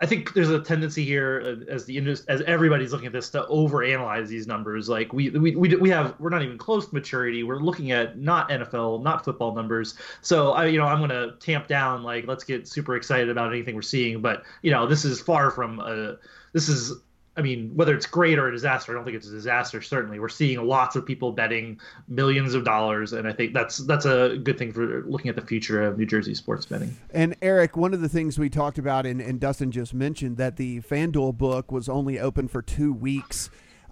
I 0.03 0.05
think 0.05 0.33
there's 0.33 0.49
a 0.49 0.59
tendency 0.59 1.05
here 1.05 1.41
uh, 1.45 1.71
as 1.71 1.85
the 1.85 1.97
as 2.27 2.41
everybody's 2.41 2.91
looking 2.91 3.07
at 3.07 3.13
this 3.13 3.29
to 3.29 3.43
overanalyze 3.43 4.27
these 4.27 4.47
numbers. 4.47 4.89
Like 4.89 5.13
we 5.13 5.29
we 5.29 5.55
we 5.55 5.75
we 5.77 5.89
have 5.91 6.19
we're 6.19 6.29
not 6.29 6.41
even 6.41 6.57
close 6.57 6.89
to 6.89 6.93
maturity. 6.93 7.43
We're 7.43 7.59
looking 7.59 7.93
at 7.93 8.19
not 8.19 8.49
NFL, 8.49 9.01
not 9.01 9.23
football 9.23 9.55
numbers. 9.55 9.95
So 10.19 10.51
I 10.51 10.65
you 10.65 10.77
know 10.77 10.87
I'm 10.87 10.99
gonna 10.99 11.37
tamp 11.39 11.67
down. 11.67 12.03
Like 12.03 12.27
let's 12.27 12.43
get 12.43 12.67
super 12.67 12.97
excited 12.97 13.29
about 13.29 13.53
anything 13.53 13.75
we're 13.75 13.81
seeing. 13.81 14.19
But 14.19 14.43
you 14.61 14.71
know 14.71 14.85
this 14.85 15.05
is 15.05 15.21
far 15.21 15.49
from 15.51 15.79
a 15.79 16.17
this 16.51 16.67
is 16.67 16.99
I 17.35 17.41
mean, 17.41 17.71
whether 17.73 17.95
it's 17.95 18.05
great 18.05 18.37
or 18.37 18.47
a 18.47 18.51
disaster, 18.51 18.91
I 18.91 18.95
don't 18.95 19.05
think 19.05 19.17
it's 19.17 19.27
a 19.27 19.31
disaster. 19.31 19.81
Certainly, 19.81 20.19
we're 20.19 20.29
seeing 20.29 20.63
lots 20.67 20.95
of 20.95 21.03
people 21.03 21.31
betting 21.31 21.79
millions 22.07 22.53
of 22.53 22.63
dollars, 22.63 23.13
and 23.13 23.27
I 23.27 23.33
think 23.33 23.53
that's 23.53 23.77
that's 23.79 24.05
a 24.05 24.37
good 24.43 24.59
thing 24.59 24.71
for 24.71 25.03
looking 25.07 25.29
at 25.29 25.35
the 25.35 25.41
future 25.41 25.83
of 25.83 25.97
New 25.97 26.05
Jersey 26.05 26.35
sports 26.35 26.65
betting. 26.67 26.95
And 27.11 27.35
Eric, 27.41 27.75
one 27.75 27.93
of 27.93 28.01
the 28.01 28.09
things 28.09 28.37
we 28.37 28.49
talked 28.49 28.77
about, 28.77 29.07
and, 29.07 29.19
and 29.19 29.39
Dustin 29.39 29.71
just 29.71 29.95
mentioned, 29.95 30.37
that 30.37 30.57
the 30.57 30.81
FanDuel 30.81 31.35
book 31.37 31.71
was 31.71 31.89
only 31.89 32.19
open 32.19 32.47
for 32.47 32.61
two 32.61 32.93
weeks 32.93 33.49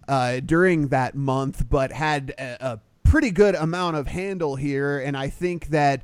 uh, 0.07 0.39
during 0.39 0.89
that 0.89 1.15
month, 1.15 1.67
but 1.67 1.91
had 1.91 2.35
a, 2.37 2.73
a 2.73 2.79
pretty 3.03 3.31
good 3.31 3.55
amount 3.55 3.95
of 3.95 4.07
handle 4.07 4.55
here, 4.55 4.99
and 4.99 5.17
I 5.17 5.29
think 5.29 5.67
that 5.67 6.03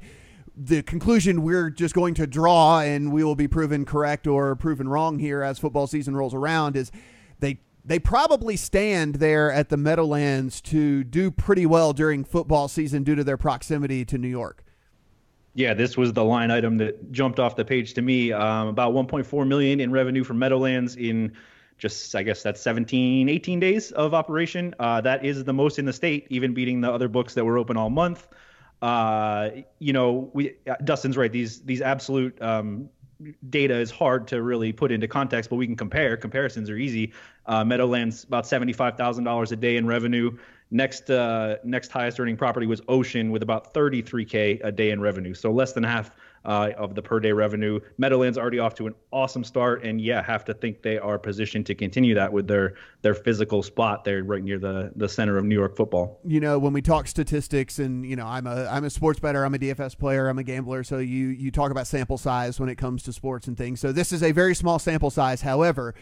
the 0.59 0.81
conclusion 0.81 1.43
we're 1.43 1.69
just 1.69 1.93
going 1.93 2.15
to 2.15 2.25
draw 2.25 2.79
and 2.79 3.13
we 3.13 3.23
will 3.23 3.35
be 3.35 3.47
proven 3.47 3.85
correct 3.85 4.25
or 4.25 4.55
proven 4.55 4.89
wrong 4.89 5.19
here 5.19 5.43
as 5.43 5.59
football 5.59 5.85
season 5.85 6.15
rolls 6.15 6.33
around 6.33 6.75
is 6.75 6.91
they 7.39 7.59
they 7.85 7.99
probably 7.99 8.57
stand 8.57 9.15
there 9.15 9.51
at 9.51 9.69
the 9.69 9.77
Meadowlands 9.77 10.59
to 10.61 11.03
do 11.05 11.31
pretty 11.31 11.65
well 11.65 11.93
during 11.93 12.25
football 12.25 12.67
season 12.67 13.03
due 13.03 13.15
to 13.15 13.23
their 13.23 13.37
proximity 13.37 14.03
to 14.05 14.17
New 14.17 14.27
York. 14.27 14.63
Yeah, 15.53 15.73
this 15.73 15.97
was 15.97 16.13
the 16.13 16.23
line 16.23 16.51
item 16.51 16.77
that 16.77 17.11
jumped 17.11 17.39
off 17.39 17.55
the 17.55 17.65
page 17.65 17.93
to 17.95 18.01
me. 18.01 18.31
Um, 18.31 18.67
about 18.67 18.93
1.4 18.93 19.47
million 19.47 19.79
in 19.79 19.91
revenue 19.91 20.23
from 20.23 20.37
Meadowlands 20.37 20.95
in 20.97 21.33
just, 21.77 22.13
I 22.15 22.23
guess 22.23 22.43
that's 22.43 22.61
17, 22.61 23.29
18 23.29 23.59
days 23.59 23.91
of 23.91 24.13
operation. 24.13 24.75
Uh, 24.79 25.01
that 25.01 25.25
is 25.25 25.43
the 25.45 25.53
most 25.53 25.79
in 25.79 25.85
the 25.85 25.93
state, 25.93 26.27
even 26.29 26.53
beating 26.53 26.81
the 26.81 26.91
other 26.91 27.07
books 27.07 27.33
that 27.35 27.45
were 27.45 27.57
open 27.57 27.77
all 27.77 27.89
month. 27.89 28.27
Uh, 28.81 29.49
you 29.79 29.93
know, 29.93 30.29
we 30.33 30.53
Dustin's 30.83 31.17
right. 31.17 31.31
These 31.31 31.61
these 31.61 31.81
absolute 31.81 32.39
um, 32.41 32.89
data 33.49 33.75
is 33.75 33.91
hard 33.91 34.27
to 34.27 34.41
really 34.41 34.71
put 34.71 34.91
into 34.91 35.07
context, 35.07 35.49
but 35.49 35.55
we 35.55 35.65
can 35.65 35.75
compare. 35.75 36.17
Comparisons 36.17 36.69
are 36.69 36.77
easy. 36.77 37.13
Uh, 37.45 37.63
Meadowlands 37.63 38.23
about 38.23 38.45
seventy-five 38.45 38.97
thousand 38.97 39.23
dollars 39.23 39.51
a 39.51 39.55
day 39.55 39.77
in 39.77 39.87
revenue. 39.87 40.37
Next, 40.69 41.09
uh, 41.09 41.57
next 41.63 41.91
highest 41.91 42.19
earning 42.19 42.37
property 42.37 42.67
was 42.67 42.81
Ocean 42.87 43.31
with 43.31 43.41
about 43.41 43.73
thirty-three 43.73 44.25
k 44.25 44.59
a 44.63 44.71
day 44.71 44.91
in 44.91 44.99
revenue, 45.01 45.33
so 45.33 45.51
less 45.51 45.73
than 45.73 45.83
half 45.83 46.11
uh, 46.47 46.71
of 46.77 46.95
the 46.95 47.01
per 47.01 47.19
day 47.19 47.33
revenue. 47.33 47.79
Meadowlands 47.97 48.37
already 48.37 48.57
off 48.57 48.73
to 48.75 48.87
an 48.87 48.95
awesome 49.11 49.43
start, 49.43 49.83
and 49.83 49.99
yeah, 50.01 50.23
have 50.23 50.45
to 50.45 50.53
think 50.53 50.81
they 50.81 50.97
are 50.97 51.19
positioned 51.19 51.65
to 51.67 51.75
continue 51.75 52.15
that 52.15 52.31
with 52.31 52.47
their 52.47 52.75
their 53.01 53.13
physical 53.13 53.61
spot 53.61 54.05
there 54.05 54.23
right 54.23 54.43
near 54.43 54.57
the 54.57 54.91
the 54.95 55.09
center 55.09 55.37
of 55.37 55.45
New 55.45 55.55
York 55.55 55.75
football. 55.75 56.19
You 56.25 56.39
know, 56.39 56.57
when 56.57 56.73
we 56.73 56.81
talk 56.81 57.07
statistics, 57.07 57.79
and 57.79 58.05
you 58.05 58.15
know, 58.15 58.25
I'm 58.25 58.47
a 58.47 58.65
I'm 58.71 58.85
a 58.85 58.89
sports 58.89 59.19
bettor, 59.19 59.43
I'm 59.43 59.53
a 59.53 59.59
DFS 59.59 59.97
player, 59.97 60.29
I'm 60.29 60.39
a 60.39 60.43
gambler, 60.43 60.83
so 60.83 60.99
you 60.99 61.27
you 61.27 61.51
talk 61.51 61.69
about 61.69 61.85
sample 61.85 62.17
size 62.17 62.59
when 62.59 62.69
it 62.69 62.75
comes 62.75 63.03
to 63.03 63.13
sports 63.13 63.47
and 63.47 63.57
things. 63.57 63.81
So 63.81 63.91
this 63.91 64.13
is 64.13 64.23
a 64.23 64.31
very 64.31 64.55
small 64.55 64.79
sample 64.79 65.11
size. 65.11 65.41
However. 65.41 65.93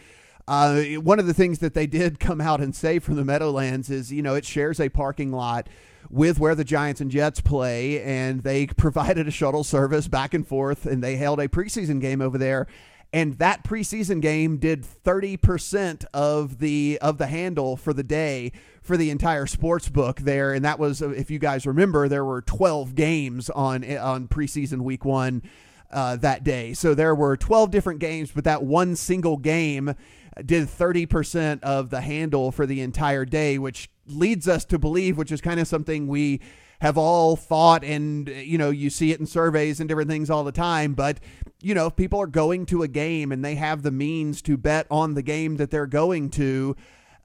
Uh, 0.48 0.84
one 1.00 1.18
of 1.18 1.26
the 1.26 1.34
things 1.34 1.58
that 1.58 1.74
they 1.74 1.88
did 1.88 2.20
come 2.20 2.40
out 2.40 2.60
and 2.60 2.72
say 2.72 3.00
from 3.00 3.16
the 3.16 3.24
Meadowlands 3.24 3.90
is, 3.90 4.12
you 4.12 4.22
know, 4.22 4.36
it 4.36 4.44
shares 4.44 4.78
a 4.78 4.88
parking 4.88 5.32
lot 5.32 5.68
with 6.10 6.38
where 6.38 6.54
the 6.54 6.64
Giants 6.64 7.00
and 7.00 7.10
Jets 7.10 7.40
play, 7.40 8.02
and 8.02 8.42
they 8.42 8.66
provided 8.78 9.28
a 9.28 9.30
shuttle 9.30 9.64
service 9.64 10.08
back 10.08 10.34
and 10.34 10.46
forth, 10.46 10.86
and 10.86 11.02
they 11.02 11.16
held 11.16 11.40
a 11.40 11.48
preseason 11.48 12.00
game 12.00 12.20
over 12.20 12.38
there. 12.38 12.66
And 13.12 13.38
that 13.38 13.64
preseason 13.64 14.20
game 14.20 14.58
did 14.58 14.82
30% 14.84 16.04
of 16.12 16.58
the 16.58 16.98
of 17.00 17.18
the 17.18 17.28
handle 17.28 17.76
for 17.76 17.92
the 17.92 18.02
day 18.02 18.52
for 18.82 18.96
the 18.96 19.10
entire 19.10 19.46
sports 19.46 19.88
book 19.88 20.20
there. 20.20 20.52
And 20.52 20.64
that 20.64 20.78
was, 20.78 21.00
if 21.00 21.30
you 21.30 21.38
guys 21.38 21.66
remember, 21.66 22.08
there 22.08 22.24
were 22.24 22.42
12 22.42 22.94
games 22.94 23.48
on 23.50 23.84
on 23.96 24.28
preseason 24.28 24.82
week 24.82 25.04
one 25.04 25.42
uh, 25.90 26.16
that 26.16 26.44
day. 26.44 26.74
So 26.74 26.94
there 26.94 27.14
were 27.14 27.36
12 27.36 27.70
different 27.70 28.00
games, 28.00 28.32
but 28.32 28.44
that 28.44 28.62
one 28.62 28.96
single 28.96 29.36
game 29.36 29.94
did 30.44 30.68
30% 30.68 31.62
of 31.62 31.90
the 31.90 32.00
handle 32.00 32.52
for 32.52 32.66
the 32.66 32.80
entire 32.80 33.24
day, 33.24 33.58
which 33.58 33.90
leads 34.06 34.46
us 34.48 34.64
to 34.66 34.78
believe, 34.78 35.16
which 35.16 35.32
is 35.32 35.40
kind 35.40 35.60
of 35.60 35.66
something 35.66 36.06
we 36.06 36.40
have 36.80 36.98
all 36.98 37.36
thought 37.36 37.82
and 37.82 38.28
you 38.28 38.58
know 38.58 38.68
you 38.68 38.90
see 38.90 39.10
it 39.10 39.18
in 39.18 39.24
surveys 39.24 39.80
and 39.80 39.88
different 39.88 40.10
things 40.10 40.28
all 40.28 40.44
the 40.44 40.52
time 40.52 40.92
but 40.92 41.18
you 41.62 41.74
know 41.74 41.86
if 41.86 41.96
people 41.96 42.20
are 42.20 42.26
going 42.26 42.66
to 42.66 42.82
a 42.82 42.88
game 42.88 43.32
and 43.32 43.42
they 43.42 43.54
have 43.54 43.82
the 43.82 43.90
means 43.90 44.42
to 44.42 44.58
bet 44.58 44.86
on 44.90 45.14
the 45.14 45.22
game 45.22 45.56
that 45.56 45.70
they're 45.70 45.86
going 45.86 46.28
to 46.28 46.76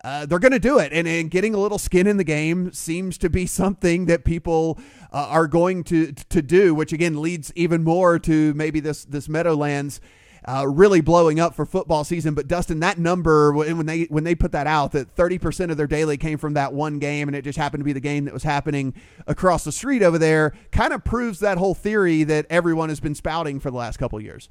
uh, 0.04 0.26
they're 0.26 0.40
going 0.40 0.52
to 0.52 0.60
do 0.60 0.80
it. 0.80 0.92
And, 0.92 1.08
and 1.08 1.30
getting 1.30 1.54
a 1.54 1.60
little 1.60 1.78
skin 1.78 2.08
in 2.08 2.18
the 2.18 2.24
game 2.24 2.72
seems 2.72 3.18
to 3.20 3.30
be 3.30 3.46
something 3.46 4.06
that 4.08 4.26
people 4.26 4.80
uh, 5.14 5.28
are 5.30 5.48
going 5.48 5.84
to 5.86 6.12
to 6.12 6.42
do 6.42 6.74
which 6.74 6.94
again 6.94 7.22
leads 7.22 7.52
even 7.56 7.84
more 7.84 8.18
to 8.20 8.54
maybe 8.54 8.80
this 8.80 9.04
this 9.06 9.28
meadowlands 9.28 10.00
uh, 10.46 10.68
really 10.68 11.02
blowing 11.02 11.40
up 11.40 11.56
for 11.56 11.66
football 11.66 12.04
season. 12.04 12.34
But 12.34 12.48
Dustin, 12.48 12.80
that 12.80 12.98
number 12.98 13.54
when 13.54 13.86
they 13.86 14.04
when 14.06 14.24
they 14.24 14.36
put 14.36 14.52
that 14.54 14.68
out, 14.68 14.92
that 14.94 15.12
thirty 15.12 15.38
percent 15.38 15.72
of 15.72 15.78
their 15.78 15.88
daily 15.88 16.18
came 16.18 16.38
from 16.38 16.54
that 16.54 16.74
one 16.74 17.00
game, 17.00 17.28
and 17.28 17.36
it 17.36 17.44
just 17.44 17.58
happened 17.58 17.82
to 17.82 17.86
be 17.86 17.94
the 17.94 18.00
game 18.00 18.26
that 18.26 18.34
was 18.34 18.44
happening 18.44 18.94
across 19.28 19.64
the 19.64 19.72
street 19.72 20.02
over 20.02 20.18
there, 20.18 20.54
kind 20.72 20.94
of 20.94 21.04
proves 21.04 21.40
that 21.40 21.58
whole 21.58 21.74
theory 21.76 22.24
that 22.24 22.46
everyone 22.50 22.90
has 22.90 23.00
been 23.00 23.16
spouting 23.16 23.60
for 23.60 23.72
the 23.72 23.78
last 23.78 23.98
couple 23.98 24.20
years 24.22 24.50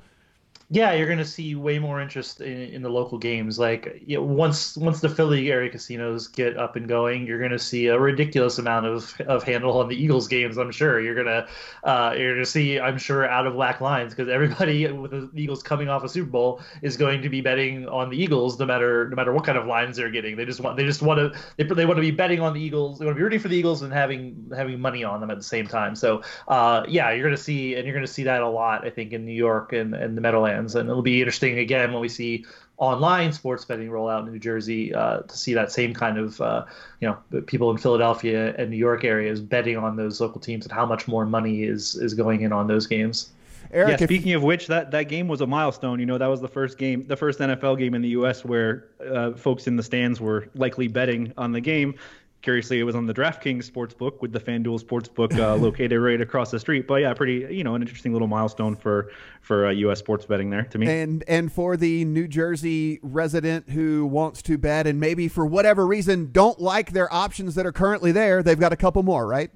yeah, 0.73 0.93
you're 0.93 1.07
going 1.07 1.19
to 1.19 1.25
see 1.25 1.57
way 1.57 1.81
more 1.81 2.01
interest 2.01 2.41
in, 2.41 2.57
in 2.57 2.83
the 2.83 2.89
local 2.89 3.19
games. 3.19 3.59
Like 3.59 4.03
you 4.07 4.17
know, 4.17 4.23
once 4.23 4.77
once 4.77 5.01
the 5.01 5.09
Philly 5.09 5.51
area 5.51 5.69
casinos 5.69 6.29
get 6.29 6.57
up 6.57 6.77
and 6.77 6.89
going, 6.89 7.27
you're 7.27 7.41
going 7.41 7.51
to 7.51 7.59
see 7.59 7.89
a 7.89 7.99
ridiculous 7.99 8.57
amount 8.59 8.87
of, 8.87 9.21
of 9.27 9.43
handle 9.43 9.79
on 9.79 9.89
the 9.89 9.97
Eagles 9.97 10.29
games. 10.29 10.59
I'm 10.59 10.71
sure 10.71 11.01
you're 11.01 11.17
gonna 11.17 11.49
uh, 11.83 12.15
you're 12.17 12.35
going 12.35 12.45
to 12.45 12.51
see 12.51 12.79
I'm 12.79 12.99
sure 12.99 13.29
out 13.29 13.49
of 13.49 13.57
whack 13.57 13.81
lines 13.81 14.15
because 14.15 14.29
everybody 14.29 14.87
with 14.93 15.11
the 15.11 15.43
Eagles 15.43 15.63
coming 15.63 15.89
off 15.89 16.05
a 16.05 16.09
Super 16.09 16.31
Bowl 16.31 16.63
is 16.83 16.97
going 16.97 17.23
to 17.23 17.29
be 17.29 17.41
betting 17.41 17.89
on 17.89 18.09
the 18.09 18.17
Eagles 18.17 18.57
no 18.59 18.65
matter 18.65 19.09
no 19.09 19.17
matter 19.17 19.33
what 19.33 19.45
kind 19.45 19.59
of 19.59 19.67
lines 19.67 19.97
they're 19.97 20.11
getting. 20.11 20.37
They 20.37 20.45
just 20.45 20.61
want 20.61 20.77
they 20.77 20.85
just 20.85 21.03
want 21.03 21.19
to 21.19 21.41
they, 21.57 21.65
they 21.65 21.85
want 21.85 21.97
to 21.97 22.03
be 22.03 22.13
betting 22.13 22.41
on 22.41 22.55
the 22.55 22.61
Eagles. 22.61 23.01
They 23.01 23.07
want 23.07 23.17
to 23.17 23.19
be 23.19 23.25
rooting 23.25 23.41
for 23.41 23.49
the 23.49 23.57
Eagles 23.57 23.83
and 23.83 23.93
having 23.93 24.53
having 24.57 24.79
money 24.79 25.03
on 25.03 25.21
them 25.21 25.33
at 25.33 25.37
the 25.37 25.43
same 25.43 25.67
time. 25.67 25.97
So 25.97 26.23
uh, 26.47 26.85
yeah, 26.87 27.11
you're 27.11 27.25
going 27.25 27.37
to 27.37 27.43
see 27.43 27.75
and 27.75 27.85
you're 27.89 28.01
to 28.01 28.07
see 28.07 28.23
that 28.23 28.43
a 28.43 28.49
lot. 28.49 28.87
I 28.87 28.91
think 28.91 29.13
in 29.13 29.25
New 29.25 29.33
York 29.33 29.73
and, 29.73 29.95
and 29.95 30.17
the 30.17 30.21
Meadowlands 30.21 30.60
and 30.61 30.89
it'll 30.89 31.03
be 31.03 31.21
interesting 31.21 31.59
again 31.59 31.93
when 31.93 32.01
we 32.01 32.09
see 32.09 32.45
online 32.79 33.33
sports 33.33 33.65
betting 33.65 33.91
roll 33.91 34.09
out 34.09 34.27
in 34.27 34.33
New 34.33 34.39
Jersey 34.39 34.93
uh, 34.95 35.21
to 35.21 35.37
see 35.37 35.55
that 35.55 35.71
same 35.71 35.95
kind 35.95 36.19
of 36.19 36.41
uh, 36.41 36.65
you 37.01 37.09
know 37.09 37.43
people 37.43 37.71
in 37.71 37.79
Philadelphia 37.79 38.55
and 38.57 38.71
New 38.71 38.77
York 38.77 39.05
areas 39.05 39.41
betting 39.41 39.77
on 39.77 39.97
those 39.97 40.21
local 40.21 40.41
teams 40.41 40.65
and 40.65 40.73
how 40.73 40.87
much 40.87 41.07
more 41.07 41.27
money 41.27 41.63
is 41.63 41.95
is 41.97 42.15
going 42.15 42.41
in 42.41 42.53
on 42.53 42.67
those 42.67 42.87
games. 42.87 43.31
Eric, 43.73 44.01
yeah, 44.01 44.07
speaking 44.07 44.33
of 44.33 44.43
which, 44.43 44.67
that, 44.67 44.91
that 44.91 45.05
game 45.05 45.29
was 45.29 45.43
a 45.43 45.47
milestone. 45.47 46.01
You 46.01 46.07
know, 46.07 46.19
that 46.19 46.27
was 46.27 46.41
the 46.41 46.49
first 46.49 46.77
game, 46.77 47.07
the 47.07 47.17
first 47.17 47.39
NFL 47.39 47.79
game 47.79 47.95
in 47.95 48.03
the 48.03 48.09
U.S. 48.11 48.45
where 48.45 48.89
uh, 49.07 49.33
folks 49.33 49.69
in 49.69 49.77
the 49.77 49.83
stands 49.83 50.21
were 50.21 50.49
likely 50.57 50.89
betting 50.89 51.33
on 51.39 51.53
the 51.53 51.61
game. 51.61 51.95
Curiously, 52.43 52.81
it 52.81 52.85
was 52.85 52.95
on 52.95 53.05
the 53.05 53.13
DraftKings 53.13 53.71
sportsbook 53.71 54.23
with 54.23 54.33
the 54.33 54.41
FanDuel 54.41 54.83
sportsbook 54.83 55.39
uh, 55.39 55.57
located 55.63 56.01
right 56.01 56.21
across 56.21 56.51
the 56.51 56.59
street. 56.59 56.87
But 56.87 56.97
yeah, 56.97 57.13
pretty 57.13 57.55
you 57.55 57.63
know 57.63 57.75
an 57.75 57.83
interesting 57.83 58.13
little 58.13 58.29
milestone 58.29 58.77
for 58.77 59.11
for 59.43 59.67
uh, 59.67 59.71
U.S. 59.71 59.99
sports 59.99 60.25
betting 60.25 60.49
there 60.49 60.63
to 60.63 60.79
me. 60.79 60.89
And 60.89 61.23
and 61.29 61.53
for 61.53 61.77
the 61.77 62.05
New 62.07 62.27
Jersey 62.27 62.99
resident 63.03 63.69
who 63.69 64.07
wants 64.07 64.41
to 64.43 64.57
bet 64.57 64.87
and 64.87 64.99
maybe 64.99 65.29
for 65.29 65.45
whatever 65.45 65.87
reason 65.87 66.33
don't 66.33 66.59
like 66.59 66.93
their 66.93 67.13
options 67.13 67.57
that 67.57 67.67
are 67.67 67.73
currently 67.73 68.13
there, 68.13 68.43
they've 68.43 68.59
got 68.59 68.73
a 68.73 68.77
couple 68.77 69.03
more, 69.03 69.27
right? 69.27 69.51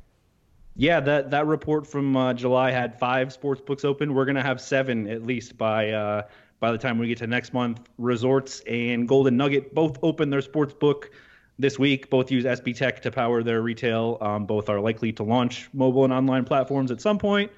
Yeah, 0.77 1.01
that 1.01 1.31
that 1.31 1.47
report 1.47 1.87
from 1.87 2.16
uh, 2.16 2.35
July 2.35 2.70
had 2.70 2.99
five 2.99 3.33
sports 3.33 3.61
books 3.61 3.85
open. 3.85 4.12
We're 4.12 4.25
gonna 4.25 4.42
have 4.42 4.61
seven 4.61 5.09
at 5.09 5.25
least 5.25 5.57
by 5.57 5.90
uh, 5.90 6.23
by 6.61 6.73
the 6.73 6.79
time 6.79 6.99
we 6.99 7.07
get 7.07 7.18
to 7.18 7.27
next 7.27 7.55
month. 7.55 7.88
Resorts 7.97 8.61
and 8.66 9.09
Golden 9.09 9.37
Nugget 9.37 9.75
both 9.75 9.99
open 10.03 10.31
their 10.31 10.42
sports 10.42 10.75
book 10.75 11.11
this 11.58 11.78
week. 11.78 12.10
Both 12.10 12.30
use 12.30 12.44
SBTech 12.44 13.00
to 13.00 13.10
power 13.10 13.42
their 13.42 13.62
retail. 13.62 14.18
Um, 14.20 14.46
both 14.46 14.68
are 14.68 14.80
likely 14.80 15.12
to 15.12 15.22
launch 15.22 15.68
mobile 15.72 16.04
and 16.04 16.12
online 16.12 16.44
platforms 16.44 16.90
at 16.90 17.00
some 17.00 17.18
point. 17.18 17.50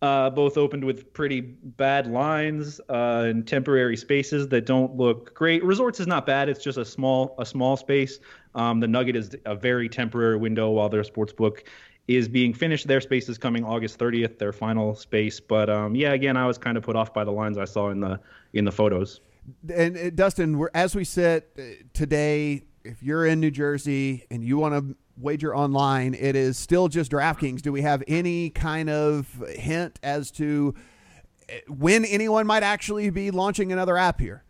Uh, 0.00 0.30
both 0.30 0.56
opened 0.56 0.84
with 0.84 1.12
pretty 1.12 1.40
bad 1.40 2.06
lines 2.06 2.80
uh, 2.88 3.24
and 3.26 3.48
temporary 3.48 3.96
spaces 3.96 4.46
that 4.46 4.64
don't 4.64 4.96
look 4.96 5.34
great. 5.34 5.64
Resorts 5.64 5.98
is 5.98 6.06
not 6.06 6.24
bad; 6.24 6.48
it's 6.48 6.62
just 6.62 6.78
a 6.78 6.84
small 6.84 7.34
a 7.38 7.44
small 7.44 7.76
space. 7.76 8.20
Um, 8.54 8.78
the 8.78 8.86
Nugget 8.86 9.16
is 9.16 9.34
a 9.44 9.56
very 9.56 9.88
temporary 9.88 10.36
window 10.36 10.70
while 10.70 10.88
their 10.88 11.02
sports 11.02 11.32
book 11.32 11.64
is 12.06 12.28
being 12.28 12.54
finished. 12.54 12.86
Their 12.86 13.00
space 13.00 13.28
is 13.28 13.38
coming 13.38 13.64
August 13.64 13.98
30th, 13.98 14.38
their 14.38 14.52
final 14.52 14.94
space. 14.94 15.40
But 15.40 15.68
um, 15.68 15.94
yeah, 15.94 16.12
again, 16.12 16.36
I 16.36 16.46
was 16.46 16.58
kind 16.58 16.76
of 16.76 16.82
put 16.82 16.94
off 16.96 17.12
by 17.12 17.24
the 17.24 17.32
lines 17.32 17.58
I 17.58 17.66
saw 17.66 17.90
in 17.90 18.00
the 18.00 18.20
in 18.52 18.64
the 18.64 18.72
photos. 18.72 19.20
And 19.74 19.96
uh, 19.96 20.10
Dustin, 20.10 20.64
as 20.74 20.94
we 20.94 21.04
sit 21.04 21.50
uh, 21.58 21.62
today, 21.92 22.64
if 22.88 23.02
you're 23.02 23.26
in 23.26 23.38
New 23.38 23.50
Jersey 23.50 24.24
and 24.30 24.42
you 24.42 24.56
want 24.56 24.74
to 24.74 24.96
wager 25.18 25.54
online, 25.54 26.14
it 26.14 26.34
is 26.34 26.56
still 26.56 26.88
just 26.88 27.12
DraftKings. 27.12 27.60
Do 27.60 27.70
we 27.70 27.82
have 27.82 28.02
any 28.08 28.48
kind 28.48 28.88
of 28.88 29.28
hint 29.50 29.98
as 30.02 30.30
to 30.32 30.74
eh, 31.50 31.60
when 31.68 32.06
anyone 32.06 32.46
might 32.46 32.62
actually 32.62 33.10
be 33.10 33.30
launching 33.30 33.72
another 33.72 33.98
app 33.98 34.20
here? 34.20 34.42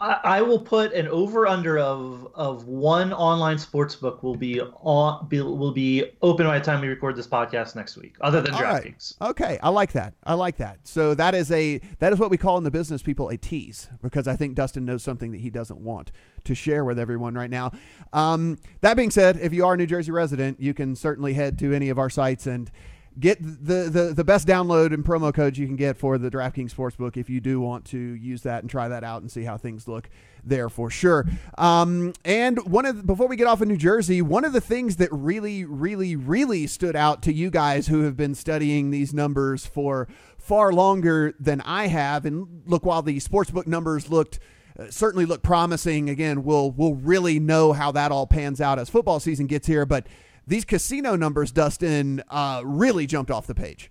I, 0.00 0.42
will 0.42 0.60
put 0.60 0.92
an 0.92 1.08
over 1.08 1.46
under 1.46 1.78
of 1.78 2.28
of 2.34 2.66
one 2.66 3.12
online 3.12 3.58
sports 3.58 3.96
book 3.96 4.22
will 4.22 4.36
be 4.36 4.60
on 4.60 5.26
be, 5.28 5.40
will 5.40 5.72
be 5.72 6.04
open 6.22 6.46
by 6.46 6.58
the 6.58 6.64
time 6.64 6.80
we 6.80 6.88
record 6.88 7.16
this 7.16 7.26
podcast 7.26 7.74
next 7.74 7.96
week, 7.96 8.16
other 8.20 8.40
than 8.40 8.52
DraftKings. 8.54 9.20
Right. 9.20 9.30
Okay, 9.30 9.58
I 9.62 9.68
like 9.70 9.92
that. 9.92 10.14
I 10.24 10.34
like 10.34 10.56
that. 10.58 10.78
So 10.84 11.14
that 11.14 11.34
is 11.34 11.50
a 11.50 11.80
that 11.98 12.12
is 12.12 12.18
what 12.18 12.30
we 12.30 12.36
call 12.36 12.58
in 12.58 12.64
the 12.64 12.70
business 12.70 13.02
people 13.02 13.28
a 13.28 13.36
tease 13.36 13.88
because 14.02 14.28
I 14.28 14.36
think 14.36 14.54
Dustin 14.54 14.84
knows 14.84 15.02
something 15.02 15.32
that 15.32 15.40
he 15.40 15.50
doesn't 15.50 15.80
want 15.80 16.12
to 16.44 16.54
share 16.54 16.84
with 16.84 16.98
everyone 16.98 17.34
right 17.34 17.50
now. 17.50 17.72
Um, 18.12 18.58
that 18.80 18.96
being 18.96 19.10
said, 19.10 19.36
if 19.38 19.52
you 19.52 19.64
are 19.66 19.74
a 19.74 19.76
New 19.76 19.86
Jersey 19.86 20.12
resident, 20.12 20.60
you 20.60 20.74
can 20.74 20.94
certainly 20.94 21.34
head 21.34 21.58
to 21.58 21.74
any 21.74 21.88
of 21.88 21.98
our 21.98 22.10
sites 22.10 22.46
and 22.46 22.70
get 23.18 23.38
the, 23.40 23.88
the 23.90 24.12
the 24.14 24.24
best 24.24 24.46
download 24.46 24.92
and 24.92 25.04
promo 25.04 25.32
codes 25.32 25.58
you 25.58 25.66
can 25.66 25.76
get 25.76 25.96
for 25.96 26.18
the 26.18 26.30
DraftKings 26.30 26.74
Sportsbook 26.74 27.16
if 27.16 27.28
you 27.28 27.40
do 27.40 27.60
want 27.60 27.84
to 27.86 27.98
use 27.98 28.42
that 28.42 28.62
and 28.62 28.70
try 28.70 28.88
that 28.88 29.04
out 29.04 29.22
and 29.22 29.30
see 29.30 29.44
how 29.44 29.56
things 29.56 29.88
look 29.88 30.08
there 30.44 30.68
for 30.68 30.90
sure. 30.90 31.26
Um, 31.56 32.12
and 32.24 32.58
one 32.70 32.86
of 32.86 32.96
the, 32.98 33.02
before 33.02 33.26
we 33.26 33.36
get 33.36 33.46
off 33.46 33.60
of 33.60 33.68
New 33.68 33.76
Jersey, 33.76 34.22
one 34.22 34.44
of 34.44 34.52
the 34.52 34.60
things 34.60 34.96
that 34.96 35.08
really, 35.12 35.64
really, 35.64 36.16
really 36.16 36.66
stood 36.66 36.96
out 36.96 37.22
to 37.22 37.32
you 37.32 37.50
guys 37.50 37.88
who 37.88 38.02
have 38.02 38.16
been 38.16 38.34
studying 38.34 38.90
these 38.90 39.12
numbers 39.12 39.66
for 39.66 40.08
far 40.36 40.72
longer 40.72 41.34
than 41.38 41.60
I 41.62 41.88
have, 41.88 42.24
and 42.24 42.62
look, 42.66 42.86
while 42.86 43.02
the 43.02 43.18
sportsbook 43.18 43.66
numbers 43.66 44.08
looked 44.08 44.38
uh, 44.78 44.90
certainly 44.90 45.26
look 45.26 45.42
promising. 45.42 46.08
Again, 46.08 46.44
we'll 46.44 46.70
we'll 46.70 46.94
really 46.94 47.40
know 47.40 47.72
how 47.72 47.90
that 47.92 48.12
all 48.12 48.26
pans 48.26 48.60
out 48.60 48.78
as 48.78 48.88
football 48.88 49.18
season 49.18 49.46
gets 49.46 49.66
here, 49.66 49.84
but 49.84 50.06
these 50.48 50.64
casino 50.64 51.14
numbers, 51.14 51.52
Dustin, 51.52 52.22
uh, 52.28 52.62
really 52.64 53.06
jumped 53.06 53.30
off 53.30 53.46
the 53.46 53.54
page. 53.54 53.90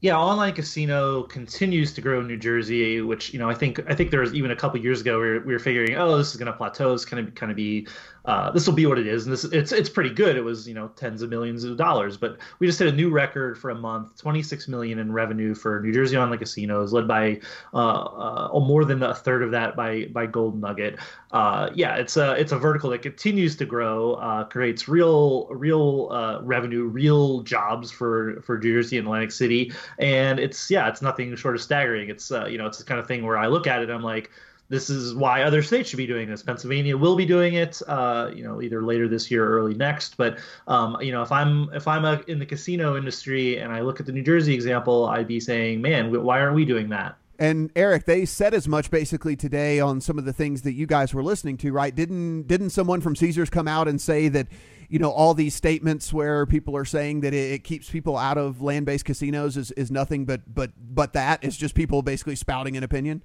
Yeah, 0.00 0.18
online 0.18 0.52
casino 0.52 1.22
continues 1.22 1.94
to 1.94 2.02
grow 2.02 2.20
in 2.20 2.26
New 2.26 2.36
Jersey, 2.36 3.00
which 3.00 3.32
you 3.32 3.38
know 3.38 3.48
I 3.48 3.54
think 3.54 3.80
I 3.88 3.94
think 3.94 4.10
there 4.10 4.20
was 4.20 4.34
even 4.34 4.50
a 4.50 4.56
couple 4.56 4.78
years 4.78 5.00
ago 5.00 5.18
we 5.18 5.26
were, 5.26 5.40
we 5.40 5.52
were 5.54 5.58
figuring, 5.58 5.96
oh, 5.96 6.18
this 6.18 6.30
is 6.30 6.36
going 6.36 6.46
to 6.46 6.52
plateau. 6.52 6.92
It's 6.92 7.06
going 7.06 7.24
to 7.24 7.32
kind 7.32 7.50
of 7.50 7.56
be 7.56 7.88
uh, 8.24 8.50
this 8.52 8.66
will 8.66 8.74
be 8.74 8.86
what 8.86 8.98
it 8.98 9.06
is, 9.06 9.24
and 9.24 9.32
this 9.32 9.44
it's 9.44 9.70
it's 9.70 9.90
pretty 9.90 10.08
good. 10.08 10.36
It 10.36 10.40
was 10.40 10.66
you 10.66 10.72
know 10.72 10.88
tens 10.96 11.20
of 11.20 11.28
millions 11.28 11.62
of 11.62 11.76
dollars, 11.76 12.16
but 12.16 12.38
we 12.58 12.66
just 12.66 12.78
hit 12.78 12.88
a 12.88 12.96
new 12.96 13.10
record 13.10 13.58
for 13.58 13.68
a 13.68 13.74
month, 13.74 14.16
26 14.16 14.66
million 14.66 14.98
in 14.98 15.12
revenue 15.12 15.54
for 15.54 15.80
New 15.80 15.92
Jersey 15.92 16.16
online 16.16 16.38
casinos, 16.38 16.92
led 16.94 17.06
by 17.06 17.40
uh, 17.74 17.76
uh, 17.76 18.60
more 18.60 18.86
than 18.86 19.02
a 19.02 19.14
third 19.14 19.42
of 19.42 19.50
that 19.50 19.76
by 19.76 20.06
by 20.06 20.24
Gold 20.24 20.58
Nugget. 20.58 20.98
Uh, 21.32 21.68
yeah, 21.74 21.96
it's 21.96 22.16
a 22.16 22.32
it's 22.32 22.52
a 22.52 22.58
vertical 22.58 22.88
that 22.90 23.02
continues 23.02 23.56
to 23.56 23.66
grow, 23.66 24.14
uh, 24.14 24.44
creates 24.44 24.88
real 24.88 25.46
real 25.48 26.40
revenue, 26.42 26.84
real 26.84 27.40
jobs 27.42 27.90
for 27.90 28.40
for 28.40 28.58
New 28.58 28.74
Jersey 28.74 28.96
and 28.96 29.06
Atlantic 29.06 29.32
City. 29.32 29.70
and 29.98 30.40
it's 30.40 30.70
yeah, 30.70 30.88
it's 30.88 31.02
nothing 31.02 31.36
short 31.36 31.56
of 31.56 31.60
staggering. 31.60 32.08
It's 32.08 32.30
you 32.30 32.56
know, 32.56 32.66
it's 32.66 32.78
the 32.78 32.84
kind 32.84 32.98
of 32.98 33.06
thing 33.06 33.22
where 33.22 33.36
I 33.36 33.48
look 33.48 33.66
at 33.66 33.82
it, 33.82 33.90
I'm 33.90 34.02
like, 34.02 34.30
this 34.68 34.88
is 34.88 35.14
why 35.14 35.42
other 35.42 35.62
states 35.62 35.90
should 35.90 35.98
be 35.98 36.06
doing 36.06 36.28
this. 36.28 36.42
Pennsylvania 36.42 36.96
will 36.96 37.16
be 37.16 37.26
doing 37.26 37.54
it, 37.54 37.80
uh, 37.86 38.30
you 38.34 38.42
know, 38.42 38.62
either 38.62 38.82
later 38.82 39.08
this 39.08 39.30
year 39.30 39.44
or 39.44 39.58
early 39.58 39.74
next. 39.74 40.16
But 40.16 40.38
um, 40.66 40.96
you 41.00 41.12
know, 41.12 41.22
if 41.22 41.30
I'm 41.30 41.72
if 41.74 41.86
I'm 41.86 42.04
a, 42.04 42.22
in 42.26 42.38
the 42.38 42.46
casino 42.46 42.96
industry 42.96 43.58
and 43.58 43.72
I 43.72 43.80
look 43.80 44.00
at 44.00 44.06
the 44.06 44.12
New 44.12 44.22
Jersey 44.22 44.54
example, 44.54 45.06
I'd 45.06 45.28
be 45.28 45.40
saying, 45.40 45.82
man, 45.82 46.10
why 46.22 46.40
aren't 46.40 46.54
we 46.54 46.64
doing 46.64 46.88
that? 46.90 47.16
And 47.38 47.70
Eric, 47.74 48.04
they 48.04 48.24
said 48.24 48.54
as 48.54 48.68
much 48.68 48.90
basically 48.90 49.34
today 49.34 49.80
on 49.80 50.00
some 50.00 50.18
of 50.18 50.24
the 50.24 50.32
things 50.32 50.62
that 50.62 50.74
you 50.74 50.86
guys 50.86 51.12
were 51.12 51.22
listening 51.22 51.56
to, 51.58 51.72
right? 51.72 51.94
Didn't 51.94 52.44
didn't 52.44 52.70
someone 52.70 53.00
from 53.00 53.16
Caesars 53.16 53.50
come 53.50 53.66
out 53.68 53.88
and 53.88 54.00
say 54.00 54.28
that, 54.28 54.46
you 54.88 54.98
know, 54.98 55.10
all 55.10 55.34
these 55.34 55.54
statements 55.54 56.12
where 56.12 56.46
people 56.46 56.76
are 56.76 56.84
saying 56.84 57.20
that 57.20 57.34
it, 57.34 57.52
it 57.52 57.64
keeps 57.64 57.90
people 57.90 58.16
out 58.16 58.38
of 58.38 58.62
land-based 58.62 59.04
casinos 59.04 59.56
is, 59.56 59.72
is 59.72 59.90
nothing 59.90 60.24
but 60.24 60.42
but 60.54 60.70
but 60.78 61.12
that 61.14 61.42
it's 61.42 61.56
just 61.56 61.74
people 61.74 62.02
basically 62.02 62.36
spouting 62.36 62.76
an 62.76 62.84
opinion. 62.84 63.22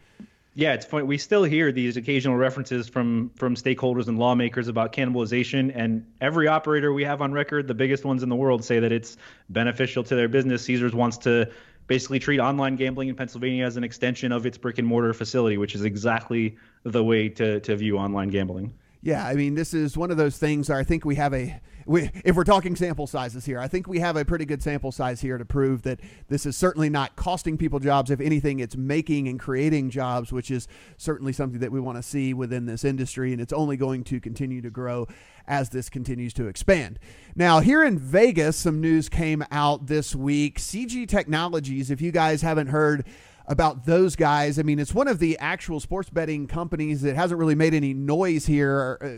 Yeah, 0.60 0.74
it's 0.74 0.86
funny. 0.86 1.05
We 1.05 1.18
still 1.18 1.45
hear 1.45 1.72
these 1.72 1.95
occasional 1.95 2.36
references 2.36 2.89
from 2.89 3.32
from 3.38 3.55
stakeholders 3.55 4.10
and 4.10 4.20
lawmakers 4.20 4.68
about 4.68 4.91
cannibalization, 4.91 5.72
and 5.74 6.05
every 6.20 6.49
operator 6.49 6.91
we 6.91 7.05
have 7.05 7.22
on 7.22 7.32
record, 7.32 7.66
the 7.66 7.74
biggest 7.74 8.03
ones 8.03 8.24
in 8.24 8.28
the 8.28 8.36
world, 8.36 8.66
say 8.66 8.78
that 8.78 8.91
it's 8.91 9.16
beneficial 9.47 10.03
to 10.03 10.16
their 10.16 10.28
business. 10.28 10.62
Caesars 10.64 10.93
wants 10.93 11.18
to 11.20 11.49
basically 11.88 12.20
treat 12.20 12.41
online 12.41 12.76
gambling 12.76 13.07
in 13.07 13.16
Pennsylvania 13.16 13.66
as 13.66 13.78
an 13.78 13.86
extension 13.86 14.34
of 14.34 14.45
its 14.45 14.57
brick 14.57 14.80
and 14.80 14.86
mortar 14.86 15.14
facility, 15.14 15.57
which 15.57 15.76
is 15.76 15.84
exactly 15.86 16.57
the 16.84 17.05
way 17.05 17.30
to, 17.30 17.62
to 17.62 17.78
view 17.78 17.97
online 17.97 18.28
gambling. 18.28 18.74
Yeah, 19.01 19.26
I 19.26 19.36
mean, 19.36 19.55
this 19.55 19.74
is 19.74 19.95
one 19.95 20.12
of 20.12 20.18
those 20.18 20.38
things. 20.38 20.70
I 20.70 20.84
think 20.84 21.05
we 21.05 21.16
have 21.16 21.34
a, 21.34 21.57
we, 21.90 22.12
if 22.24 22.36
we're 22.36 22.44
talking 22.44 22.76
sample 22.76 23.08
sizes 23.08 23.46
here, 23.46 23.58
I 23.58 23.68
think 23.68 23.88
we 23.88 24.00
have 24.00 24.16
a 24.16 24.24
pretty 24.24 24.46
good 24.46 24.62
sample 24.62 24.92
size 24.92 25.22
here 25.22 25.40
to 25.40 25.44
prove 25.44 25.82
that 25.82 26.00
this 26.28 26.46
is 26.46 26.56
certainly 26.56 26.88
not 26.88 27.16
costing 27.16 27.58
people 27.58 27.80
jobs. 27.80 28.12
If 28.12 28.22
anything, 28.22 28.60
it's 28.60 28.78
making 28.78 29.28
and 29.28 29.40
creating 29.40 29.90
jobs, 29.90 30.32
which 30.32 30.52
is 30.52 30.68
certainly 30.98 31.34
something 31.34 31.60
that 31.62 31.72
we 31.72 31.80
want 31.80 31.98
to 31.98 32.04
see 32.04 32.32
within 32.32 32.68
this 32.68 32.84
industry, 32.84 33.32
and 33.34 33.42
it's 33.42 33.52
only 33.52 33.76
going 33.76 34.04
to 34.04 34.20
continue 34.20 34.62
to 34.62 34.70
grow 34.70 35.08
as 35.48 35.70
this 35.70 35.90
continues 35.90 36.32
to 36.36 36.46
expand. 36.48 37.00
Now, 37.36 37.60
here 37.60 37.84
in 37.84 37.98
Vegas, 37.98 38.56
some 38.56 38.80
news 38.80 39.10
came 39.10 39.44
out 39.50 39.88
this 39.88 40.16
week. 40.16 40.60
CG 40.60 41.08
Technologies, 41.08 41.90
if 41.90 42.02
you 42.02 42.12
guys 42.12 42.44
haven't 42.44 42.68
heard, 42.68 43.04
about 43.50 43.86
those 43.86 44.16
guys. 44.16 44.58
I 44.58 44.62
mean, 44.62 44.80
it's 44.80 44.93
one 44.93 45.10
of 45.10 45.20
the 45.20 45.38
actual 45.39 45.82
sports 45.82 46.10
betting 46.10 46.47
companies 46.47 47.02
that 47.02 47.16
hasn't 47.16 47.38
really 47.38 47.56
made 47.56 47.74
any 47.74 47.93
noise 47.93 48.45
here 48.45 48.97
uh, 49.02 49.10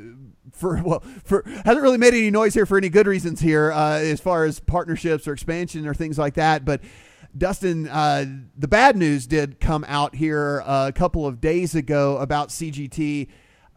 for 0.52 0.82
well, 0.86 1.04
for 1.24 1.44
hasn't 1.66 1.84
really 1.84 2.00
made 2.00 2.16
any 2.16 2.32
noise 2.32 2.56
here 2.56 2.66
for 2.66 2.78
any 2.78 2.90
good 2.90 3.06
reasons 3.06 3.42
here 3.42 3.72
uh, 3.72 4.00
as 4.00 4.20
far 4.20 4.46
as 4.46 4.60
partnerships 4.60 5.28
or 5.28 5.34
expansion 5.34 5.86
or 5.86 5.94
things 5.94 6.18
like 6.18 6.34
that. 6.36 6.66
But 6.66 6.82
Dustin, 7.38 7.88
uh, 7.88 8.26
the 8.58 8.68
bad 8.68 8.98
news 8.98 9.28
did 9.28 9.60
come 9.60 9.86
out 9.88 10.16
here 10.16 10.64
a 10.66 10.92
couple 10.94 11.28
of 11.28 11.40
days 11.40 11.76
ago 11.76 12.18
about 12.18 12.50
CGT 12.50 13.28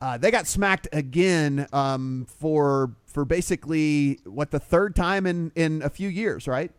uh, 0.05 0.18
they 0.18 0.30
got 0.30 0.46
smacked 0.46 0.86
again 0.92 1.66
um, 1.72 2.26
for 2.28 2.94
for 3.07 3.24
basically 3.24 4.20
what 4.24 4.50
the 4.50 4.61
third 4.61 4.94
time 4.94 5.24
in 5.24 5.50
in 5.55 5.80
a 5.80 5.88
few 5.88 6.11
years, 6.11 6.46
right? 6.46 6.70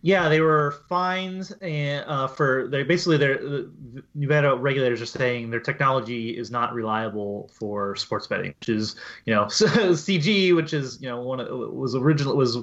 Yeah, 0.00 0.28
they 0.28 0.40
were 0.40 0.76
fined 0.88 1.52
and 1.60 2.04
uh, 2.06 2.28
for 2.28 2.68
they 2.68 2.84
basically 2.84 3.16
their 3.16 3.38
the 3.38 3.72
Nevada 4.14 4.54
regulators 4.54 5.02
are 5.02 5.06
saying 5.06 5.50
their 5.50 5.58
technology 5.60 6.38
is 6.38 6.52
not 6.52 6.72
reliable 6.72 7.50
for 7.52 7.96
sports 7.96 8.28
betting, 8.28 8.54
which 8.60 8.68
is 8.68 8.94
you 9.24 9.34
know 9.34 9.44
CG, 9.46 10.54
which 10.54 10.72
is 10.72 11.02
you 11.02 11.08
know 11.08 11.20
one 11.20 11.40
of, 11.40 11.48
was 11.48 11.96
original 11.96 12.36
was 12.36 12.58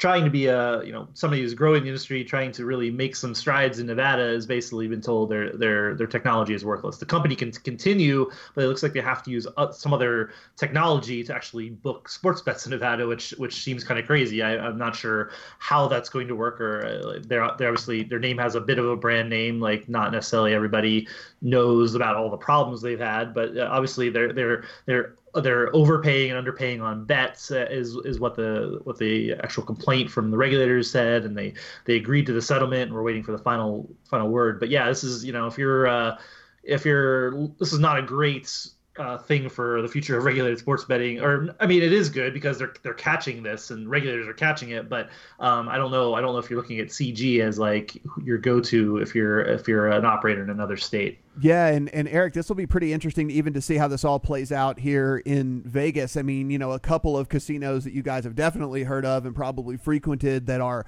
trying 0.00 0.24
to 0.24 0.30
be 0.30 0.46
a 0.46 0.82
you 0.82 0.92
know 0.92 1.06
somebody 1.12 1.42
who's 1.42 1.52
growing 1.52 1.82
the 1.82 1.88
industry, 1.88 2.24
trying 2.24 2.50
to 2.52 2.64
really 2.64 2.90
make 2.90 3.14
some 3.14 3.34
strides 3.34 3.78
in 3.78 3.86
Nevada, 3.86 4.22
has 4.22 4.46
basically 4.46 4.88
been 4.88 5.02
told 5.02 5.30
their 5.30 5.52
their 5.52 5.94
their 5.94 6.06
technology 6.06 6.54
is 6.54 6.64
worthless. 6.64 6.96
The 6.96 7.06
company 7.06 7.36
can 7.36 7.52
continue, 7.52 8.30
but 8.54 8.64
it 8.64 8.66
looks 8.66 8.82
like 8.82 8.94
they 8.94 9.00
have 9.00 9.22
to 9.24 9.30
use 9.30 9.46
uh, 9.58 9.70
some 9.70 9.92
other 9.92 10.32
technology 10.56 11.22
to 11.22 11.34
actually 11.34 11.68
book 11.68 12.08
sports 12.08 12.40
bets 12.40 12.64
in 12.64 12.70
Nevada, 12.70 13.06
which 13.06 13.32
which 13.32 13.62
seems 13.62 13.84
kind 13.84 14.00
of 14.00 14.06
crazy. 14.06 14.42
I, 14.42 14.68
am 14.68 14.78
not 14.78 14.96
sure 14.96 15.30
how 15.58 15.86
that's 15.86 16.08
going 16.08 16.28
to 16.28 16.34
work. 16.34 16.60
Or 16.60 16.86
uh, 16.86 17.18
they're 17.22 17.50
they're 17.58 17.68
obviously 17.68 18.02
their 18.02 18.18
name 18.18 18.38
has 18.38 18.54
a 18.54 18.60
bit 18.60 18.78
of 18.78 18.88
a 18.88 18.96
brand 18.96 19.28
name, 19.28 19.60
like 19.60 19.86
not 19.88 20.12
necessarily 20.12 20.54
everybody 20.54 21.06
knows 21.42 21.94
about 21.94 22.16
all 22.16 22.30
the 22.30 22.38
problems 22.38 22.80
they've 22.80 22.98
had, 22.98 23.34
but 23.34 23.54
uh, 23.54 23.68
obviously 23.70 24.08
they're 24.08 24.32
they're 24.32 24.64
they're 24.86 25.14
they're 25.34 25.74
overpaying 25.74 26.32
and 26.32 26.46
underpaying 26.46 26.82
on 26.82 27.04
bets 27.04 27.50
uh, 27.50 27.66
is 27.70 27.96
is 28.04 28.18
what 28.18 28.34
the 28.34 28.80
what 28.84 28.98
the 28.98 29.34
actual 29.34 29.62
complaint 29.62 30.10
from 30.10 30.30
the 30.30 30.36
regulators 30.36 30.90
said, 30.90 31.24
and 31.24 31.36
they 31.36 31.54
they 31.84 31.96
agreed 31.96 32.26
to 32.26 32.32
the 32.32 32.42
settlement, 32.42 32.82
and 32.82 32.92
we're 32.92 33.02
waiting 33.02 33.22
for 33.22 33.32
the 33.32 33.38
final 33.38 33.88
final 34.04 34.28
word. 34.28 34.58
But 34.58 34.70
yeah, 34.70 34.88
this 34.88 35.04
is 35.04 35.24
you 35.24 35.32
know 35.32 35.46
if 35.46 35.58
you're 35.58 35.86
uh, 35.86 36.18
if 36.62 36.84
you're 36.84 37.48
this 37.58 37.72
is 37.72 37.78
not 37.78 37.98
a 37.98 38.02
great 38.02 38.68
uh, 39.00 39.16
thing 39.16 39.48
for 39.48 39.80
the 39.80 39.88
future 39.88 40.18
of 40.18 40.24
regulated 40.24 40.58
sports 40.58 40.84
betting. 40.84 41.20
Or 41.20 41.54
I 41.58 41.66
mean, 41.66 41.82
it 41.82 41.92
is 41.92 42.10
good 42.10 42.34
because 42.34 42.58
they're 42.58 42.74
they're 42.82 42.94
catching 42.94 43.42
this 43.42 43.70
and 43.70 43.88
regulators 43.88 44.28
are 44.28 44.34
catching 44.34 44.70
it. 44.70 44.88
But 44.90 45.08
um, 45.40 45.68
I 45.68 45.78
don't 45.78 45.90
know. 45.90 46.14
I 46.14 46.20
don't 46.20 46.34
know 46.34 46.38
if 46.38 46.50
you're 46.50 46.60
looking 46.60 46.80
at 46.80 46.88
CG 46.88 47.40
as 47.40 47.58
like 47.58 48.00
your 48.22 48.36
go-to 48.36 48.98
if 48.98 49.14
you're 49.14 49.40
if 49.40 49.66
you're 49.66 49.88
an 49.88 50.04
operator 50.04 50.42
in 50.42 50.50
another 50.50 50.76
state. 50.76 51.18
Yeah, 51.40 51.68
and, 51.68 51.88
and 51.90 52.06
Eric, 52.08 52.34
this 52.34 52.48
will 52.48 52.56
be 52.56 52.66
pretty 52.66 52.92
interesting 52.92 53.30
even 53.30 53.54
to 53.54 53.62
see 53.62 53.76
how 53.76 53.88
this 53.88 54.04
all 54.04 54.18
plays 54.18 54.52
out 54.52 54.78
here 54.78 55.22
in 55.24 55.62
Vegas. 55.62 56.16
I 56.16 56.22
mean, 56.22 56.50
you 56.50 56.58
know, 56.58 56.72
a 56.72 56.80
couple 56.80 57.16
of 57.16 57.30
casinos 57.30 57.84
that 57.84 57.94
you 57.94 58.02
guys 58.02 58.24
have 58.24 58.34
definitely 58.34 58.82
heard 58.82 59.06
of 59.06 59.24
and 59.24 59.34
probably 59.34 59.78
frequented 59.78 60.46
that 60.46 60.60
are 60.60 60.84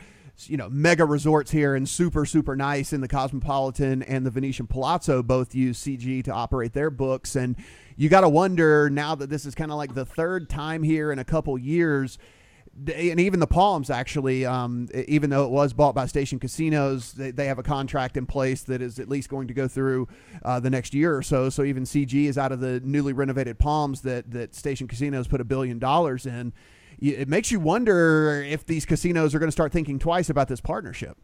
you 0.46 0.56
know 0.56 0.68
mega 0.68 1.04
resorts 1.04 1.50
here 1.50 1.74
and 1.74 1.88
super 1.88 2.24
super 2.24 2.56
nice 2.56 2.92
in 2.92 3.00
the 3.00 3.08
Cosmopolitan 3.08 4.02
and 4.02 4.26
the 4.26 4.30
Venetian 4.30 4.66
Palazzo 4.66 5.22
both 5.22 5.54
use 5.54 5.78
CG 5.78 6.24
to 6.24 6.32
operate 6.32 6.72
their 6.72 6.90
books 6.90 7.36
and 7.36 7.56
you 7.96 8.08
got 8.08 8.22
to 8.22 8.28
wonder 8.28 8.90
now 8.90 9.14
that 9.14 9.30
this 9.30 9.46
is 9.46 9.54
kind 9.54 9.70
of 9.70 9.76
like 9.76 9.94
the 9.94 10.06
third 10.06 10.48
time 10.48 10.82
here 10.82 11.12
in 11.12 11.18
a 11.18 11.24
couple 11.24 11.56
years 11.58 12.18
and 12.74 13.20
even 13.20 13.38
the 13.38 13.46
Palms 13.46 13.90
actually, 13.90 14.46
um, 14.46 14.88
even 15.06 15.28
though 15.30 15.44
it 15.44 15.50
was 15.50 15.72
bought 15.72 15.94
by 15.94 16.06
Station 16.06 16.38
Casinos, 16.38 17.12
they, 17.12 17.30
they, 17.30 17.46
have 17.46 17.58
a 17.58 17.62
contract 17.62 18.16
in 18.16 18.24
place 18.24 18.62
that 18.62 18.80
is 18.80 18.98
at 18.98 19.08
least 19.08 19.28
going 19.28 19.48
to 19.48 19.54
go 19.54 19.68
through 19.68 20.08
uh, 20.42 20.58
the 20.58 20.70
next 20.70 20.94
year 20.94 21.14
or 21.14 21.22
so. 21.22 21.50
So 21.50 21.64
even 21.64 21.84
CG 21.84 22.14
is 22.14 22.38
out 22.38 22.50
of 22.50 22.60
the 22.60 22.80
newly 22.80 23.12
renovated 23.12 23.58
Palms 23.58 24.00
that 24.02 24.30
that 24.30 24.54
Station 24.54 24.88
Casinos 24.88 25.28
put 25.28 25.40
a 25.40 25.44
billion 25.44 25.78
dollars 25.78 26.24
in 26.24 26.54
it 27.02 27.28
makes 27.28 27.50
you 27.50 27.58
wonder 27.58 28.42
if 28.46 28.64
these 28.64 28.86
casinos 28.86 29.34
are 29.34 29.38
going 29.38 29.48
to 29.48 29.52
start 29.52 29.72
thinking 29.72 29.98
twice 29.98 30.30
about 30.30 30.48
this 30.48 30.60
partnership. 30.60 31.18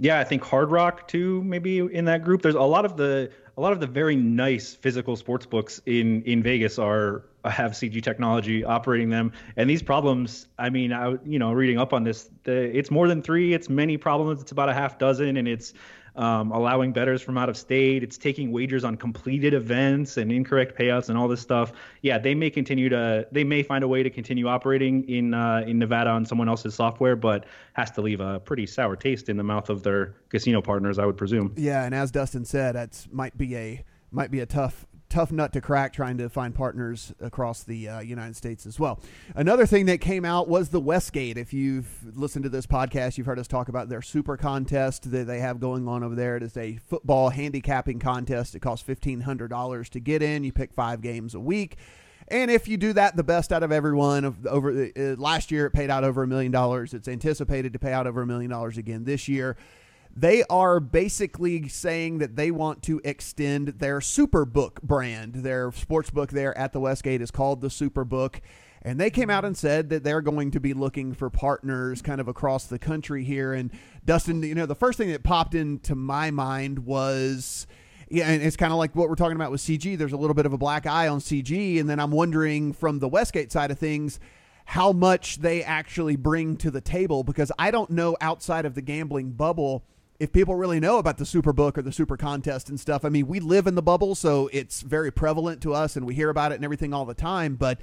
Yeah, 0.00 0.20
I 0.20 0.24
think 0.24 0.42
Hard 0.44 0.70
Rock 0.70 1.08
too, 1.08 1.42
maybe 1.44 1.78
in 1.78 2.04
that 2.04 2.22
group. 2.22 2.42
There's 2.42 2.54
a 2.54 2.60
lot 2.60 2.84
of 2.84 2.96
the 2.96 3.30
a 3.56 3.60
lot 3.60 3.72
of 3.72 3.80
the 3.80 3.86
very 3.86 4.14
nice 4.14 4.74
physical 4.74 5.16
sports 5.16 5.44
books 5.44 5.80
in 5.86 6.22
in 6.22 6.42
Vegas 6.42 6.78
are 6.78 7.24
have 7.44 7.72
CG 7.72 8.02
technology 8.02 8.62
operating 8.64 9.10
them, 9.10 9.32
and 9.56 9.68
these 9.68 9.82
problems. 9.82 10.46
I 10.58 10.70
mean, 10.70 10.92
I 10.92 11.16
you 11.24 11.38
know 11.40 11.52
reading 11.52 11.78
up 11.78 11.92
on 11.92 12.04
this, 12.04 12.30
the, 12.44 12.76
it's 12.76 12.90
more 12.90 13.08
than 13.08 13.22
three. 13.22 13.54
It's 13.54 13.68
many 13.68 13.96
problems. 13.96 14.40
It's 14.40 14.52
about 14.52 14.68
a 14.68 14.74
half 14.74 14.98
dozen, 14.98 15.36
and 15.36 15.48
it's 15.48 15.74
um, 16.16 16.50
allowing 16.52 16.92
bettors 16.92 17.22
from 17.22 17.38
out 17.38 17.48
of 17.48 17.56
state. 17.56 18.02
It's 18.02 18.18
taking 18.18 18.52
wagers 18.52 18.84
on 18.84 18.96
completed 18.96 19.54
events 19.54 20.16
and 20.16 20.30
incorrect 20.30 20.78
payouts 20.78 21.08
and 21.08 21.18
all 21.18 21.28
this 21.28 21.40
stuff. 21.40 21.72
Yeah, 22.02 22.18
they 22.18 22.34
may 22.34 22.50
continue 22.50 22.88
to, 22.88 23.26
they 23.32 23.44
may 23.44 23.62
find 23.62 23.84
a 23.84 23.88
way 23.88 24.02
to 24.02 24.10
continue 24.10 24.48
operating 24.48 25.08
in 25.08 25.34
uh, 25.34 25.64
in 25.66 25.78
Nevada 25.78 26.10
on 26.10 26.24
someone 26.24 26.48
else's 26.48 26.74
software, 26.74 27.16
but 27.16 27.46
has 27.74 27.90
to 27.92 28.00
leave 28.00 28.20
a 28.20 28.40
pretty 28.40 28.66
sour 28.66 28.96
taste 28.96 29.28
in 29.28 29.36
the 29.36 29.44
mouth 29.44 29.70
of 29.70 29.82
their 29.82 30.14
casino 30.28 30.60
partners, 30.60 30.98
I 30.98 31.06
would 31.06 31.16
presume. 31.16 31.54
Yeah, 31.56 31.84
and 31.84 31.94
as 31.94 32.10
Dustin 32.10 32.44
said, 32.44 32.74
that 32.74 33.06
might 33.10 33.36
be 33.36 33.56
a 33.56 33.84
might 34.10 34.30
be 34.30 34.40
a 34.40 34.46
tough 34.46 34.86
tough 35.08 35.32
nut 35.32 35.52
to 35.52 35.60
crack 35.60 35.92
trying 35.92 36.18
to 36.18 36.28
find 36.28 36.54
partners 36.54 37.12
across 37.20 37.62
the 37.62 37.88
uh, 37.88 38.00
United 38.00 38.36
States 38.36 38.66
as 38.66 38.78
well. 38.78 39.00
Another 39.34 39.66
thing 39.66 39.86
that 39.86 40.00
came 40.00 40.24
out 40.24 40.48
was 40.48 40.68
the 40.68 40.80
Westgate. 40.80 41.38
If 41.38 41.52
you've 41.52 41.88
listened 42.16 42.42
to 42.44 42.48
this 42.48 42.66
podcast, 42.66 43.16
you've 43.16 43.26
heard 43.26 43.38
us 43.38 43.48
talk 43.48 43.68
about 43.68 43.88
their 43.88 44.02
super 44.02 44.36
contest 44.36 45.10
that 45.10 45.26
they 45.26 45.40
have 45.40 45.60
going 45.60 45.88
on 45.88 46.02
over 46.02 46.14
there. 46.14 46.36
It 46.36 46.42
is 46.42 46.56
a 46.56 46.76
football 46.76 47.30
handicapping 47.30 47.98
contest. 47.98 48.54
It 48.54 48.60
costs 48.60 48.86
$1,500 48.88 49.88
to 49.88 50.00
get 50.00 50.22
in. 50.22 50.44
You 50.44 50.52
pick 50.52 50.72
five 50.72 51.00
games 51.00 51.34
a 51.34 51.40
week. 51.40 51.76
And 52.30 52.50
if 52.50 52.68
you 52.68 52.76
do 52.76 52.92
that, 52.92 53.16
the 53.16 53.24
best 53.24 53.52
out 53.52 53.62
of 53.62 53.72
everyone 53.72 54.24
of 54.24 54.46
over 54.46 54.90
uh, 54.96 55.16
last 55.16 55.50
year, 55.50 55.66
it 55.66 55.70
paid 55.70 55.90
out 55.90 56.04
over 56.04 56.22
a 56.22 56.26
million 56.26 56.52
dollars. 56.52 56.92
It's 56.92 57.08
anticipated 57.08 57.72
to 57.72 57.78
pay 57.78 57.92
out 57.92 58.06
over 58.06 58.22
a 58.22 58.26
million 58.26 58.50
dollars 58.50 58.76
again 58.76 59.04
this 59.04 59.28
year. 59.28 59.56
They 60.16 60.42
are 60.50 60.80
basically 60.80 61.68
saying 61.68 62.18
that 62.18 62.36
they 62.36 62.50
want 62.50 62.82
to 62.84 63.00
extend 63.04 63.68
their 63.68 64.00
Superbook 64.00 64.82
brand. 64.82 65.34
Their 65.34 65.70
sports 65.72 66.10
book 66.10 66.30
there 66.30 66.56
at 66.58 66.72
the 66.72 66.80
Westgate 66.80 67.22
is 67.22 67.30
called 67.30 67.60
the 67.60 67.68
Superbook. 67.68 68.40
And 68.82 68.98
they 68.98 69.10
came 69.10 69.28
out 69.30 69.44
and 69.44 69.56
said 69.56 69.90
that 69.90 70.04
they're 70.04 70.20
going 70.20 70.52
to 70.52 70.60
be 70.60 70.72
looking 70.72 71.12
for 71.12 71.30
partners 71.30 72.00
kind 72.00 72.20
of 72.20 72.28
across 72.28 72.66
the 72.66 72.78
country 72.78 73.24
here. 73.24 73.52
And 73.52 73.70
Dustin, 74.04 74.42
you 74.42 74.54
know, 74.54 74.66
the 74.66 74.74
first 74.74 74.98
thing 74.98 75.10
that 75.10 75.22
popped 75.22 75.54
into 75.54 75.94
my 75.94 76.30
mind 76.30 76.80
was. 76.80 77.66
Yeah, 78.10 78.30
and 78.30 78.42
it's 78.42 78.56
kind 78.56 78.72
of 78.72 78.78
like 78.78 78.96
what 78.96 79.10
we're 79.10 79.16
talking 79.16 79.36
about 79.36 79.50
with 79.50 79.60
CG. 79.60 79.98
There's 79.98 80.14
a 80.14 80.16
little 80.16 80.32
bit 80.32 80.46
of 80.46 80.54
a 80.54 80.58
black 80.58 80.86
eye 80.86 81.08
on 81.08 81.18
CG, 81.18 81.78
and 81.78 81.90
then 81.90 82.00
I'm 82.00 82.10
wondering 82.10 82.72
from 82.72 83.00
the 83.00 83.08
Westgate 83.08 83.52
side 83.52 83.70
of 83.70 83.78
things, 83.78 84.18
how 84.64 84.92
much 84.92 85.40
they 85.40 85.62
actually 85.62 86.16
bring 86.16 86.56
to 86.56 86.70
the 86.70 86.80
table 86.80 87.22
because 87.22 87.52
I 87.58 87.70
don't 87.70 87.90
know 87.90 88.16
outside 88.22 88.64
of 88.64 88.74
the 88.74 88.80
gambling 88.80 89.32
bubble 89.32 89.84
if 90.20 90.32
people 90.32 90.56
really 90.56 90.80
know 90.80 90.98
about 90.98 91.18
the 91.18 91.26
super 91.26 91.52
book 91.52 91.78
or 91.78 91.82
the 91.82 91.92
Super 91.92 92.16
Contest 92.16 92.68
and 92.68 92.78
stuff. 92.78 93.04
I 93.04 93.08
mean, 93.08 93.28
we 93.28 93.38
live 93.40 93.66
in 93.66 93.74
the 93.74 93.82
bubble, 93.82 94.14
so 94.14 94.48
it's 94.52 94.82
very 94.82 95.10
prevalent 95.12 95.62
to 95.62 95.74
us, 95.74 95.96
and 95.96 96.04
we 96.06 96.14
hear 96.14 96.30
about 96.30 96.52
it 96.52 96.56
and 96.56 96.64
everything 96.64 96.92
all 96.92 97.04
the 97.04 97.14
time. 97.14 97.54
But 97.54 97.80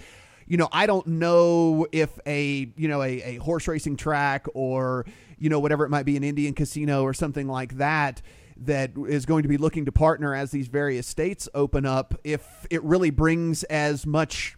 you 0.47 0.57
know, 0.57 0.69
I 0.71 0.85
don't 0.85 1.07
know 1.07 1.87
if 1.91 2.19
a 2.25 2.69
you 2.75 2.87
know 2.87 3.01
a, 3.01 3.21
a 3.21 3.35
horse 3.37 3.67
racing 3.67 3.97
track 3.97 4.47
or 4.53 5.05
you 5.39 5.49
know 5.49 5.59
whatever 5.59 5.85
it 5.85 5.89
might 5.89 6.05
be 6.05 6.17
an 6.17 6.23
Indian 6.23 6.53
casino 6.53 7.03
or 7.03 7.13
something 7.13 7.47
like 7.47 7.77
that 7.77 8.21
that 8.57 8.91
is 9.07 9.25
going 9.25 9.43
to 9.43 9.49
be 9.49 9.57
looking 9.57 9.85
to 9.85 9.91
partner 9.91 10.33
as 10.33 10.51
these 10.51 10.67
various 10.67 11.07
states 11.07 11.49
open 11.53 11.85
up 11.85 12.15
if 12.23 12.65
it 12.69 12.81
really 12.83 13.09
brings 13.09 13.63
as 13.65 14.05
much 14.05 14.55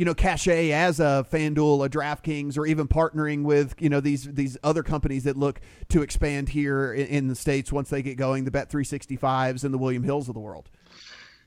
you 0.00 0.06
know 0.06 0.14
cachet 0.14 0.72
as 0.72 0.98
a 0.98 1.26
FanDuel, 1.30 1.84
a 1.84 1.90
DraftKings, 1.90 2.56
or 2.56 2.64
even 2.64 2.88
partnering 2.88 3.42
with 3.42 3.74
you 3.78 3.90
know 3.90 4.00
these 4.00 4.24
these 4.24 4.56
other 4.64 4.82
companies 4.82 5.24
that 5.24 5.36
look 5.36 5.60
to 5.90 6.00
expand 6.00 6.48
here 6.48 6.94
in, 6.94 7.06
in 7.08 7.28
the 7.28 7.34
states 7.34 7.70
once 7.70 7.90
they 7.90 8.00
get 8.00 8.16
going, 8.16 8.44
the 8.46 8.50
Bet 8.50 8.70
365s 8.70 9.62
and 9.62 9.74
the 9.74 9.76
William 9.76 10.02
Hills 10.02 10.28
of 10.28 10.32
the 10.32 10.40
world. 10.40 10.70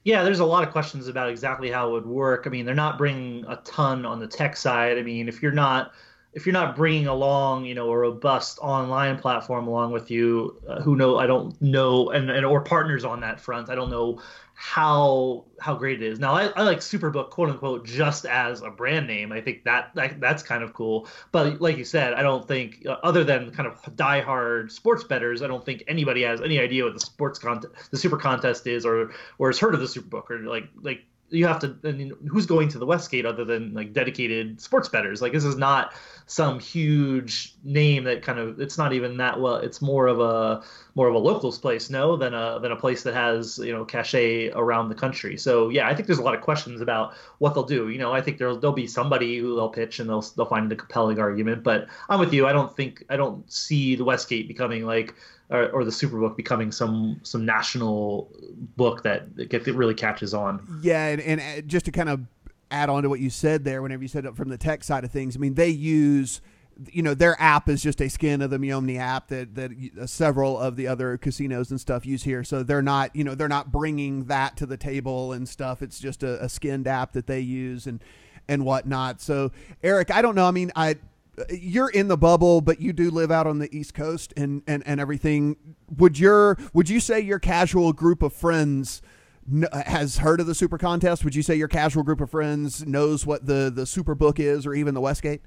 Yeah, 0.04 0.22
there's 0.22 0.40
a 0.40 0.46
lot 0.46 0.64
of 0.64 0.72
questions 0.72 1.08
about 1.08 1.32
exactly 1.32 1.72
how 1.72 1.88
it 1.90 1.92
would 1.94 2.06
work. 2.06 2.44
I 2.46 2.52
mean, 2.52 2.64
they're 2.64 2.76
not 2.76 3.00
bringing 3.00 3.44
a 3.48 3.56
ton 3.64 4.06
on 4.06 4.20
the 4.20 4.28
tech 4.28 4.56
side. 4.56 5.00
I 5.00 5.02
mean, 5.02 5.28
if 5.28 5.42
you're 5.42 5.52
not 5.52 5.92
if 6.34 6.46
you're 6.46 6.54
not 6.54 6.76
bringing 6.76 7.08
along, 7.08 7.66
you 7.66 7.76
know, 7.76 7.90
a 7.92 7.98
robust 7.98 8.58
online 8.60 9.20
platform 9.20 9.68
along 9.68 9.92
with 9.92 10.10
you, 10.10 10.60
uh, 10.68 10.82
who 10.82 10.96
know 10.96 11.18
I 11.18 11.28
don't 11.28 11.60
know, 11.62 12.10
and, 12.10 12.30
and 12.30 12.46
or 12.46 12.62
partners 12.62 13.06
on 13.06 13.20
that 13.22 13.40
front, 13.40 13.70
I 13.70 13.76
don't 13.76 13.92
know 13.92 14.20
how 14.56 15.46
how 15.60 15.76
great 15.76 16.02
it 16.02 16.06
is. 16.06 16.20
Now 16.20 16.34
I, 16.34 16.46
I 16.56 16.64
like 16.64 16.80
Superbook 16.80 17.30
quote 17.32 17.50
unquote 17.50 17.86
just 17.86 18.26
as 18.26 18.62
a 18.62 18.70
brand 18.70 19.08
name. 19.08 19.32
I 19.32 19.42
think 19.42 19.64
that, 19.64 19.92
that 19.96 20.20
that's 20.20 20.44
kind 20.44 20.64
of 20.64 20.74
cool. 20.74 21.08
But 21.32 21.62
like 21.62 21.78
you 21.78 21.86
said, 21.86 22.14
I 22.14 22.22
don't 22.22 22.48
think 22.48 22.86
uh, 22.88 22.98
other 23.04 23.24
than 23.24 23.52
kind 23.52 23.68
of 23.68 23.82
diehard 23.96 24.72
sports 24.72 25.04
bettors, 25.04 25.42
I 25.42 25.48
don't 25.48 25.66
think 25.66 25.84
anybody 25.88 26.24
has 26.24 26.42
any 26.42 26.60
idea 26.60 26.84
what 26.84 26.94
the 26.94 27.00
sports 27.00 27.40
contest, 27.40 27.92
the 27.92 27.98
Super 27.98 28.18
Contest 28.18 28.66
is, 28.66 28.86
or 28.86 29.12
or 29.38 29.50
has 29.50 29.60
heard 29.60 29.74
of 29.74 29.82
the 29.82 29.88
Superbook, 29.88 30.30
or 30.30 30.40
like 30.40 30.70
like 30.82 31.06
you 31.34 31.48
have 31.48 31.60
to. 31.60 31.76
I 31.84 31.92
mean, 31.92 32.14
who's 32.28 32.46
going 32.46 32.70
to 32.70 32.80
the 32.80 32.86
Westgate 32.86 33.26
other 33.26 33.44
than 33.44 33.74
like 33.74 33.92
dedicated 33.92 34.62
sports 34.62 34.88
bettors? 34.88 35.22
Like 35.22 35.34
this 35.34 35.44
is 35.44 35.56
not 35.56 35.94
some 36.28 36.60
huge 36.60 37.56
name 37.64 38.04
that 38.04 38.22
kind 38.22 38.38
of. 38.38 38.60
It's 38.62 38.78
not 38.78 38.94
even 38.94 39.18
that 39.18 39.42
well. 39.42 39.56
It's 39.56 39.82
more 39.82 40.08
of 40.08 40.20
a 40.20 40.64
more 40.96 41.08
of 41.08 41.16
a 41.16 41.18
locals 41.18 41.58
place, 41.58 41.90
no, 41.90 42.16
than 42.16 42.34
a 42.34 42.60
than 42.62 42.72
a 42.72 42.76
place 42.76 43.04
that 43.04 43.16
has 43.16 43.58
you 43.58 43.74
know 43.74 43.84
cachet 43.84 44.52
around 44.52 44.90
the 44.90 44.96
country. 44.96 45.38
So 45.38 45.70
yeah, 45.70 45.88
I 45.88 45.96
think 45.96 46.08
there's 46.08 46.20
a 46.20 46.24
lot 46.24 46.36
of 46.36 46.42
questions 46.42 46.82
about 46.82 47.16
what 47.40 47.56
they'll 47.56 47.64
do. 47.64 47.90
You 47.90 47.98
know, 47.98 48.14
I 48.14 48.22
think 48.22 48.38
there'll 48.38 48.60
there'll 48.60 48.76
be 48.76 48.88
somebody 48.88 49.40
who 49.40 49.56
they'll 49.56 49.70
pitch 49.70 50.00
and 50.00 50.08
they'll 50.10 50.22
they'll 50.22 50.46
find 50.46 50.72
a 50.72 50.76
compelling 50.76 51.20
argument. 51.20 51.64
But 51.64 51.88
I'm 52.10 52.20
with 52.20 52.34
you. 52.34 52.46
I 52.46 52.54
don't 52.54 52.76
think 52.76 53.04
I 53.10 53.18
don't 53.18 53.52
see 53.52 53.96
the 53.96 54.06
Westgate 54.06 54.48
becoming 54.48 54.86
like 54.86 55.16
or, 55.54 55.70
or 55.70 55.86
the 55.86 55.92
Superbook 55.92 56.36
becoming 56.36 56.72
some 56.72 57.20
some 57.24 57.46
national 57.46 58.30
book 58.76 59.04
that 59.04 59.36
that 59.38 59.68
really 59.68 59.94
catches 59.94 60.34
on. 60.34 60.80
Yeah, 60.82 61.08
and, 61.08 61.22
and 61.22 61.42
uh, 61.42 61.62
just 61.62 61.86
to 61.86 61.92
kind 61.92 62.10
of 62.10 62.22
add 62.72 62.90
on 62.90 63.04
to 63.04 63.10
what 63.10 63.20
you 63.20 63.30
said 63.30 63.64
there, 63.64 63.82
whenever 63.82 64.02
you 64.02 64.10
said 64.10 64.26
it 64.26 64.36
from 64.36 64.50
the 64.50 64.58
tech 64.58 64.84
side 64.84 65.04
of 65.04 65.12
things, 65.12 65.38
I 65.38 65.40
mean 65.40 65.54
they 65.54 65.70
use 65.70 66.42
you 66.92 67.04
know 67.04 67.14
their 67.14 67.40
app 67.40 67.70
is 67.70 67.84
just 67.84 68.02
a 68.02 68.10
skin 68.10 68.42
of 68.42 68.50
the 68.50 68.58
Miomni 68.58 68.98
app 68.98 69.28
that 69.28 69.54
that 69.54 69.72
uh, 70.02 70.08
several 70.08 70.60
of 70.60 70.76
the 70.76 70.88
other 70.88 71.18
casinos 71.18 71.70
and 71.70 71.80
stuff 71.80 72.04
use 72.04 72.24
here. 72.24 72.44
So 72.44 72.64
they're 72.64 72.82
not 72.82 73.16
you 73.16 73.24
know 73.24 73.36
they're 73.36 73.48
not 73.48 73.72
bringing 73.72 74.26
that 74.26 74.58
to 74.58 74.66
the 74.66 74.78
table 74.78 75.34
and 75.34 75.48
stuff. 75.48 75.84
It's 75.84 76.00
just 76.00 76.24
a, 76.24 76.44
a 76.44 76.50
skinned 76.50 76.88
app 76.88 77.14
that 77.14 77.28
they 77.28 77.40
use 77.40 77.86
and 77.86 78.04
and 78.48 78.66
whatnot. 78.66 79.22
So 79.22 79.52
Eric, 79.84 80.10
I 80.10 80.24
don't 80.24 80.36
know. 80.36 80.48
I 80.48 80.52
mean, 80.52 80.72
I 80.76 80.96
you're 81.50 81.90
in 81.90 82.08
the 82.08 82.18
bubble, 82.18 82.62
but 82.62 82.80
you 82.80 82.94
do 82.94 83.10
live 83.10 83.32
out 83.32 83.48
on 83.48 83.60
the 83.60 83.76
East 83.76 83.94
Coast 83.94 84.34
and, 84.38 84.62
and, 84.68 84.84
and 84.86 85.00
everything. 85.00 85.58
Would 85.98 86.20
your 86.20 86.58
would 86.74 86.90
you 86.90 87.00
say 87.00 87.20
your 87.20 87.40
casual 87.40 87.94
group 87.94 88.22
of 88.22 88.34
friends 88.34 89.02
uh, 89.72 89.84
has 89.86 90.18
heard 90.18 90.40
of 90.40 90.48
the 90.48 90.56
Super 90.56 90.78
Contest? 90.78 91.24
Would 91.24 91.36
you 91.36 91.44
say 91.44 91.56
your 91.56 91.68
casual 91.68 92.04
group 92.04 92.22
of 92.22 92.30
friends 92.30 92.86
knows 92.86 93.26
what 93.26 93.46
the 93.46 93.72
the 93.74 93.86
Super 93.86 94.16
Book 94.16 94.40
is, 94.40 94.66
or 94.66 94.74
even 94.74 94.94
the 94.94 95.02
Westgate? 95.02 95.42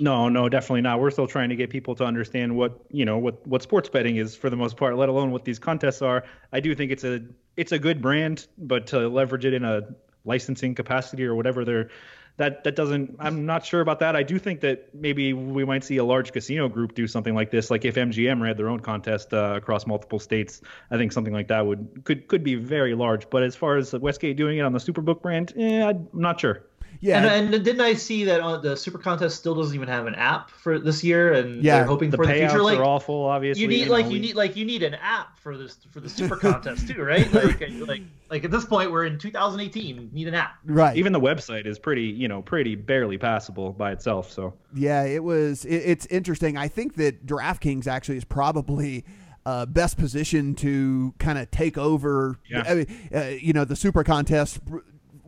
No, 0.00 0.28
no, 0.28 0.48
definitely 0.48 0.80
not. 0.80 1.00
We're 1.00 1.12
still 1.12 1.28
trying 1.28 1.48
to 1.50 1.56
get 1.56 1.70
people 1.70 1.94
to 1.96 2.04
understand 2.04 2.56
what 2.56 2.80
you 2.90 3.04
know 3.04 3.18
what 3.18 3.46
what 3.46 3.62
sports 3.62 3.88
betting 3.88 4.16
is 4.16 4.34
for 4.34 4.50
the 4.50 4.56
most 4.56 4.76
part, 4.76 4.96
let 4.96 5.08
alone 5.08 5.30
what 5.30 5.44
these 5.44 5.58
contests 5.58 6.02
are. 6.02 6.24
I 6.52 6.60
do 6.60 6.74
think 6.74 6.90
it's 6.90 7.04
a 7.04 7.20
it's 7.56 7.72
a 7.72 7.78
good 7.78 8.02
brand, 8.02 8.48
but 8.58 8.86
to 8.88 9.08
leverage 9.08 9.44
it 9.44 9.54
in 9.54 9.64
a 9.64 9.82
licensing 10.24 10.74
capacity 10.74 11.24
or 11.24 11.34
whatever 11.34 11.64
they're 11.64 11.88
that 12.36 12.64
that 12.64 12.76
doesn't 12.76 13.16
I'm 13.18 13.46
not 13.46 13.64
sure 13.64 13.80
about 13.80 14.00
that. 14.00 14.14
I 14.16 14.22
do 14.22 14.38
think 14.38 14.60
that 14.60 14.94
maybe 14.94 15.32
we 15.32 15.64
might 15.64 15.84
see 15.84 15.96
a 15.96 16.04
large 16.04 16.32
casino 16.32 16.68
group 16.68 16.94
do 16.94 17.06
something 17.06 17.34
like 17.34 17.50
this. 17.50 17.70
Like 17.70 17.84
if 17.84 17.94
MGM 17.94 18.40
ran 18.40 18.56
their 18.56 18.68
own 18.68 18.80
contest 18.80 19.32
uh, 19.32 19.54
across 19.56 19.86
multiple 19.86 20.18
states, 20.18 20.60
I 20.90 20.96
think 20.96 21.12
something 21.12 21.32
like 21.32 21.48
that 21.48 21.66
would 21.66 22.02
could 22.04 22.28
could 22.28 22.44
be 22.44 22.54
very 22.54 22.94
large. 22.94 23.30
But 23.30 23.42
as 23.42 23.56
far 23.56 23.76
as 23.76 23.92
Westgate 23.92 24.36
doing 24.36 24.58
it 24.58 24.62
on 24.62 24.72
the 24.72 24.78
Superbook 24.78 25.22
brand, 25.22 25.52
eh, 25.56 25.84
I'm 25.84 26.08
not 26.12 26.40
sure. 26.40 26.62
Yeah, 27.00 27.18
and, 27.24 27.54
and, 27.54 27.64
didn't 27.64 27.80
I 27.80 27.94
see 27.94 28.24
that 28.24 28.40
uh, 28.40 28.58
the 28.58 28.76
Super 28.76 28.98
Contest 28.98 29.36
still 29.36 29.54
doesn't 29.54 29.74
even 29.74 29.88
have 29.88 30.06
an 30.06 30.14
app 30.14 30.50
for 30.50 30.78
this 30.78 31.02
year, 31.04 31.32
and 31.32 31.62
yeah, 31.62 31.78
they're 31.78 31.86
hoping 31.86 32.10
the 32.10 32.16
for 32.16 32.26
the 32.26 32.34
future. 32.34 32.62
Like, 32.62 32.78
are 32.78 32.84
awful, 32.84 33.24
obviously. 33.24 33.62
You 33.62 33.68
need 33.68 33.88
like 33.88 34.10
you 34.10 34.18
need 34.18 34.34
like 34.34 34.56
you 34.56 34.64
need 34.64 34.82
an 34.82 34.94
app 34.94 35.38
for 35.38 35.56
this 35.56 35.78
for 35.90 36.00
the 36.00 36.08
Super 36.08 36.36
Contest 36.36 36.88
too, 36.88 37.02
right? 37.02 37.26
Like, 37.36 37.60
like 37.86 38.02
like 38.30 38.44
at 38.44 38.50
this 38.50 38.64
point 38.64 38.90
we're 38.90 39.04
in 39.04 39.18
2018, 39.18 40.10
need 40.12 40.28
an 40.28 40.34
app. 40.34 40.56
Right. 40.64 40.96
Even 40.96 41.12
the 41.12 41.20
website 41.20 41.66
is 41.66 41.78
pretty 41.78 42.04
you 42.04 42.28
know 42.28 42.42
pretty 42.42 42.74
barely 42.74 43.18
passable 43.18 43.72
by 43.72 43.92
itself. 43.92 44.30
So 44.30 44.54
yeah, 44.74 45.04
it 45.04 45.22
was. 45.22 45.64
It, 45.64 45.76
it's 45.76 46.06
interesting. 46.06 46.56
I 46.56 46.68
think 46.68 46.94
that 46.96 47.26
DraftKings 47.26 47.86
actually 47.86 48.18
is 48.18 48.24
probably. 48.24 49.04
Uh, 49.44 49.64
best 49.64 49.96
position 49.96 50.56
to 50.56 51.14
kind 51.20 51.38
of 51.38 51.48
take 51.52 51.78
over, 51.78 52.36
yeah. 52.50 52.64
I 52.66 52.74
mean, 52.74 53.08
uh, 53.14 53.20
you 53.40 53.52
know, 53.52 53.64
the 53.64 53.76
super 53.76 54.02
contest 54.02 54.58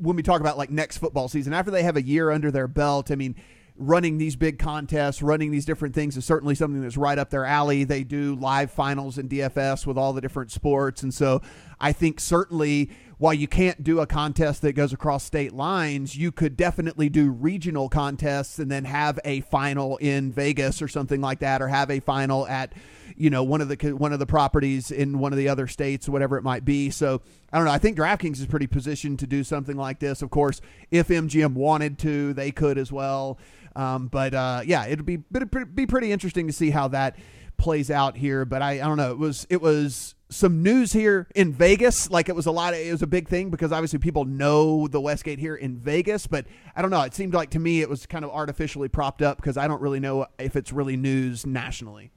when 0.00 0.16
we 0.16 0.22
talk 0.22 0.40
about 0.40 0.58
like 0.58 0.70
next 0.70 0.98
football 0.98 1.28
season, 1.28 1.52
after 1.52 1.70
they 1.70 1.82
have 1.82 1.96
a 1.96 2.02
year 2.02 2.30
under 2.30 2.50
their 2.50 2.68
belt, 2.68 3.10
I 3.10 3.14
mean, 3.14 3.34
running 3.78 4.18
these 4.18 4.34
big 4.34 4.58
contests, 4.58 5.22
running 5.22 5.50
these 5.50 5.64
different 5.64 5.94
things 5.94 6.16
is 6.16 6.24
certainly 6.24 6.54
something 6.54 6.82
that's 6.82 6.96
right 6.96 7.18
up 7.18 7.30
their 7.30 7.44
alley. 7.44 7.84
They 7.84 8.02
do 8.02 8.34
live 8.34 8.70
finals 8.70 9.18
in 9.18 9.28
DFS 9.28 9.86
with 9.86 9.96
all 9.96 10.12
the 10.12 10.20
different 10.20 10.50
sports. 10.50 11.02
And 11.02 11.14
so 11.14 11.40
I 11.80 11.92
think 11.92 12.18
certainly 12.18 12.90
while 13.18 13.34
you 13.34 13.46
can't 13.46 13.84
do 13.84 14.00
a 14.00 14.06
contest 14.06 14.62
that 14.62 14.72
goes 14.72 14.92
across 14.92 15.24
state 15.24 15.52
lines, 15.52 16.16
you 16.16 16.32
could 16.32 16.56
definitely 16.56 17.08
do 17.08 17.30
regional 17.30 17.88
contests 17.88 18.58
and 18.58 18.70
then 18.70 18.84
have 18.84 19.18
a 19.24 19.40
final 19.42 19.96
in 19.98 20.32
Vegas 20.32 20.82
or 20.82 20.88
something 20.88 21.20
like 21.20 21.38
that, 21.40 21.62
or 21.62 21.68
have 21.68 21.90
a 21.90 22.00
final 22.00 22.46
at 22.48 22.72
you 23.16 23.30
know 23.30 23.42
one 23.42 23.60
of 23.60 23.68
the 23.68 23.76
one 23.94 24.12
of 24.12 24.18
the 24.18 24.26
properties 24.26 24.90
in 24.90 25.18
one 25.18 25.32
of 25.32 25.38
the 25.38 25.48
other 25.48 25.66
states, 25.66 26.08
whatever 26.08 26.36
it 26.36 26.42
might 26.42 26.64
be. 26.64 26.90
So 26.90 27.22
I 27.52 27.56
don't 27.56 27.66
know. 27.66 27.72
I 27.72 27.78
think 27.78 27.96
DraftKings 27.96 28.38
is 28.38 28.46
pretty 28.46 28.66
positioned 28.66 29.18
to 29.20 29.26
do 29.26 29.44
something 29.44 29.76
like 29.76 29.98
this. 29.98 30.22
Of 30.22 30.30
course, 30.30 30.60
if 30.90 31.08
MGM 31.08 31.54
wanted 31.54 31.98
to, 32.00 32.32
they 32.34 32.50
could 32.50 32.78
as 32.78 32.92
well. 32.92 33.38
Um, 33.76 34.08
but 34.08 34.34
uh, 34.34 34.62
yeah, 34.64 34.86
it'd 34.86 35.06
be 35.06 35.18
it'd 35.34 35.74
be 35.74 35.86
pretty 35.86 36.12
interesting 36.12 36.46
to 36.46 36.52
see 36.52 36.70
how 36.70 36.88
that 36.88 37.16
plays 37.58 37.90
out 37.90 38.16
here. 38.16 38.44
But 38.44 38.62
I, 38.62 38.72
I 38.72 38.78
don't 38.78 38.96
know. 38.96 39.10
It 39.10 39.18
was 39.18 39.46
it 39.50 39.60
was 39.60 40.14
some 40.30 40.62
news 40.62 40.92
here 40.92 41.26
in 41.34 41.52
Vegas. 41.52 42.10
Like 42.10 42.28
it 42.28 42.36
was 42.36 42.46
a 42.46 42.50
lot 42.50 42.72
of 42.72 42.80
it 42.80 42.90
was 42.90 43.02
a 43.02 43.06
big 43.06 43.28
thing 43.28 43.50
because 43.50 43.72
obviously 43.72 43.98
people 43.98 44.24
know 44.24 44.88
the 44.88 45.00
Westgate 45.00 45.38
here 45.38 45.54
in 45.54 45.78
Vegas. 45.78 46.26
But 46.26 46.46
I 46.74 46.82
don't 46.82 46.90
know. 46.90 47.02
It 47.02 47.14
seemed 47.14 47.34
like 47.34 47.50
to 47.50 47.58
me 47.58 47.80
it 47.80 47.88
was 47.88 48.06
kind 48.06 48.24
of 48.24 48.30
artificially 48.30 48.88
propped 48.88 49.22
up 49.22 49.36
because 49.36 49.56
I 49.56 49.68
don't 49.68 49.82
really 49.82 50.00
know 50.00 50.26
if 50.38 50.56
it's 50.56 50.72
really 50.72 50.96
news 50.96 51.46
nationally. 51.46 52.12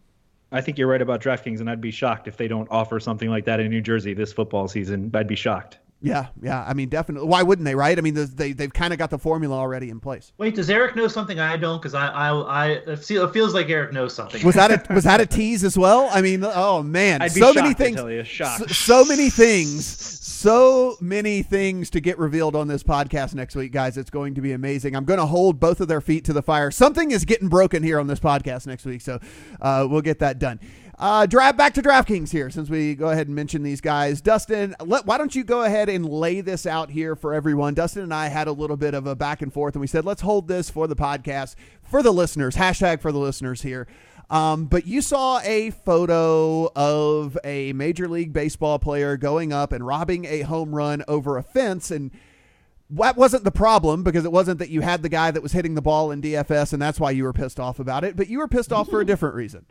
I 0.52 0.62
think 0.62 0.78
you're 0.78 0.88
right 0.88 1.02
about 1.02 1.22
DraftKings, 1.22 1.60
and 1.62 1.70
I'd 1.70 1.80
be 1.80 1.91
shocked 1.91 2.28
if 2.28 2.38
they 2.38 2.47
don't 2.47 2.68
offer 2.70 2.99
something 2.99 3.30
like 3.30 3.45
that 3.45 3.60
in 3.60 3.70
New 3.70 3.82
Jersey 3.82 4.14
this 4.14 4.34
football 4.34 4.68
season. 4.68 5.10
I'd 5.14 5.28
be 5.28 5.36
shocked. 5.36 5.78
Yeah, 6.02 6.28
yeah. 6.41 6.66
I 6.68 6.74
mean, 6.74 6.89
definitely. 6.89 7.28
Why 7.28 7.43
wouldn't 7.43 7.66
they? 7.66 7.76
Right? 7.76 7.97
I 7.97 8.02
mean, 8.02 8.16
they 8.36 8.54
they've 8.54 8.74
kind 8.74 8.91
of 8.91 8.99
got 8.99 9.12
the 9.12 9.20
formula 9.20 9.56
already 9.56 9.89
in 9.89 9.99
place. 9.99 10.34
Wait, 10.38 10.56
does 10.56 10.70
Eric 10.70 10.95
know 10.95 11.08
something 11.08 11.39
I 11.39 11.58
don't? 11.58 11.80
Because 11.80 11.93
I 11.93 12.08
I 12.08 12.30
I 12.30 12.68
it 12.70 12.97
feels 12.97 13.54
like 13.54 13.70
Eric 13.70 13.93
knows 13.93 14.14
something. 14.14 14.43
Was 14.43 14.56
that 14.56 14.72
a 14.72 14.93
was 14.93 15.04
that 15.04 15.22
a 15.22 15.26
tease 15.28 15.64
as 15.64 15.78
well? 15.78 16.10
I 16.12 16.22
mean, 16.22 16.43
oh 16.43 16.82
man, 16.82 17.30
so 17.30 17.54
many 17.54 17.74
things. 17.74 17.97
So, 17.97 18.66
so 18.68 19.06
many 19.06 19.30
things 19.30 20.22
so 20.41 20.97
many 20.99 21.43
things 21.43 21.91
to 21.91 21.99
get 21.99 22.18
revealed 22.18 22.56
on 22.56 22.68
this 22.68 22.82
podcast 22.82 23.36
next 23.36 23.56
week, 23.56 23.72
guys. 23.72 23.95
It's 23.95 24.10
going 24.10 24.34
to 24.34 24.41
be 24.41 24.54
amazing. 24.54 24.95
I'm 24.95 25.06
going 25.06 25.20
to 25.20 25.28
hold 25.28 25.60
both 25.60 25.80
of 25.82 25.88
their 25.88 26.02
feet 26.02 26.26
to 26.26 26.34
the 26.34 26.41
fire. 26.41 26.72
Something 26.72 27.12
is 27.12 27.26
getting 27.26 27.47
broken 27.47 27.84
here 27.84 27.99
on 27.99 28.08
this 28.08 28.20
podcast 28.20 28.66
next 28.66 28.84
week, 28.84 29.02
so 29.02 29.20
uh, 29.62 29.86
we'll 29.88 30.02
get 30.02 30.18
that 30.18 30.39
done. 30.39 30.60
Uh, 31.02 31.26
draft 31.26 31.58
back 31.58 31.74
to 31.74 31.82
DraftKings 31.82 32.30
here, 32.30 32.52
since 32.52 32.70
we 32.70 32.93
go 32.93 33.10
ahead 33.10 33.26
and 33.26 33.36
mention 33.36 33.64
these 33.64 33.82
guys. 33.82 34.22
Dustin, 34.22 34.76
let, 34.86 35.08
why 35.08 35.18
don't 35.18 35.34
you 35.34 35.43
go 35.43 35.64
ahead 35.64 35.89
and 35.89 36.08
lay 36.08 36.41
this 36.41 36.68
out 36.68 36.91
here 36.91 37.16
for 37.16 37.34
everyone? 37.34 37.74
Dustin 37.74 38.04
and 38.04 38.14
I 38.14 38.28
had 38.28 38.47
a 38.47 38.52
little 38.52 38.78
bit 38.78 38.93
of 38.93 39.08
a 39.08 39.16
back 39.16 39.41
and 39.41 39.52
forth, 39.52 39.74
and 39.74 39.82
we 39.82 39.88
said 39.88 40.06
let's 40.06 40.22
hold 40.22 40.47
this 40.47 40.70
for 40.70 40.86
the 40.86 40.95
podcast 40.95 41.56
for 41.82 42.04
the 42.04 42.14
listeners. 42.14 42.56
Hashtag 42.56 43.02
for 43.02 43.12
the 43.12 43.18
listeners 43.18 43.64
here. 43.64 43.88
Um, 44.30 44.66
but 44.66 44.86
you 44.86 45.02
saw 45.02 45.39
a 45.39 45.72
photo 45.72 46.72
of 46.76 47.36
a 47.43 47.74
Major 47.74 48.08
League 48.08 48.32
Baseball 48.32 48.78
player 48.78 49.18
going 49.18 49.52
up 49.52 49.72
and 49.72 49.84
robbing 49.84 50.26
a 50.26 50.41
home 50.41 50.76
run 50.76 51.04
over 51.08 51.36
a 51.36 51.41
fence. 51.41 51.89
And 51.89 52.12
that 52.91 53.18
wasn't 53.18 53.43
the 53.43 53.52
problem 53.52 54.04
because 54.04 54.24
it 54.24 54.32
wasn't 54.32 54.60
that 54.60 54.70
you 54.70 54.82
had 54.82 55.02
the 55.02 55.10
guy 55.10 55.32
that 55.32 55.41
was 55.41 55.52
hitting 55.52 55.74
the 55.74 55.82
ball 55.82 56.12
in 56.12 56.22
DFS 56.22 56.74
and 56.74 56.82
that's 56.82 56.99
why 56.99 57.10
you 57.10 57.24
were 57.24 57.34
pissed 57.34 57.60
off 57.60 57.80
about 57.80 58.04
it, 58.04 58.16
but 58.16 58.28
you 58.28 58.38
were 58.38 58.47
pissed 58.47 58.72
off 58.72 58.88
for 58.88 59.02
a 59.02 59.06
different 59.06 59.34
reason. 59.34 59.66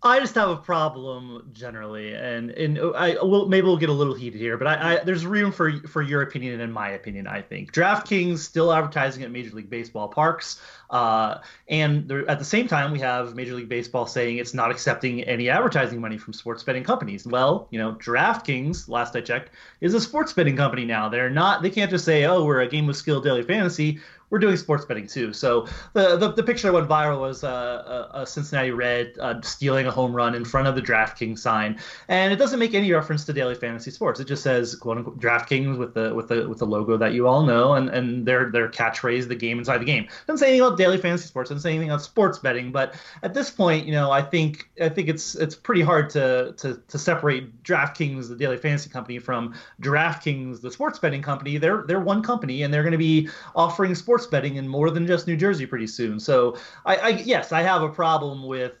I 0.00 0.20
just 0.20 0.36
have 0.36 0.48
a 0.48 0.56
problem 0.56 1.50
generally, 1.52 2.14
and 2.14 2.50
and 2.52 2.78
I 2.78 3.16
will 3.20 3.48
maybe 3.48 3.66
we'll 3.66 3.76
get 3.76 3.88
a 3.88 3.92
little 3.92 4.14
heated 4.14 4.40
here, 4.40 4.56
but 4.56 4.68
I, 4.68 4.94
I, 4.94 5.04
there's 5.04 5.26
room 5.26 5.50
for 5.50 5.72
for 5.88 6.02
your 6.02 6.22
opinion 6.22 6.60
and 6.60 6.72
my 6.72 6.90
opinion. 6.90 7.26
I 7.26 7.42
think 7.42 7.72
DraftKings 7.72 8.38
still 8.38 8.72
advertising 8.72 9.24
at 9.24 9.32
Major 9.32 9.56
League 9.56 9.68
Baseball 9.68 10.06
parks, 10.06 10.62
uh, 10.90 11.38
and 11.66 12.10
at 12.28 12.38
the 12.38 12.44
same 12.44 12.68
time 12.68 12.92
we 12.92 13.00
have 13.00 13.34
Major 13.34 13.54
League 13.54 13.68
Baseball 13.68 14.06
saying 14.06 14.36
it's 14.36 14.54
not 14.54 14.70
accepting 14.70 15.24
any 15.24 15.50
advertising 15.50 16.00
money 16.00 16.16
from 16.16 16.32
sports 16.32 16.62
betting 16.62 16.84
companies. 16.84 17.26
Well, 17.26 17.66
you 17.70 17.80
know, 17.80 17.94
DraftKings, 17.94 18.88
last 18.88 19.16
I 19.16 19.20
checked, 19.20 19.50
is 19.80 19.94
a 19.94 20.00
sports 20.00 20.32
betting 20.32 20.56
company 20.56 20.84
now. 20.84 21.08
They're 21.08 21.28
not. 21.28 21.60
They 21.60 21.70
can't 21.70 21.90
just 21.90 22.04
say, 22.04 22.24
oh, 22.24 22.44
we're 22.44 22.60
a 22.60 22.68
game 22.68 22.88
of 22.88 22.94
skill 22.94 23.20
daily 23.20 23.42
fantasy 23.42 23.98
we're 24.30 24.38
doing 24.38 24.56
sports 24.56 24.84
betting 24.84 25.06
too. 25.06 25.32
So 25.32 25.66
the 25.92 26.16
the, 26.16 26.32
the 26.32 26.42
picture 26.42 26.68
that 26.68 26.74
went 26.74 26.88
viral 26.88 27.20
was 27.20 27.44
uh, 27.44 28.08
a, 28.12 28.20
a, 28.20 28.26
Cincinnati 28.26 28.70
Red 28.70 29.14
uh, 29.20 29.40
stealing 29.42 29.86
a 29.86 29.90
home 29.90 30.14
run 30.14 30.34
in 30.34 30.44
front 30.44 30.68
of 30.68 30.74
the 30.74 30.82
DraftKings 30.82 31.38
sign, 31.38 31.78
and 32.08 32.32
it 32.32 32.36
doesn't 32.36 32.58
make 32.58 32.74
any 32.74 32.92
reference 32.92 33.24
to 33.26 33.32
daily 33.32 33.54
fantasy 33.54 33.90
sports. 33.90 34.20
It 34.20 34.26
just 34.26 34.42
says 34.42 34.74
"quote 34.74 34.98
unquote" 34.98 35.18
DraftKings 35.18 35.78
with 35.78 35.94
the 35.94 36.14
with 36.14 36.28
the 36.28 36.48
with 36.48 36.58
the 36.58 36.66
logo 36.66 36.96
that 36.96 37.12
you 37.12 37.26
all 37.26 37.42
know, 37.42 37.74
and 37.74 37.88
and 37.88 38.26
their 38.26 38.50
their 38.50 38.68
catchphrase, 38.68 39.28
"the 39.28 39.34
game 39.34 39.58
inside 39.58 39.78
the 39.78 39.86
game." 39.86 40.08
Doesn't 40.26 40.38
say 40.38 40.48
anything 40.48 40.66
about 40.66 40.78
daily 40.78 40.98
fantasy 40.98 41.26
sports. 41.26 41.50
Doesn't 41.50 41.62
say 41.62 41.70
anything 41.70 41.90
about 41.90 42.02
sports 42.02 42.38
betting. 42.38 42.70
But 42.70 42.94
at 43.22 43.34
this 43.34 43.50
point, 43.50 43.86
you 43.86 43.92
know, 43.92 44.10
I 44.10 44.22
think 44.22 44.68
I 44.80 44.88
think 44.88 45.08
it's 45.08 45.34
it's 45.34 45.54
pretty 45.54 45.82
hard 45.82 46.10
to 46.10 46.54
to 46.58 46.80
to 46.88 46.98
separate 46.98 47.62
DraftKings, 47.62 48.28
the 48.28 48.36
daily 48.36 48.58
fantasy 48.58 48.90
company, 48.90 49.18
from 49.18 49.54
DraftKings, 49.80 50.60
the 50.60 50.70
sports 50.70 50.98
betting 50.98 51.22
company. 51.22 51.58
They're 51.58 51.84
they're 51.86 52.00
one 52.00 52.22
company, 52.22 52.62
and 52.62 52.72
they're 52.72 52.82
going 52.82 52.92
to 52.92 52.98
be 52.98 53.28
offering 53.54 53.94
sports 53.94 54.17
sports 54.18 54.30
betting 54.30 54.56
in 54.56 54.66
more 54.66 54.90
than 54.90 55.06
just 55.06 55.26
New 55.26 55.36
Jersey 55.36 55.66
pretty 55.66 55.86
soon. 55.86 56.18
So 56.18 56.56
I, 56.84 56.96
I 56.96 57.08
yes, 57.08 57.52
I 57.52 57.62
have 57.62 57.82
a 57.82 57.88
problem 57.88 58.46
with 58.46 58.72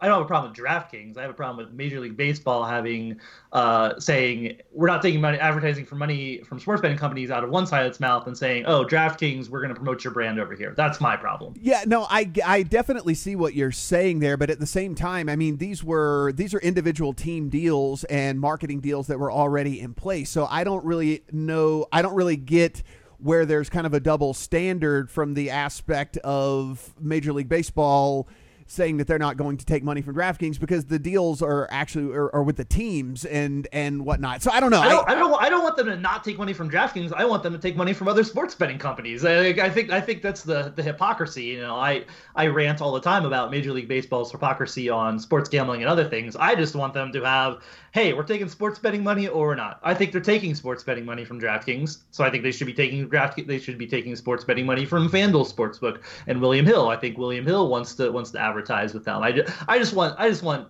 I 0.00 0.06
don't 0.06 0.18
have 0.18 0.24
a 0.24 0.28
problem 0.28 0.52
with 0.52 0.60
DraftKings. 0.60 1.18
I 1.18 1.22
have 1.22 1.32
a 1.32 1.34
problem 1.34 1.66
with 1.66 1.74
Major 1.74 1.98
League 1.98 2.16
Baseball 2.16 2.64
having 2.64 3.18
uh, 3.52 3.98
saying 3.98 4.60
we're 4.72 4.86
not 4.86 5.02
taking 5.02 5.20
money 5.20 5.36
advertising 5.36 5.84
for 5.84 5.96
money 5.96 6.42
from 6.44 6.60
sports 6.60 6.80
betting 6.80 6.96
companies 6.96 7.32
out 7.32 7.42
of 7.42 7.50
one 7.50 7.66
side 7.66 7.80
of 7.80 7.90
its 7.90 7.98
mouth 7.98 8.28
and 8.28 8.38
saying, 8.38 8.66
"Oh, 8.66 8.84
DraftKings, 8.84 9.48
we're 9.48 9.58
going 9.60 9.70
to 9.70 9.74
promote 9.74 10.04
your 10.04 10.12
brand 10.12 10.38
over 10.38 10.54
here." 10.54 10.74
That's 10.76 11.00
my 11.00 11.16
problem. 11.16 11.54
Yeah, 11.60 11.82
no, 11.86 12.06
I, 12.08 12.30
I 12.46 12.62
definitely 12.62 13.14
see 13.14 13.34
what 13.34 13.54
you're 13.54 13.72
saying 13.72 14.20
there, 14.20 14.36
but 14.36 14.48
at 14.48 14.60
the 14.60 14.66
same 14.66 14.94
time, 14.94 15.28
I 15.28 15.34
mean, 15.34 15.56
these 15.56 15.82
were 15.82 16.32
these 16.32 16.54
are 16.54 16.60
individual 16.60 17.12
team 17.12 17.48
deals 17.48 18.04
and 18.04 18.38
marketing 18.38 18.78
deals 18.78 19.08
that 19.08 19.18
were 19.18 19.32
already 19.32 19.80
in 19.80 19.92
place. 19.92 20.30
So 20.30 20.46
I 20.48 20.62
don't 20.62 20.84
really 20.84 21.24
know. 21.32 21.86
I 21.90 22.00
don't 22.00 22.14
really 22.14 22.36
get 22.36 22.84
where 23.24 23.46
there's 23.46 23.70
kind 23.70 23.86
of 23.86 23.94
a 23.94 24.00
double 24.00 24.34
standard 24.34 25.10
from 25.10 25.32
the 25.32 25.48
aspect 25.48 26.18
of 26.18 26.92
Major 27.00 27.32
League 27.32 27.48
Baseball 27.48 28.28
saying 28.66 28.98
that 28.98 29.06
they're 29.06 29.18
not 29.18 29.38
going 29.38 29.56
to 29.56 29.64
take 29.64 29.82
money 29.82 30.02
from 30.02 30.14
DraftKings 30.14 30.60
because 30.60 30.84
the 30.86 30.98
deals 30.98 31.40
are 31.40 31.66
actually 31.70 32.14
are, 32.14 32.34
are 32.34 32.42
with 32.42 32.56
the 32.56 32.64
teams 32.66 33.24
and 33.24 33.66
and 33.72 34.04
whatnot. 34.04 34.42
So 34.42 34.50
I 34.50 34.60
don't 34.60 34.70
know. 34.70 34.80
I 34.80 34.88
don't, 34.90 35.08
I, 35.08 35.12
I, 35.12 35.14
don't. 35.14 35.42
I 35.42 35.48
don't 35.48 35.62
want 35.62 35.76
them 35.76 35.86
to 35.86 35.96
not 35.96 36.22
take 36.22 36.36
money 36.36 36.52
from 36.52 36.70
DraftKings. 36.70 37.14
I 37.14 37.24
want 37.24 37.42
them 37.42 37.54
to 37.54 37.58
take 37.58 37.76
money 37.76 37.94
from 37.94 38.08
other 38.08 38.24
sports 38.24 38.54
betting 38.54 38.78
companies. 38.78 39.24
I, 39.24 39.48
I 39.48 39.70
think 39.70 39.90
I 39.90 40.02
think 40.02 40.20
that's 40.20 40.42
the 40.42 40.72
the 40.76 40.82
hypocrisy. 40.82 41.44
You 41.44 41.62
know, 41.62 41.76
I 41.76 42.04
I 42.36 42.46
rant 42.48 42.82
all 42.82 42.92
the 42.92 43.00
time 43.00 43.24
about 43.24 43.50
Major 43.50 43.72
League 43.72 43.88
Baseball's 43.88 44.30
hypocrisy 44.30 44.90
on 44.90 45.18
sports 45.18 45.48
gambling 45.48 45.82
and 45.82 45.90
other 45.90 46.04
things. 46.04 46.36
I 46.36 46.54
just 46.54 46.74
want 46.74 46.92
them 46.92 47.10
to 47.12 47.24
have, 47.24 47.62
hey, 47.94 48.12
we're 48.12 48.24
taking 48.24 48.48
sports 48.48 48.80
betting 48.80 49.04
money 49.04 49.28
or 49.28 49.46
we're 49.46 49.54
not. 49.54 49.78
I 49.84 49.94
think 49.94 50.10
they're 50.10 50.20
taking 50.20 50.56
sports 50.56 50.82
betting 50.82 51.04
money 51.04 51.24
from 51.24 51.40
DraftKings, 51.40 51.98
so 52.10 52.24
I 52.24 52.30
think 52.30 52.42
they 52.42 52.50
should 52.50 52.66
be 52.66 52.74
taking 52.74 53.08
draft. 53.08 53.40
They 53.46 53.60
should 53.60 53.78
be 53.78 53.86
taking 53.86 54.16
sports 54.16 54.42
betting 54.42 54.66
money 54.66 54.84
from 54.84 55.08
FanDuel 55.08 55.50
Sportsbook 55.50 56.02
and 56.26 56.40
William 56.40 56.66
Hill. 56.66 56.88
I 56.88 56.96
think 56.96 57.16
William 57.16 57.46
Hill 57.46 57.68
wants 57.68 57.94
to 57.94 58.10
wants 58.10 58.32
to 58.32 58.40
advertise 58.40 58.94
with 58.94 59.04
them. 59.04 59.22
I 59.22 59.30
just, 59.30 59.68
I 59.68 59.78
just 59.78 59.94
want 59.94 60.18
I 60.18 60.28
just 60.28 60.42
want 60.42 60.68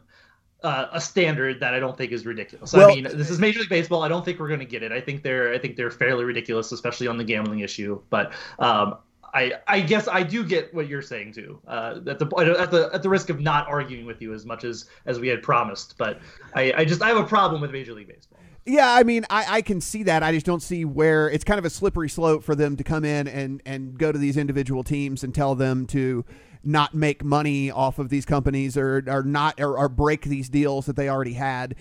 uh, 0.62 0.88
a 0.92 1.00
standard 1.00 1.60
that 1.60 1.72
I 1.72 1.78
don't 1.78 1.96
think 1.96 2.12
is 2.12 2.26
ridiculous. 2.26 2.74
Well, 2.74 2.90
I 2.90 2.94
mean, 2.94 3.04
this 3.04 3.30
is 3.30 3.38
Major 3.38 3.60
League 3.60 3.70
Baseball. 3.70 4.02
I 4.02 4.08
don't 4.08 4.24
think 4.24 4.38
we're 4.38 4.48
going 4.48 4.60
to 4.60 4.66
get 4.66 4.82
it. 4.82 4.92
I 4.92 5.00
think 5.00 5.22
they're 5.22 5.54
I 5.54 5.58
think 5.58 5.76
they're 5.76 5.90
fairly 5.90 6.24
ridiculous, 6.24 6.72
especially 6.72 7.08
on 7.08 7.16
the 7.16 7.24
gambling 7.24 7.60
issue. 7.60 8.02
But 8.10 8.34
um, 8.58 8.98
I 9.34 9.52
I 9.66 9.80
guess 9.80 10.08
I 10.08 10.22
do 10.22 10.44
get 10.44 10.72
what 10.72 10.88
you're 10.88 11.02
saying 11.02 11.32
too. 11.32 11.60
Uh, 11.66 12.00
at 12.06 12.18
the 12.18 12.26
at 12.58 12.70
the 12.70 12.90
at 12.92 13.02
the 13.02 13.08
risk 13.08 13.28
of 13.30 13.40
not 13.40 13.66
arguing 13.68 14.06
with 14.06 14.22
you 14.22 14.32
as 14.32 14.46
much 14.46 14.64
as 14.64 14.86
as 15.06 15.18
we 15.18 15.28
had 15.28 15.42
promised, 15.42 15.98
but 15.98 16.20
I 16.54 16.72
I 16.76 16.84
just 16.84 17.02
I 17.02 17.08
have 17.08 17.16
a 17.16 17.24
problem 17.24 17.60
with 17.60 17.72
Major 17.72 17.92
League 17.92 18.08
Baseball. 18.08 18.38
Yeah, 18.66 18.90
I 18.90 19.02
mean, 19.02 19.26
I, 19.28 19.56
I 19.56 19.62
can 19.62 19.82
see 19.82 20.04
that. 20.04 20.22
I 20.22 20.32
just 20.32 20.46
don't 20.46 20.62
see 20.62 20.86
where 20.86 21.28
it's 21.28 21.44
kind 21.44 21.58
of 21.58 21.66
a 21.66 21.70
slippery 21.70 22.08
slope 22.08 22.42
for 22.42 22.54
them 22.54 22.76
to 22.76 22.84
come 22.84 23.04
in 23.04 23.28
and, 23.28 23.60
and 23.66 23.98
go 23.98 24.10
to 24.10 24.18
these 24.18 24.38
individual 24.38 24.82
teams 24.82 25.22
and 25.22 25.34
tell 25.34 25.54
them 25.54 25.86
to 25.88 26.24
not 26.62 26.94
make 26.94 27.22
money 27.22 27.70
off 27.70 27.98
of 27.98 28.08
these 28.08 28.24
companies 28.24 28.78
or, 28.78 29.04
or 29.06 29.22
not 29.22 29.60
or, 29.60 29.76
or 29.76 29.90
break 29.90 30.22
these 30.22 30.48
deals 30.48 30.86
that 30.86 30.96
they 30.96 31.10
already 31.10 31.34
had 31.34 31.74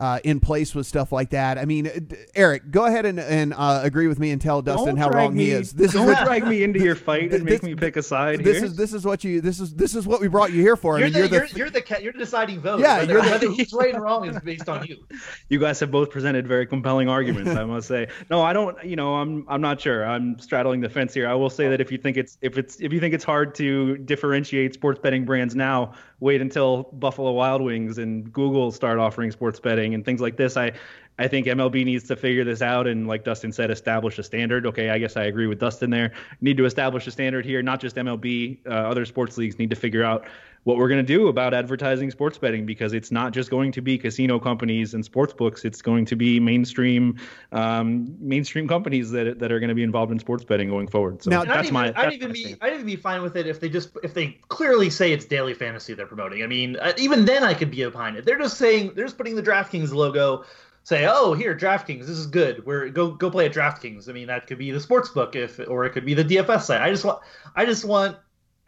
uh, 0.00 0.18
in 0.24 0.40
place 0.40 0.74
with 0.74 0.86
stuff 0.86 1.12
like 1.12 1.30
that. 1.30 1.58
I 1.58 1.66
mean, 1.66 1.90
Eric, 2.34 2.70
go 2.70 2.86
ahead 2.86 3.04
and, 3.04 3.20
and 3.20 3.52
uh, 3.54 3.82
agree 3.84 4.06
with 4.06 4.18
me 4.18 4.30
and 4.30 4.40
tell 4.40 4.62
Dustin 4.62 4.86
don't 4.86 4.96
how 4.96 5.10
wrong 5.10 5.36
me, 5.36 5.44
he 5.44 5.50
is. 5.50 5.72
This 5.72 5.92
don't 5.92 6.08
is 6.08 6.14
what, 6.14 6.24
drag 6.24 6.46
me 6.46 6.62
into 6.62 6.80
your 6.80 6.96
fight 6.96 7.32
and 7.34 7.46
this, 7.46 7.62
make 7.62 7.62
me 7.62 7.74
pick 7.74 7.96
a 7.98 8.02
side. 8.02 8.42
This 8.42 8.56
here. 8.56 8.66
is 8.66 8.76
this 8.76 8.94
is 8.94 9.04
what 9.04 9.22
you 9.24 9.42
this 9.42 9.60
is 9.60 9.74
this 9.74 9.94
is 9.94 10.06
what 10.06 10.22
we 10.22 10.28
brought 10.28 10.52
you 10.52 10.62
here 10.62 10.76
for. 10.76 10.98
You're, 10.98 11.08
I 11.08 11.10
mean, 11.10 11.12
the, 11.12 11.18
you're, 11.18 11.28
the, 11.28 11.36
you're, 11.36 11.66
you're 11.66 11.70
the 11.70 12.02
you're 12.02 12.12
the 12.14 12.18
deciding 12.18 12.60
vote. 12.60 12.80
Yeah, 12.80 13.00
whether, 13.00 13.12
you're 13.12 13.22
the, 13.24 13.30
whether 13.30 13.46
who's 13.48 13.72
right 13.74 13.92
and 13.94 14.02
wrong 14.02 14.26
is 14.26 14.40
based 14.40 14.70
on 14.70 14.86
you. 14.86 15.04
You 15.50 15.58
guys 15.58 15.78
have 15.80 15.90
both 15.90 16.10
presented 16.10 16.48
very 16.48 16.66
compelling 16.66 17.10
arguments. 17.10 17.50
I 17.50 17.64
must 17.66 17.86
say. 17.86 18.08
No, 18.30 18.40
I 18.40 18.54
don't. 18.54 18.82
You 18.82 18.96
know, 18.96 19.16
I'm 19.16 19.44
I'm 19.48 19.60
not 19.60 19.82
sure. 19.82 20.06
I'm 20.06 20.38
straddling 20.38 20.80
the 20.80 20.88
fence 20.88 21.12
here. 21.12 21.28
I 21.28 21.34
will 21.34 21.50
say 21.50 21.68
that 21.68 21.80
if 21.82 21.92
you 21.92 21.98
think 21.98 22.16
it's 22.16 22.38
if 22.40 22.56
it's 22.56 22.80
if 22.80 22.90
you 22.90 23.00
think 23.00 23.12
it's 23.12 23.24
hard 23.24 23.54
to 23.56 23.98
differentiate 23.98 24.72
sports 24.72 24.98
betting 24.98 25.26
brands 25.26 25.54
now, 25.54 25.92
wait 26.20 26.40
until 26.40 26.84
Buffalo 26.92 27.32
Wild 27.32 27.62
Wings 27.62 27.98
and 27.98 28.32
Google 28.32 28.70
start 28.70 28.98
offering 28.98 29.30
sports 29.30 29.58
betting 29.58 29.94
and 29.94 30.04
things 30.04 30.20
like 30.20 30.36
this. 30.36 30.56
I 30.56 30.72
I 31.18 31.28
think 31.28 31.46
MLB 31.46 31.84
needs 31.84 32.08
to 32.08 32.16
figure 32.16 32.44
this 32.44 32.62
out 32.62 32.86
and, 32.86 33.06
like 33.06 33.24
Dustin 33.24 33.52
said, 33.52 33.70
establish 33.70 34.18
a 34.18 34.22
standard. 34.22 34.64
Okay, 34.64 34.88
I 34.88 34.96
guess 34.98 35.18
I 35.18 35.24
agree 35.24 35.46
with 35.46 35.58
Dustin 35.58 35.90
there. 35.90 36.12
Need 36.40 36.56
to 36.56 36.64
establish 36.64 37.06
a 37.06 37.10
standard 37.10 37.44
here. 37.44 37.60
Not 37.60 37.78
just 37.78 37.96
MLB, 37.96 38.60
uh, 38.66 38.70
other 38.70 39.04
sports 39.04 39.36
leagues 39.36 39.58
need 39.58 39.68
to 39.68 39.76
figure 39.76 40.02
out 40.02 40.26
what 40.64 40.76
we're 40.76 40.88
going 40.88 41.04
to 41.04 41.14
do 41.14 41.28
about 41.28 41.54
advertising 41.54 42.10
sports 42.10 42.36
betting 42.36 42.66
because 42.66 42.92
it's 42.92 43.10
not 43.10 43.32
just 43.32 43.50
going 43.50 43.72
to 43.72 43.80
be 43.80 43.96
casino 43.96 44.38
companies 44.38 44.92
and 44.92 45.04
sports 45.04 45.32
books. 45.32 45.64
It's 45.64 45.80
going 45.80 46.04
to 46.06 46.16
be 46.16 46.38
mainstream, 46.38 47.18
um, 47.52 48.14
mainstream 48.20 48.68
companies 48.68 49.10
that 49.12 49.38
that 49.38 49.50
are 49.50 49.58
going 49.58 49.68
to 49.68 49.74
be 49.74 49.82
involved 49.82 50.12
in 50.12 50.18
sports 50.18 50.44
betting 50.44 50.68
going 50.68 50.86
forward. 50.86 51.22
So 51.22 51.30
now, 51.30 51.44
that's 51.44 51.70
my. 51.70 51.92
I'd 51.96 52.12
even 52.12 52.32
be 52.32 52.56
I'd 52.60 52.74
even 52.74 52.86
be 52.86 52.96
fine 52.96 53.22
with 53.22 53.36
it 53.36 53.46
if 53.46 53.60
they 53.60 53.68
just 53.68 53.90
if 54.02 54.12
they 54.12 54.38
clearly 54.48 54.90
say 54.90 55.12
it's 55.12 55.24
daily 55.24 55.54
fantasy 55.54 55.94
they're 55.94 56.06
promoting. 56.06 56.42
I 56.42 56.46
mean, 56.46 56.76
uh, 56.76 56.92
even 56.98 57.24
then 57.24 57.42
I 57.42 57.54
could 57.54 57.70
be 57.70 57.84
behind 57.84 58.16
it. 58.16 58.24
They're 58.24 58.38
just 58.38 58.58
saying 58.58 58.92
they're 58.94 59.06
just 59.06 59.16
putting 59.16 59.36
the 59.36 59.42
DraftKings 59.42 59.92
logo 59.92 60.44
say, 60.82 61.06
"Oh, 61.08 61.32
here, 61.32 61.56
DraftKings, 61.56 62.00
this 62.00 62.10
is 62.10 62.26
good. 62.26 62.64
We're 62.66 62.88
go 62.90 63.12
go 63.12 63.30
play 63.30 63.46
at 63.46 63.54
DraftKings." 63.54 64.08
I 64.08 64.12
mean, 64.12 64.26
that 64.26 64.46
could 64.46 64.58
be 64.58 64.70
the 64.70 64.80
sports 64.80 65.08
book 65.08 65.36
if, 65.36 65.58
or 65.68 65.84
it 65.84 65.90
could 65.90 66.04
be 66.04 66.14
the 66.14 66.24
DFS 66.24 66.62
site. 66.62 66.82
I 66.82 66.90
just 66.90 67.04
want, 67.04 67.20
I 67.56 67.64
just 67.64 67.84
want, 67.84 68.16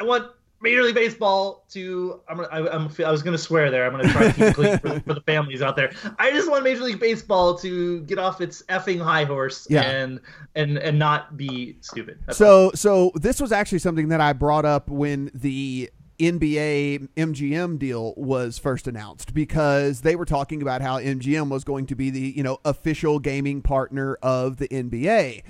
I 0.01 0.05
want 0.05 0.31
Major 0.63 0.83
League 0.83 0.95
Baseball 0.95 1.65
to. 1.71 2.21
I'm 2.29 2.41
I, 2.41 2.69
I'm, 2.71 2.91
I 3.05 3.11
was 3.11 3.23
gonna 3.23 3.39
swear 3.39 3.71
there. 3.71 3.85
I'm 3.85 3.93
gonna 3.93 4.13
try 4.13 4.29
to 4.29 4.33
keep 4.33 4.43
it 4.43 4.55
clean 4.55 4.79
for, 4.79 5.01
for, 5.01 5.15
the 5.15 5.23
families 5.23 5.63
out 5.63 5.77
there. 5.77 5.93
I 6.19 6.31
just 6.31 6.51
want 6.51 6.65
Major 6.65 6.83
League 6.83 7.01
Baseball 7.01 7.57
to 7.59 8.01
get 8.03 8.19
off 8.19 8.41
its 8.41 8.63
effing 8.65 9.03
high 9.03 9.25
horse 9.25 9.67
yeah. 9.69 9.83
and 9.83 10.21
and 10.55 10.79
and 10.79 10.99
not 10.99 11.37
be 11.37 11.77
stupid. 11.81 12.19
That's 12.27 12.39
so 12.39 12.65
all. 12.65 12.73
so 12.75 13.13
this 13.15 13.41
was 13.41 13.53
actually 13.53 13.81
something 13.81 14.09
that 14.09 14.21
I 14.21 14.33
brought 14.33 14.65
up 14.65 14.89
when 14.89 15.31
the 15.35 15.91
NBA 16.19 17.09
MGM 17.17 17.79
deal 17.79 18.15
was 18.17 18.59
first 18.59 18.87
announced 18.87 19.35
because 19.35 20.03
they 20.03 20.15
were 20.15 20.25
talking 20.25 20.63
about 20.63 20.81
how 20.81 20.99
MGM 20.99 21.51
was 21.51 21.65
going 21.65 21.87
to 21.87 21.97
be 21.97 22.11
the, 22.11 22.33
you 22.37 22.43
know, 22.43 22.59
official 22.65 23.19
gaming 23.19 23.63
partner 23.63 24.17
of 24.23 24.59
the 24.59 24.69
NBA. 24.69 25.43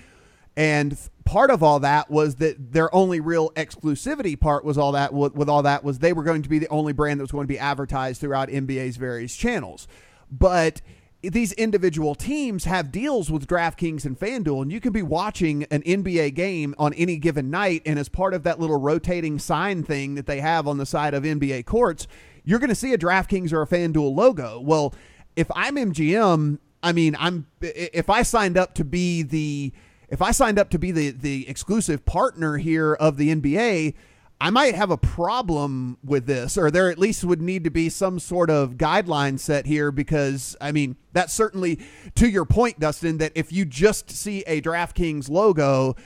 And 0.56 0.98
part 1.24 1.50
of 1.50 1.62
all 1.62 1.80
that 1.80 2.10
was 2.10 2.36
that 2.36 2.72
their 2.72 2.94
only 2.94 3.20
real 3.20 3.50
exclusivity 3.50 4.38
part 4.38 4.64
was 4.64 4.78
all 4.78 4.92
that 4.92 5.12
with, 5.12 5.34
with 5.34 5.48
all 5.48 5.62
that 5.62 5.84
was 5.84 5.98
they 5.98 6.12
were 6.12 6.22
going 6.22 6.42
to 6.42 6.48
be 6.48 6.58
the 6.58 6.68
only 6.68 6.92
brand 6.92 7.20
that 7.20 7.24
was 7.24 7.32
going 7.32 7.44
to 7.44 7.52
be 7.52 7.58
advertised 7.58 8.20
throughout 8.20 8.48
NBA's 8.48 8.96
various 8.96 9.34
channels. 9.34 9.86
But 10.30 10.80
these 11.22 11.52
individual 11.52 12.14
teams 12.14 12.64
have 12.64 12.90
deals 12.90 13.30
with 13.30 13.46
DraftKings 13.46 14.04
and 14.04 14.18
FanDuel, 14.18 14.62
and 14.62 14.72
you 14.72 14.80
can 14.80 14.92
be 14.92 15.02
watching 15.02 15.64
an 15.70 15.82
NBA 15.82 16.34
game 16.34 16.74
on 16.78 16.92
any 16.94 17.16
given 17.16 17.48
night. 17.50 17.82
And 17.86 17.98
as 17.98 18.08
part 18.08 18.34
of 18.34 18.42
that 18.42 18.58
little 18.58 18.80
rotating 18.80 19.38
sign 19.38 19.84
thing 19.84 20.16
that 20.16 20.26
they 20.26 20.40
have 20.40 20.66
on 20.66 20.78
the 20.78 20.86
side 20.86 21.14
of 21.14 21.22
NBA 21.22 21.64
courts, 21.64 22.08
you're 22.44 22.58
going 22.58 22.70
to 22.70 22.74
see 22.74 22.92
a 22.92 22.98
DraftKings 22.98 23.52
or 23.52 23.62
a 23.62 23.66
FanDuel 23.66 24.16
logo. 24.16 24.60
Well, 24.60 24.94
if 25.36 25.48
I'm 25.54 25.76
MGM, 25.76 26.58
I 26.82 26.92
mean, 26.92 27.16
I'm 27.18 27.46
if 27.60 28.10
I 28.10 28.22
signed 28.22 28.58
up 28.58 28.74
to 28.74 28.84
be 28.84 29.22
the 29.22 29.72
if 30.12 30.20
I 30.20 30.30
signed 30.30 30.58
up 30.58 30.68
to 30.70 30.78
be 30.78 30.92
the 30.92 31.10
the 31.10 31.48
exclusive 31.48 32.04
partner 32.04 32.58
here 32.58 32.92
of 32.92 33.16
the 33.16 33.34
NBA, 33.34 33.94
I 34.42 34.50
might 34.50 34.74
have 34.74 34.90
a 34.90 34.98
problem 34.98 35.96
with 36.04 36.26
this, 36.26 36.58
or 36.58 36.70
there 36.70 36.90
at 36.90 36.98
least 36.98 37.24
would 37.24 37.40
need 37.40 37.64
to 37.64 37.70
be 37.70 37.88
some 37.88 38.18
sort 38.18 38.50
of 38.50 38.74
guideline 38.74 39.40
set 39.40 39.64
here 39.64 39.90
because, 39.90 40.54
I 40.60 40.70
mean, 40.70 40.96
that's 41.14 41.32
certainly 41.32 41.80
to 42.16 42.28
your 42.28 42.44
point, 42.44 42.78
Dustin, 42.78 43.18
that 43.18 43.32
if 43.34 43.52
you 43.52 43.64
just 43.64 44.10
see 44.10 44.42
a 44.46 44.60
DraftKings 44.60 45.30
logo, 45.30 45.96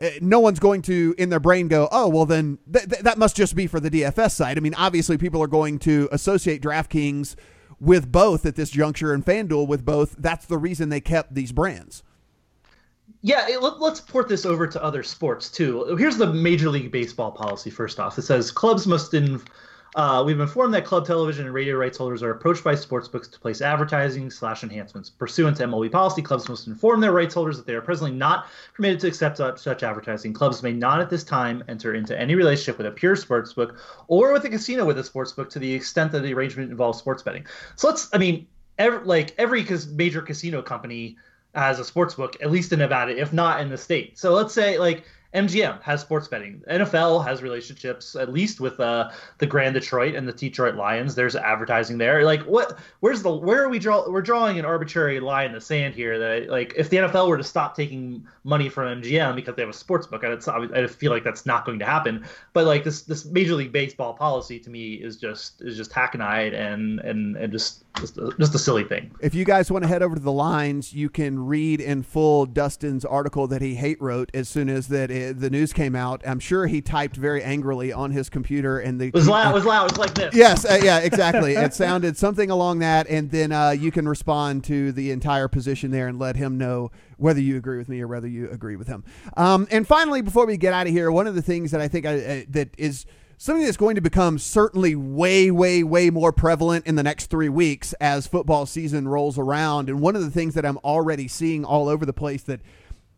uh, 0.00 0.10
no 0.20 0.38
one's 0.38 0.60
going 0.60 0.82
to 0.82 1.14
in 1.18 1.30
their 1.30 1.40
brain 1.40 1.66
go, 1.66 1.88
oh, 1.90 2.08
well, 2.08 2.26
then 2.26 2.58
th- 2.72 2.88
th- 2.88 3.02
that 3.02 3.18
must 3.18 3.34
just 3.34 3.56
be 3.56 3.66
for 3.66 3.80
the 3.80 3.90
DFS 3.90 4.30
side. 4.30 4.58
I 4.58 4.60
mean, 4.60 4.74
obviously, 4.74 5.18
people 5.18 5.42
are 5.42 5.48
going 5.48 5.80
to 5.80 6.08
associate 6.12 6.62
DraftKings 6.62 7.34
with 7.80 8.12
both 8.12 8.46
at 8.46 8.54
this 8.54 8.70
juncture 8.70 9.12
and 9.12 9.24
FanDuel 9.24 9.66
with 9.66 9.84
both. 9.84 10.14
That's 10.18 10.46
the 10.46 10.58
reason 10.58 10.88
they 10.88 11.00
kept 11.00 11.34
these 11.34 11.50
brands. 11.50 12.04
Yeah, 13.26 13.44
it, 13.48 13.60
let, 13.60 13.82
us 13.82 14.00
port 14.00 14.28
this 14.28 14.46
over 14.46 14.68
to 14.68 14.80
other 14.80 15.02
sports 15.02 15.50
too. 15.50 15.96
Here's 15.98 16.16
the 16.16 16.32
Major 16.32 16.70
League 16.70 16.92
Baseball 16.92 17.32
policy. 17.32 17.70
First 17.70 17.98
off, 17.98 18.16
it 18.16 18.22
says 18.22 18.52
clubs 18.52 18.86
must 18.86 19.14
in 19.14 19.42
uh, 19.96 20.22
we've 20.24 20.38
informed 20.38 20.72
that 20.74 20.84
club 20.84 21.04
television 21.04 21.46
and 21.46 21.52
radio 21.52 21.74
rights 21.74 21.98
holders 21.98 22.22
are 22.22 22.30
approached 22.30 22.62
by 22.62 22.74
sportsbooks 22.74 23.28
to 23.32 23.40
place 23.40 23.60
advertising 23.60 24.30
slash 24.30 24.62
enhancements. 24.62 25.10
Pursuant 25.10 25.56
to 25.56 25.64
MLB 25.64 25.90
policy, 25.90 26.22
clubs 26.22 26.48
must 26.48 26.68
inform 26.68 27.00
their 27.00 27.10
rights 27.10 27.34
holders 27.34 27.56
that 27.56 27.66
they 27.66 27.74
are 27.74 27.80
presently 27.80 28.12
not 28.12 28.46
permitted 28.74 29.00
to 29.00 29.08
accept 29.08 29.38
such 29.58 29.82
advertising. 29.82 30.32
Clubs 30.32 30.62
may 30.62 30.72
not 30.72 31.00
at 31.00 31.10
this 31.10 31.24
time 31.24 31.64
enter 31.66 31.94
into 31.94 32.16
any 32.16 32.36
relationship 32.36 32.78
with 32.78 32.86
a 32.86 32.92
pure 32.92 33.16
sportsbook 33.16 33.76
or 34.06 34.32
with 34.32 34.44
a 34.44 34.50
casino 34.50 34.84
with 34.84 35.00
a 35.00 35.02
sportsbook 35.02 35.48
to 35.48 35.58
the 35.58 35.74
extent 35.74 36.12
that 36.12 36.20
the 36.20 36.32
arrangement 36.32 36.70
involves 36.70 37.00
sports 37.00 37.24
betting. 37.24 37.44
So 37.74 37.88
let's, 37.88 38.08
I 38.12 38.18
mean, 38.18 38.46
every, 38.78 39.04
like 39.04 39.34
every 39.36 39.66
major 39.96 40.22
casino 40.22 40.62
company 40.62 41.16
has 41.56 41.80
a 41.80 41.82
sportsbook, 41.82 42.36
at 42.42 42.50
least 42.50 42.72
in 42.72 42.78
Nevada, 42.78 43.18
if 43.18 43.32
not 43.32 43.60
in 43.60 43.68
the 43.68 43.78
state. 43.78 44.18
So 44.18 44.32
let's 44.32 44.54
say 44.54 44.78
like 44.78 45.04
MGM 45.36 45.82
has 45.82 46.00
sports 46.00 46.28
betting. 46.28 46.62
NFL 46.70 47.24
has 47.26 47.42
relationships, 47.42 48.16
at 48.16 48.32
least 48.32 48.58
with 48.58 48.80
uh, 48.80 49.10
the 49.36 49.46
Grand 49.46 49.74
Detroit 49.74 50.14
and 50.14 50.26
the 50.26 50.32
Detroit 50.32 50.76
Lions. 50.76 51.14
There's 51.14 51.36
advertising 51.36 51.98
there. 51.98 52.24
Like, 52.24 52.42
what? 52.42 52.78
Where's 53.00 53.22
the? 53.22 53.30
Where 53.30 53.62
are 53.62 53.68
we 53.68 53.78
draw? 53.78 54.08
We're 54.08 54.22
drawing 54.22 54.58
an 54.58 54.64
arbitrary 54.64 55.20
line 55.20 55.46
in 55.46 55.52
the 55.52 55.60
sand 55.60 55.94
here. 55.94 56.18
That 56.18 56.48
like, 56.48 56.72
if 56.76 56.88
the 56.88 56.98
NFL 56.98 57.28
were 57.28 57.36
to 57.36 57.44
stop 57.44 57.76
taking 57.76 58.26
money 58.44 58.70
from 58.70 59.02
MGM 59.02 59.34
because 59.34 59.56
they 59.56 59.62
have 59.62 59.68
a 59.68 59.74
sports 59.74 60.06
book, 60.06 60.22
it's, 60.24 60.48
I 60.48 60.86
feel 60.86 61.12
like 61.12 61.24
that's 61.24 61.44
not 61.44 61.66
going 61.66 61.80
to 61.80 61.86
happen. 61.86 62.24
But 62.54 62.64
like 62.64 62.84
this, 62.84 63.02
this 63.02 63.26
Major 63.26 63.56
League 63.56 63.72
Baseball 63.72 64.14
policy 64.14 64.58
to 64.60 64.70
me 64.70 64.94
is 64.94 65.18
just 65.18 65.60
is 65.60 65.76
just 65.76 65.92
hackneyed 65.92 66.54
and 66.54 67.00
and 67.00 67.36
and 67.36 67.52
just 67.52 67.84
just 67.98 68.18
a, 68.18 68.32
just 68.38 68.54
a 68.54 68.58
silly 68.58 68.84
thing. 68.84 69.14
If 69.20 69.34
you 69.34 69.44
guys 69.44 69.70
want 69.70 69.84
to 69.84 69.88
head 69.88 70.02
over 70.02 70.14
to 70.14 70.20
the 70.20 70.32
lines, 70.32 70.92
you 70.92 71.08
can 71.08 71.46
read 71.46 71.80
in 71.80 72.02
full 72.02 72.46
Dustin's 72.46 73.04
article 73.04 73.46
that 73.48 73.62
he 73.62 73.74
hate 73.74 74.00
wrote 74.00 74.30
as 74.34 74.48
soon 74.48 74.68
as 74.68 74.88
that 74.88 75.10
it, 75.10 75.40
the 75.40 75.50
news 75.50 75.72
came 75.72 75.94
out. 75.94 76.22
I'm 76.26 76.40
sure 76.40 76.66
he 76.66 76.80
typed 76.80 77.16
very 77.16 77.42
angrily 77.42 77.92
on 77.92 78.10
his 78.10 78.28
computer 78.28 78.78
and 78.78 79.00
the 79.00 79.08
it 79.08 79.14
was 79.14 79.28
loud. 79.28 79.50
It 79.50 79.54
was 79.54 79.64
loud. 79.64 79.90
It 79.90 79.92
was 79.92 79.98
like 79.98 80.14
this. 80.14 80.34
Yes, 80.34 80.64
uh, 80.64 80.78
yeah, 80.82 80.98
exactly. 80.98 81.54
it 81.56 81.74
sounded 81.74 82.16
something 82.16 82.50
along 82.50 82.80
that, 82.80 83.08
and 83.08 83.30
then 83.30 83.52
uh, 83.52 83.70
you 83.70 83.90
can 83.90 84.08
respond 84.08 84.64
to 84.64 84.92
the 84.92 85.10
entire 85.10 85.48
position 85.48 85.90
there 85.90 86.08
and 86.08 86.18
let 86.18 86.36
him 86.36 86.58
know 86.58 86.90
whether 87.16 87.40
you 87.40 87.56
agree 87.56 87.78
with 87.78 87.88
me 87.88 88.00
or 88.00 88.08
whether 88.08 88.28
you 88.28 88.50
agree 88.50 88.76
with 88.76 88.88
him. 88.88 89.04
Um, 89.36 89.66
and 89.70 89.86
finally, 89.86 90.22
before 90.22 90.46
we 90.46 90.56
get 90.56 90.72
out 90.72 90.86
of 90.86 90.92
here, 90.92 91.10
one 91.10 91.26
of 91.26 91.34
the 91.34 91.42
things 91.42 91.70
that 91.70 91.80
I 91.80 91.88
think 91.88 92.06
I, 92.06 92.14
uh, 92.14 92.42
that 92.50 92.70
is 92.78 93.06
something 93.38 93.64
that's 93.64 93.76
going 93.76 93.94
to 93.96 94.00
become 94.00 94.38
certainly 94.38 94.94
way, 94.94 95.50
way, 95.50 95.82
way 95.82 96.10
more 96.10 96.32
prevalent 96.32 96.86
in 96.86 96.94
the 96.94 97.02
next 97.02 97.26
three 97.26 97.48
weeks 97.48 97.92
as 97.94 98.26
football 98.26 98.66
season 98.66 99.08
rolls 99.08 99.38
around. 99.38 99.88
And 99.88 100.00
one 100.00 100.16
of 100.16 100.22
the 100.22 100.30
things 100.30 100.54
that 100.54 100.64
I'm 100.64 100.78
already 100.78 101.28
seeing 101.28 101.64
all 101.64 101.88
over 101.88 102.06
the 102.06 102.12
place 102.12 102.42
that 102.44 102.60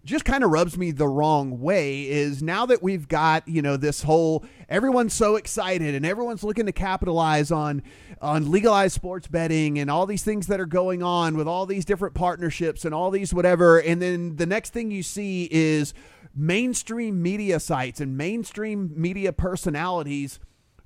just 0.05 0.25
kind 0.25 0.43
of 0.43 0.51
rubs 0.51 0.79
me 0.79 0.91
the 0.91 1.07
wrong 1.07 1.61
way 1.61 2.09
is 2.09 2.43
now 2.43 2.65
that 2.65 2.83
we've 2.83 3.09
got 3.09 3.47
you 3.47 3.61
know 3.61 3.77
this 3.77 4.03
whole 4.03 4.43
everyone's 4.69 5.13
so 5.13 5.37
excited 5.37 5.95
and 5.95 6.07
everyone's 6.07 6.43
looking 6.43 6.65
to 6.65 6.73
capitalize 6.73 7.51
on 7.51 7.83
on 8.23 8.51
legalized 8.51 8.95
sports 8.95 9.27
betting 9.27 9.79
and 9.79 9.91
all 9.91 10.07
these 10.07 10.23
things 10.23 10.47
that 10.47 10.61
are 10.61 10.67
going 10.67 11.03
on 11.03 11.37
with 11.37 11.47
all 11.47 11.67
these 11.67 11.85
different 11.85 12.15
partnerships 12.15 12.87
and 12.87 12.95
all 12.95 13.11
these 13.11 13.35
whatever 13.35 13.81
and 13.81 14.01
then 14.01 14.37
the 14.37 14.47
next 14.47 14.73
thing 14.73 14.91
you 14.91 15.03
see 15.03 15.47
is 15.51 15.93
mainstream 16.35 17.23
media 17.23 17.61
sites 17.61 18.01
and 18.01 18.17
mainstream 18.17 18.93
media 18.95 19.33
personalities 19.33 20.39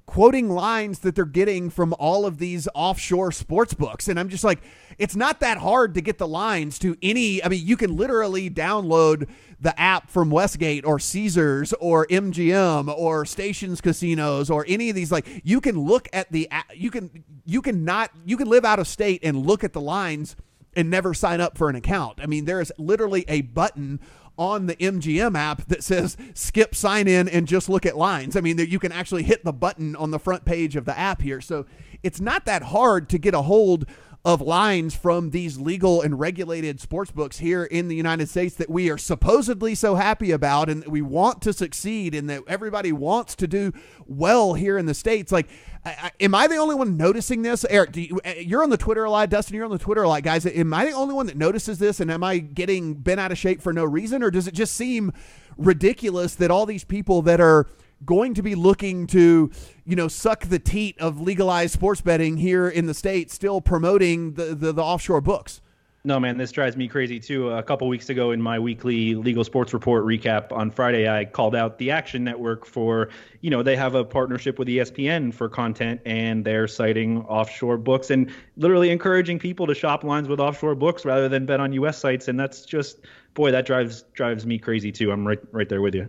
quoting 0.06 0.50
lines 0.50 0.98
that 1.00 1.14
they're 1.14 1.24
getting 1.24 1.70
from 1.70 1.94
all 1.98 2.26
of 2.26 2.38
these 2.38 2.68
offshore 2.74 3.32
sports 3.32 3.72
books. 3.72 4.08
And 4.08 4.18
i'm 4.18 4.28
just 4.28 4.44
like 4.44 4.60
it's 4.98 5.16
not 5.16 5.40
that 5.40 5.58
hard 5.58 5.94
to 5.94 6.00
get 6.00 6.18
the 6.18 6.26
lines 6.26 6.78
to 6.80 6.96
any 7.02 7.42
i 7.42 7.48
mean 7.48 7.66
you 7.66 7.76
can 7.76 7.96
literally 7.96 8.50
download 8.50 9.28
the 9.60 9.78
app 9.80 10.10
from 10.10 10.30
westgate 10.30 10.84
or 10.84 10.98
caesars 10.98 11.72
or 11.74 12.06
mgm 12.08 12.94
or 12.94 13.24
stations 13.24 13.80
casinos 13.80 14.50
or 14.50 14.64
any 14.68 14.90
of 14.90 14.96
these 14.96 15.10
like 15.10 15.26
you 15.44 15.60
can 15.60 15.78
look 15.78 16.08
at 16.12 16.30
the 16.32 16.48
you 16.74 16.90
can 16.90 17.24
you 17.46 17.62
can 17.62 17.84
not 17.84 18.10
you 18.24 18.36
can 18.36 18.48
live 18.48 18.64
out 18.64 18.78
of 18.78 18.86
state 18.86 19.20
and 19.22 19.46
look 19.46 19.64
at 19.64 19.72
the 19.72 19.80
lines 19.80 20.36
and 20.74 20.90
never 20.90 21.12
sign 21.12 21.40
up 21.40 21.58
for 21.58 21.68
an 21.68 21.76
account. 21.76 22.18
I 22.20 22.26
mean 22.26 22.44
there 22.44 22.60
is 22.60 22.72
literally 22.76 23.24
a 23.28 23.42
button 23.42 24.00
on 24.38 24.66
the 24.66 24.76
MGM 24.76 25.36
app 25.36 25.66
that 25.66 25.84
says 25.84 26.16
skip 26.34 26.74
sign 26.74 27.06
in 27.06 27.28
and 27.28 27.46
just 27.46 27.68
look 27.68 27.84
at 27.86 27.96
lines. 27.96 28.36
I 28.36 28.40
mean, 28.40 28.58
you 28.58 28.78
can 28.78 28.92
actually 28.92 29.22
hit 29.22 29.44
the 29.44 29.52
button 29.52 29.94
on 29.96 30.10
the 30.10 30.18
front 30.18 30.44
page 30.44 30.76
of 30.76 30.84
the 30.84 30.98
app 30.98 31.22
here. 31.22 31.40
So 31.40 31.66
it's 32.02 32.20
not 32.20 32.44
that 32.46 32.62
hard 32.62 33.08
to 33.10 33.18
get 33.18 33.34
a 33.34 33.42
hold 33.42 33.86
of 34.24 34.40
lines 34.40 34.94
from 34.94 35.30
these 35.30 35.58
legal 35.58 36.00
and 36.00 36.18
regulated 36.20 36.80
sports 36.80 37.10
books 37.10 37.38
here 37.38 37.64
in 37.64 37.88
the 37.88 37.96
United 37.96 38.28
States 38.28 38.54
that 38.54 38.70
we 38.70 38.88
are 38.88 38.98
supposedly 38.98 39.74
so 39.74 39.96
happy 39.96 40.30
about 40.30 40.68
and 40.68 40.86
we 40.86 41.02
want 41.02 41.42
to 41.42 41.52
succeed 41.52 42.14
and 42.14 42.30
that 42.30 42.40
everybody 42.46 42.92
wants 42.92 43.34
to 43.34 43.48
do 43.48 43.72
well 44.06 44.54
here 44.54 44.78
in 44.78 44.86
the 44.86 44.94
States. 44.94 45.32
Like, 45.32 45.48
I, 45.84 45.90
I, 45.90 46.10
am 46.20 46.36
I 46.36 46.46
the 46.46 46.56
only 46.56 46.76
one 46.76 46.96
noticing 46.96 47.42
this? 47.42 47.64
Eric, 47.68 47.96
you, 47.96 48.20
uh, 48.24 48.34
you're 48.38 48.62
on 48.62 48.70
the 48.70 48.76
Twitter 48.76 49.02
a 49.02 49.10
lot. 49.10 49.28
Dustin, 49.28 49.56
you're 49.56 49.64
on 49.64 49.72
the 49.72 49.78
Twitter 49.78 50.04
a 50.04 50.08
lot, 50.08 50.22
guys. 50.22 50.46
Am 50.46 50.72
I 50.72 50.84
the 50.84 50.92
only 50.92 51.14
one 51.14 51.26
that 51.26 51.36
notices 51.36 51.78
this? 51.78 51.98
And 51.98 52.08
am 52.08 52.22
I 52.22 52.38
getting 52.38 52.94
bent 52.94 53.18
out 53.18 53.32
of 53.32 53.38
shape 53.38 53.60
for 53.60 53.72
no 53.72 53.84
reason? 53.84 54.22
Or 54.22 54.30
does 54.30 54.46
it 54.46 54.54
just 54.54 54.74
seem 54.74 55.12
ridiculous 55.56 56.36
that 56.36 56.52
all 56.52 56.64
these 56.64 56.84
people 56.84 57.22
that 57.22 57.40
are 57.40 57.66
going 58.04 58.34
to 58.34 58.42
be 58.42 58.54
looking 58.54 59.06
to, 59.08 59.50
you 59.84 59.96
know, 59.96 60.08
suck 60.08 60.46
the 60.46 60.58
teat 60.58 60.98
of 61.00 61.20
legalized 61.20 61.72
sports 61.72 62.00
betting 62.00 62.36
here 62.36 62.68
in 62.68 62.86
the 62.86 62.94
state, 62.94 63.30
still 63.30 63.60
promoting 63.60 64.34
the, 64.34 64.54
the, 64.54 64.72
the 64.72 64.82
offshore 64.82 65.20
books. 65.20 65.60
No, 66.04 66.18
man, 66.18 66.36
this 66.36 66.50
drives 66.50 66.76
me 66.76 66.88
crazy 66.88 67.20
too. 67.20 67.50
A 67.50 67.62
couple 67.62 67.86
weeks 67.86 68.10
ago, 68.10 68.32
in 68.32 68.42
my 68.42 68.58
weekly 68.58 69.14
legal 69.14 69.44
sports 69.44 69.72
report 69.72 70.04
recap 70.04 70.50
on 70.50 70.68
Friday, 70.68 71.08
I 71.08 71.24
called 71.24 71.54
out 71.54 71.78
the 71.78 71.92
Action 71.92 72.24
Network 72.24 72.66
for, 72.66 73.10
you 73.40 73.50
know, 73.50 73.62
they 73.62 73.76
have 73.76 73.94
a 73.94 74.04
partnership 74.04 74.58
with 74.58 74.66
ESPN 74.66 75.32
for 75.32 75.48
content, 75.48 76.00
and 76.04 76.44
they're 76.44 76.66
citing 76.66 77.22
offshore 77.26 77.78
books 77.78 78.10
and 78.10 78.32
literally 78.56 78.90
encouraging 78.90 79.38
people 79.38 79.64
to 79.68 79.74
shop 79.76 80.02
lines 80.02 80.26
with 80.26 80.40
offshore 80.40 80.74
books 80.74 81.04
rather 81.04 81.28
than 81.28 81.46
bet 81.46 81.60
on 81.60 81.72
U.S. 81.74 81.98
sites. 81.98 82.26
And 82.26 82.38
that's 82.38 82.64
just, 82.64 82.98
boy, 83.34 83.52
that 83.52 83.64
drives 83.64 84.02
drives 84.12 84.44
me 84.44 84.58
crazy 84.58 84.90
too. 84.90 85.12
I'm 85.12 85.24
right 85.24 85.38
right 85.52 85.68
there 85.68 85.82
with 85.82 85.94
you. 85.94 86.08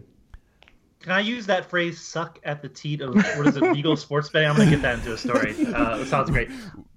Can 1.04 1.12
I 1.12 1.20
use 1.20 1.45
that 1.47 1.70
phrase 1.70 1.99
"suck 1.99 2.39
at 2.43 2.62
the 2.62 2.70
teat" 2.70 3.01
of 3.01 3.14
what 3.14 3.47
is 3.47 3.58
it, 3.58 3.62
legal 3.74 3.97
sports 3.97 4.30
betting? 4.30 4.49
I'm 4.49 4.56
gonna 4.56 4.70
get 4.70 4.82
that 4.82 4.99
into 4.99 5.14
a 5.14 5.18
story. 5.18 5.54
Uh, 5.74 5.97
that 5.97 6.08
sounds 6.08 6.30
great. 6.30 6.49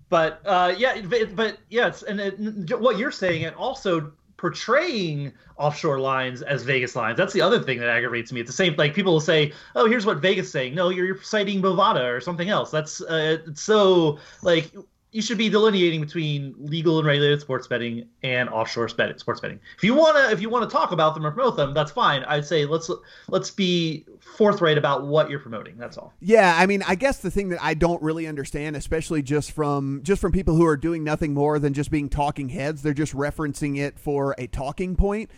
But 0.08 0.40
uh, 0.46 0.72
yeah, 0.78 1.00
but, 1.02 1.34
but 1.34 1.58
yeah, 1.68 1.92
and 2.08 2.20
it, 2.20 2.80
what 2.80 2.98
you're 2.98 3.10
saying, 3.10 3.44
and 3.44 3.56
also 3.56 4.12
portraying 4.36 5.32
offshore 5.56 5.98
lines 5.98 6.42
as 6.42 6.62
Vegas 6.62 6.94
lines. 6.94 7.16
That's 7.16 7.32
the 7.32 7.40
other 7.40 7.60
thing 7.60 7.80
that 7.80 7.88
aggravates 7.88 8.30
me. 8.32 8.40
It's 8.40 8.48
the 8.48 8.56
same. 8.56 8.76
Like 8.76 8.94
people 8.94 9.12
will 9.12 9.20
say, 9.20 9.52
"Oh, 9.74 9.88
here's 9.88 10.06
what 10.06 10.18
Vegas 10.18 10.52
saying." 10.52 10.76
No, 10.76 10.90
you're, 10.90 11.06
you're 11.06 11.22
citing 11.22 11.60
Bovada 11.60 12.04
or 12.04 12.20
something 12.20 12.48
else. 12.48 12.70
That's 12.70 13.00
uh, 13.00 13.38
so 13.54 14.20
like 14.42 14.72
you 15.12 15.22
should 15.22 15.38
be 15.38 15.48
delineating 15.48 16.00
between 16.00 16.54
legal 16.58 16.98
and 16.98 17.06
regulated 17.06 17.40
sports 17.40 17.66
betting 17.66 18.06
and 18.22 18.48
offshore 18.48 18.88
sports 18.88 19.40
betting. 19.40 19.60
If 19.76 19.84
you 19.84 19.94
wanna 19.94 20.28
if 20.30 20.40
you 20.40 20.50
wanna 20.50 20.66
talk 20.66 20.92
about 20.92 21.14
them 21.14 21.24
or 21.24 21.30
promote 21.30 21.56
them, 21.56 21.72
that's 21.72 21.90
fine. 21.90 22.22
I'd 22.24 22.44
say 22.44 22.66
let's 22.66 22.90
let's 23.28 23.50
be 23.50 24.04
forthright 24.20 24.76
about 24.76 25.06
what 25.06 25.30
you're 25.30 25.38
promoting. 25.38 25.76
That's 25.78 25.96
all. 25.96 26.12
Yeah, 26.20 26.56
I 26.58 26.66
mean, 26.66 26.82
I 26.86 26.96
guess 26.96 27.18
the 27.18 27.30
thing 27.30 27.48
that 27.50 27.62
I 27.62 27.74
don't 27.74 28.02
really 28.02 28.26
understand, 28.26 28.76
especially 28.76 29.22
just 29.22 29.52
from 29.52 30.00
just 30.02 30.20
from 30.20 30.32
people 30.32 30.54
who 30.54 30.66
are 30.66 30.76
doing 30.76 31.04
nothing 31.04 31.32
more 31.32 31.58
than 31.58 31.72
just 31.72 31.90
being 31.90 32.08
talking 32.08 32.50
heads, 32.50 32.82
they're 32.82 32.92
just 32.92 33.14
referencing 33.14 33.78
it 33.78 33.98
for 33.98 34.34
a 34.38 34.46
talking 34.46 34.96
point 34.96 35.30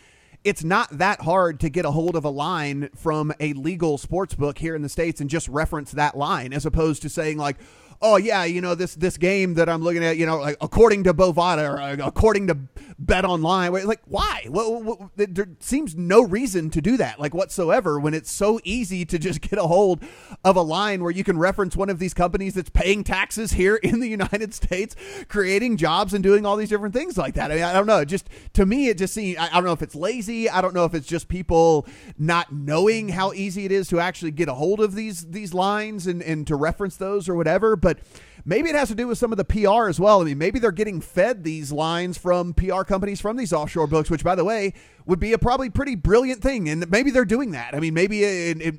it's 0.43 0.63
not 0.63 0.89
that 0.97 1.21
hard 1.21 1.59
to 1.59 1.69
get 1.69 1.85
a 1.85 1.91
hold 1.91 2.15
of 2.15 2.23
a 2.23 2.29
line 2.29 2.89
from 2.95 3.33
a 3.39 3.53
legal 3.53 3.97
sports 3.97 4.35
book 4.35 4.57
here 4.57 4.73
in 4.73 4.81
the 4.81 4.89
states 4.89 5.19
and 5.19 5.29
just 5.29 5.49
reference 5.49 5.91
that 5.91 6.17
line 6.17 6.53
as 6.53 6.65
opposed 6.65 7.01
to 7.01 7.09
saying 7.09 7.37
like 7.37 7.57
oh 8.01 8.17
yeah, 8.17 8.43
you 8.43 8.61
know 8.61 8.75
this 8.75 8.95
this 8.95 9.17
game 9.17 9.55
that 9.55 9.69
I'm 9.69 9.81
looking 9.81 10.03
at, 10.03 10.17
you 10.17 10.25
know, 10.25 10.37
like 10.37 10.57
according 10.61 11.03
to 11.05 11.13
Bovada 11.13 11.69
or 11.69 11.79
uh, 11.79 12.07
according 12.07 12.47
to 12.47 12.57
Bet 12.97 13.25
Online. 13.25 13.71
Like 13.85 14.01
why? 14.05 14.45
What, 14.47 14.83
what, 14.83 15.09
there 15.15 15.49
seems 15.59 15.95
no 15.95 16.21
reason 16.21 16.69
to 16.71 16.81
do 16.81 16.97
that, 16.97 17.19
like 17.19 17.33
whatsoever, 17.33 17.99
when 17.99 18.13
it's 18.13 18.31
so 18.31 18.59
easy 18.63 19.05
to 19.05 19.17
just 19.17 19.41
get 19.49 19.57
a 19.57 19.63
hold 19.67 20.03
of 20.43 20.55
a 20.55 20.61
line 20.61 21.01
where 21.01 21.11
you 21.11 21.23
can 21.23 21.37
reference 21.37 21.75
one 21.75 21.89
of 21.89 21.99
these 21.99 22.13
companies 22.13 22.53
that's 22.53 22.69
paying 22.69 23.03
taxes 23.03 23.53
here 23.53 23.75
in 23.83 23.99
the 23.99 24.07
United 24.07 24.53
States, 24.53 24.95
creating 25.27 25.77
jobs 25.77 26.13
and 26.13 26.23
doing 26.23 26.45
all 26.45 26.55
these 26.55 26.69
different 26.69 26.93
things 26.93 27.17
like 27.17 27.33
that. 27.35 27.51
I 27.51 27.55
mean, 27.55 27.63
I 27.63 27.73
don't 27.73 27.87
know. 27.87 28.05
Just 28.05 28.29
to 28.53 28.65
me, 28.65 28.89
it 28.89 28.97
just 28.97 29.13
seems. 29.13 29.37
I, 29.37 29.47
I 29.47 29.53
don't 29.53 29.65
know 29.65 29.73
if 29.73 29.81
it's 29.81 29.95
lazy. 29.95 30.49
I 30.49 30.61
don't 30.61 30.73
know 30.73 30.85
if 30.85 30.93
it's 30.93 31.07
just 31.07 31.27
people 31.27 31.87
not 32.17 32.51
knowing 32.51 33.09
how 33.09 33.33
easy 33.33 33.65
it 33.65 33.71
is 33.71 33.87
to 33.89 33.99
actually 33.99 34.31
get 34.31 34.49
a 34.49 34.53
hold 34.53 34.79
of 34.79 34.95
these 34.95 35.25
these 35.27 35.53
lines 35.53 36.07
and 36.07 36.21
and 36.21 36.45
to 36.47 36.55
reference 36.55 36.97
those 36.97 37.29
or 37.29 37.35
whatever. 37.35 37.75
But 37.75 37.88
but 37.89 37.97
maybe 38.45 38.69
it 38.69 38.75
has 38.75 38.89
to 38.89 38.95
do 38.95 39.07
with 39.07 39.17
some 39.17 39.31
of 39.31 39.37
the 39.37 39.45
PR 39.45 39.89
as 39.89 39.99
well. 39.99 40.21
I 40.21 40.25
mean, 40.25 40.37
maybe 40.37 40.59
they're 40.59 40.71
getting 40.71 41.01
fed 41.01 41.43
these 41.43 41.71
lines 41.71 42.19
from 42.19 42.53
PR 42.53 42.83
companies 42.83 43.19
from 43.19 43.35
these 43.35 43.51
offshore 43.51 43.87
books, 43.87 44.11
which, 44.11 44.23
by 44.23 44.35
the 44.35 44.45
way, 44.45 44.75
would 45.07 45.19
be 45.19 45.33
a 45.33 45.39
probably 45.39 45.71
pretty 45.71 45.95
brilliant 45.95 46.43
thing. 46.43 46.69
And 46.69 46.87
maybe 46.91 47.09
they're 47.09 47.25
doing 47.25 47.51
that. 47.51 47.73
I 47.73 47.79
mean, 47.79 47.95
maybe 47.95 48.23
it, 48.23 48.61
it, 48.61 48.75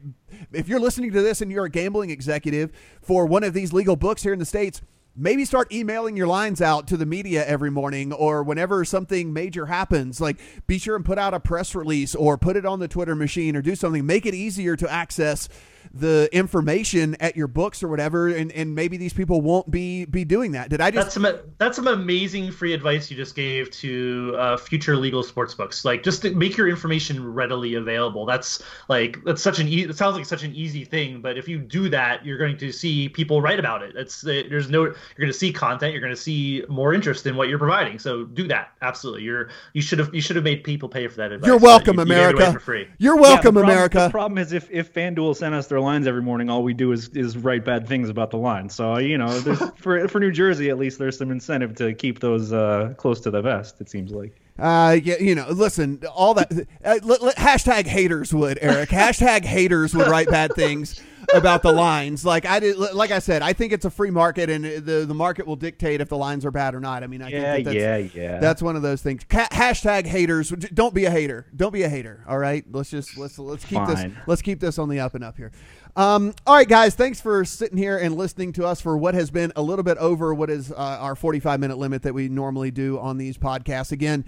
if 0.52 0.68
you're 0.68 0.78
listening 0.78 1.10
to 1.10 1.22
this 1.22 1.40
and 1.40 1.50
you're 1.50 1.64
a 1.64 1.70
gambling 1.70 2.10
executive 2.10 2.70
for 3.02 3.26
one 3.26 3.42
of 3.42 3.52
these 3.52 3.72
legal 3.72 3.96
books 3.96 4.22
here 4.22 4.32
in 4.32 4.38
the 4.38 4.44
States, 4.44 4.80
maybe 5.16 5.44
start 5.44 5.72
emailing 5.72 6.16
your 6.16 6.28
lines 6.28 6.62
out 6.62 6.86
to 6.86 6.96
the 6.96 7.06
media 7.06 7.44
every 7.44 7.70
morning 7.70 8.12
or 8.12 8.44
whenever 8.44 8.84
something 8.84 9.32
major 9.32 9.66
happens 9.66 10.20
like 10.20 10.38
be 10.68 10.78
sure 10.78 10.94
and 10.94 11.04
put 11.04 11.18
out 11.18 11.34
a 11.34 11.40
press 11.40 11.74
release 11.74 12.14
or 12.14 12.38
put 12.38 12.56
it 12.56 12.64
on 12.64 12.78
the 12.78 12.86
twitter 12.86 13.16
machine 13.16 13.56
or 13.56 13.60
do 13.60 13.74
something 13.74 14.06
make 14.06 14.24
it 14.24 14.34
easier 14.34 14.76
to 14.76 14.88
access 14.88 15.48
the 15.92 16.28
information 16.32 17.16
at 17.20 17.36
your 17.36 17.48
books 17.48 17.82
or 17.82 17.88
whatever 17.88 18.28
and, 18.28 18.52
and 18.52 18.74
maybe 18.74 18.96
these 18.96 19.12
people 19.12 19.40
won't 19.40 19.70
be 19.70 20.04
be 20.04 20.24
doing 20.24 20.52
that. 20.52 20.70
Did 20.70 20.80
i 20.80 20.90
just 20.90 21.14
that's 21.14 21.14
some 21.14 21.50
that's 21.58 21.76
some 21.76 21.88
amazing 21.88 22.52
free 22.52 22.72
advice 22.72 23.10
you 23.10 23.16
just 23.16 23.34
gave 23.34 23.70
to 23.72 24.34
uh, 24.38 24.56
future 24.56 24.96
legal 24.96 25.22
sports 25.22 25.54
books. 25.54 25.84
Like 25.84 26.02
just 26.02 26.22
to 26.22 26.34
make 26.34 26.56
your 26.56 26.68
information 26.68 27.32
readily 27.32 27.74
available. 27.74 28.26
That's 28.26 28.62
like 28.88 29.22
that's 29.24 29.42
such 29.42 29.58
an 29.58 29.68
e- 29.68 29.84
it 29.84 29.96
sounds 29.96 30.16
like 30.16 30.26
such 30.26 30.42
an 30.42 30.54
easy 30.54 30.84
thing 30.84 31.20
but 31.20 31.36
if 31.36 31.48
you 31.48 31.58
do 31.58 31.88
that 31.88 32.24
you're 32.24 32.38
going 32.38 32.56
to 32.58 32.72
see 32.72 33.08
people 33.08 33.42
write 33.42 33.58
about 33.58 33.82
it. 33.82 33.96
It's 33.96 34.20
there's 34.20 34.70
no 34.70 34.82
you're 34.84 34.94
going 35.18 35.32
to 35.32 35.38
see 35.38 35.52
content 35.52 35.92
you're 35.92 36.02
going 36.02 36.14
to 36.14 36.20
see 36.20 36.64
more 36.68 36.94
interest 36.94 37.26
in 37.26 37.36
what 37.36 37.48
you're 37.48 37.58
providing. 37.58 37.98
So 37.98 38.24
do 38.24 38.46
that. 38.48 38.72
Absolutely. 38.82 39.22
You're 39.22 39.50
you 39.72 39.82
should 39.82 39.98
have 39.98 40.14
you 40.14 40.20
should 40.20 40.36
have 40.36 40.44
made 40.44 40.64
people 40.64 40.88
pay 40.88 41.08
for 41.08 41.16
that 41.16 41.32
advice. 41.32 41.46
You're 41.46 41.58
welcome 41.58 41.96
you, 41.96 42.02
america. 42.02 42.60
you 42.64 42.86
you're 42.98 43.16
welcome 43.16 43.54
yeah, 43.56 43.62
the 43.62 43.66
problem, 43.66 43.68
america. 43.68 43.98
the 43.98 44.10
problem 44.10 44.38
is 44.38 44.52
if 44.52 44.70
if 44.70 44.92
fanduel 44.92 45.36
sent 45.36 45.54
us 45.54 45.69
their 45.70 45.80
lines 45.80 46.06
every 46.06 46.20
morning, 46.20 46.50
all 46.50 46.62
we 46.62 46.74
do 46.74 46.92
is 46.92 47.08
is 47.10 47.38
write 47.38 47.64
bad 47.64 47.88
things 47.88 48.10
about 48.10 48.30
the 48.30 48.36
line. 48.36 48.68
So 48.68 48.98
you 48.98 49.16
know, 49.16 49.28
for 49.76 50.06
for 50.08 50.20
New 50.20 50.30
Jersey 50.30 50.68
at 50.68 50.78
least, 50.78 50.98
there's 50.98 51.16
some 51.16 51.30
incentive 51.30 51.74
to 51.76 51.94
keep 51.94 52.20
those 52.20 52.52
uh, 52.52 52.92
close 52.98 53.20
to 53.20 53.30
the 53.30 53.40
vest. 53.40 53.80
It 53.80 53.88
seems 53.88 54.12
like. 54.12 54.38
Uh, 54.58 54.98
yeah, 55.02 55.16
you 55.18 55.34
know, 55.34 55.48
listen, 55.48 56.02
all 56.14 56.34
that 56.34 56.52
uh, 56.84 56.98
hashtag 57.38 57.86
haters 57.86 58.34
would 58.34 58.58
Eric 58.60 58.88
hashtag 58.90 59.46
haters 59.46 59.94
would 59.94 60.08
write 60.08 60.28
bad 60.28 60.52
things 60.54 61.00
about 61.34 61.62
the 61.62 61.72
lines. 61.72 62.24
Like 62.24 62.46
I 62.46 62.60
did, 62.60 62.76
like 62.76 63.10
I 63.10 63.18
said, 63.18 63.42
I 63.42 63.52
think 63.52 63.72
it's 63.72 63.84
a 63.84 63.90
free 63.90 64.10
market, 64.10 64.50
and 64.50 64.64
the 64.64 65.04
the 65.06 65.14
market 65.14 65.46
will 65.46 65.56
dictate 65.56 66.00
if 66.00 66.08
the 66.08 66.16
lines 66.16 66.44
are 66.44 66.50
bad 66.50 66.74
or 66.74 66.80
not. 66.80 67.02
I 67.02 67.06
mean, 67.06 67.22
I 67.22 67.28
yeah, 67.28 67.54
think 67.54 67.64
that 67.66 67.74
yeah, 67.74 67.96
yeah. 67.96 68.38
That's 68.38 68.62
one 68.62 68.76
of 68.76 68.82
those 68.82 69.02
things. 69.02 69.24
Ca- 69.28 69.48
hashtag 69.50 70.06
haters. 70.06 70.50
Don't 70.50 70.94
be 70.94 71.04
a 71.04 71.10
hater. 71.10 71.46
Don't 71.54 71.72
be 71.72 71.82
a 71.82 71.88
hater. 71.88 72.24
All 72.28 72.38
right. 72.38 72.64
Let's 72.70 72.90
just 72.90 73.16
let's 73.16 73.38
let's 73.38 73.64
keep 73.64 73.78
Fine. 73.78 73.94
this 73.94 74.12
let's 74.26 74.42
keep 74.42 74.60
this 74.60 74.78
on 74.78 74.88
the 74.88 75.00
up 75.00 75.14
and 75.14 75.24
up 75.24 75.36
here. 75.36 75.52
Um, 75.96 76.34
all 76.46 76.54
right, 76.54 76.68
guys, 76.68 76.94
thanks 76.94 77.20
for 77.20 77.44
sitting 77.44 77.76
here 77.76 77.98
and 77.98 78.14
listening 78.14 78.52
to 78.54 78.64
us 78.64 78.80
for 78.80 78.96
what 78.96 79.14
has 79.14 79.30
been 79.30 79.52
a 79.56 79.62
little 79.62 79.82
bit 79.82 79.98
over 79.98 80.32
what 80.32 80.48
is 80.48 80.70
uh, 80.70 80.76
our 80.76 81.16
45 81.16 81.58
minute 81.58 81.78
limit 81.78 82.02
that 82.02 82.14
we 82.14 82.28
normally 82.28 82.70
do 82.70 82.98
on 83.00 83.18
these 83.18 83.36
podcasts. 83.36 83.90
Again, 83.90 84.24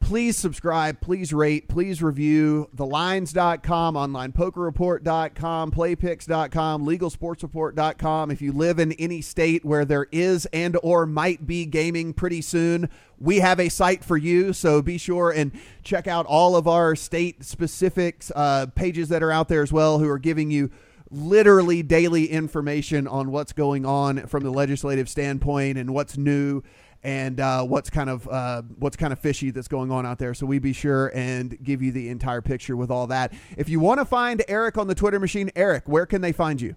please 0.00 0.36
subscribe, 0.36 1.00
please 1.00 1.32
rate, 1.32 1.68
please 1.68 2.02
review 2.02 2.68
thelines.com, 2.76 3.94
onlinepokerreport.com, 3.94 5.70
playpicks.com, 5.70 6.86
legalsportsreport.com. 6.86 8.30
If 8.30 8.42
you 8.42 8.52
live 8.52 8.78
in 8.78 8.92
any 8.92 9.20
state 9.20 9.64
where 9.64 9.84
there 9.84 10.06
is 10.12 10.46
and 10.52 10.76
or 10.82 11.06
might 11.06 11.46
be 11.46 11.66
gaming 11.66 12.12
pretty 12.12 12.42
soon, 12.42 12.88
we 13.18 13.40
have 13.40 13.58
a 13.58 13.68
site 13.68 14.04
for 14.04 14.16
you. 14.16 14.52
So 14.52 14.82
be 14.82 14.98
sure 14.98 15.30
and 15.30 15.52
check 15.82 16.06
out 16.06 16.26
all 16.26 16.56
of 16.56 16.68
our 16.68 16.94
state 16.94 17.44
specific 17.44 18.24
uh, 18.34 18.66
pages 18.74 19.08
that 19.08 19.22
are 19.22 19.32
out 19.32 19.48
there 19.48 19.62
as 19.62 19.72
well 19.72 19.98
who 19.98 20.08
are 20.08 20.18
giving 20.18 20.50
you 20.50 20.70
literally 21.10 21.82
daily 21.82 22.26
information 22.26 23.06
on 23.06 23.30
what's 23.30 23.52
going 23.52 23.86
on 23.86 24.26
from 24.26 24.42
the 24.42 24.50
legislative 24.50 25.08
standpoint 25.08 25.78
and 25.78 25.94
what's 25.94 26.16
new 26.16 26.62
and 27.02 27.40
uh, 27.40 27.64
what's 27.64 27.90
kind 27.90 28.10
of 28.10 28.28
uh, 28.28 28.62
what's 28.78 28.96
kind 28.96 29.12
of 29.12 29.18
fishy 29.18 29.50
that's 29.50 29.68
going 29.68 29.90
on 29.90 30.04
out 30.06 30.18
there. 30.18 30.34
So 30.34 30.46
we 30.46 30.58
be 30.58 30.72
sure 30.72 31.12
and 31.14 31.62
give 31.62 31.82
you 31.82 31.92
the 31.92 32.08
entire 32.08 32.42
picture 32.42 32.76
with 32.76 32.90
all 32.90 33.06
that. 33.08 33.32
If 33.56 33.68
you 33.68 33.80
want 33.80 34.00
to 34.00 34.04
find 34.04 34.42
Eric 34.48 34.78
on 34.78 34.86
the 34.86 34.94
Twitter 34.94 35.20
machine, 35.20 35.50
Eric, 35.56 35.88
where 35.88 36.06
can 36.06 36.20
they 36.20 36.32
find 36.32 36.60
you? 36.60 36.76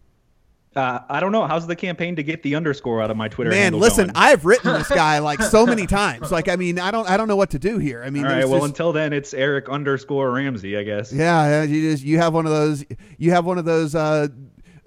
Uh, 0.75 0.99
I 1.09 1.19
don't 1.19 1.31
know. 1.31 1.47
How's 1.47 1.65
the 1.65 1.75
campaign 1.75 2.15
to 2.15 2.23
get 2.23 2.43
the 2.43 2.53
underscore 2.53 3.01
out 3.01 3.09
of 3.09 3.17
my 3.17 3.27
Twitter? 3.27 3.49
Man, 3.49 3.73
listen, 3.73 4.05
going? 4.07 4.15
I've 4.15 4.45
written 4.45 4.71
this 4.73 4.87
guy 4.87 5.17
like 5.19 5.41
so 5.41 5.65
many 5.65 5.87
times. 5.87 6.31
Like, 6.31 6.47
I 6.47 6.57
mean, 6.57 6.77
I 6.77 6.91
don't, 6.91 7.09
I 7.09 7.17
don't 7.17 7.27
know 7.27 7.35
what 7.35 7.49
to 7.51 7.59
do 7.59 7.79
here. 7.79 8.03
I 8.03 8.11
mean, 8.11 8.23
all 8.23 8.31
right. 8.31 8.47
Well, 8.47 8.59
just, 8.59 8.69
until 8.69 8.93
then, 8.93 9.11
it's 9.11 9.33
Eric 9.33 9.67
underscore 9.67 10.31
Ramsey, 10.31 10.77
I 10.77 10.83
guess. 10.83 11.11
Yeah, 11.11 11.63
you 11.63 11.91
just 11.91 12.03
you 12.03 12.19
have 12.19 12.35
one 12.35 12.45
of 12.45 12.51
those. 12.51 12.85
You 13.17 13.31
have 13.31 13.45
one 13.45 13.57
of 13.57 13.65
those. 13.65 13.95
Uh, 13.95 14.27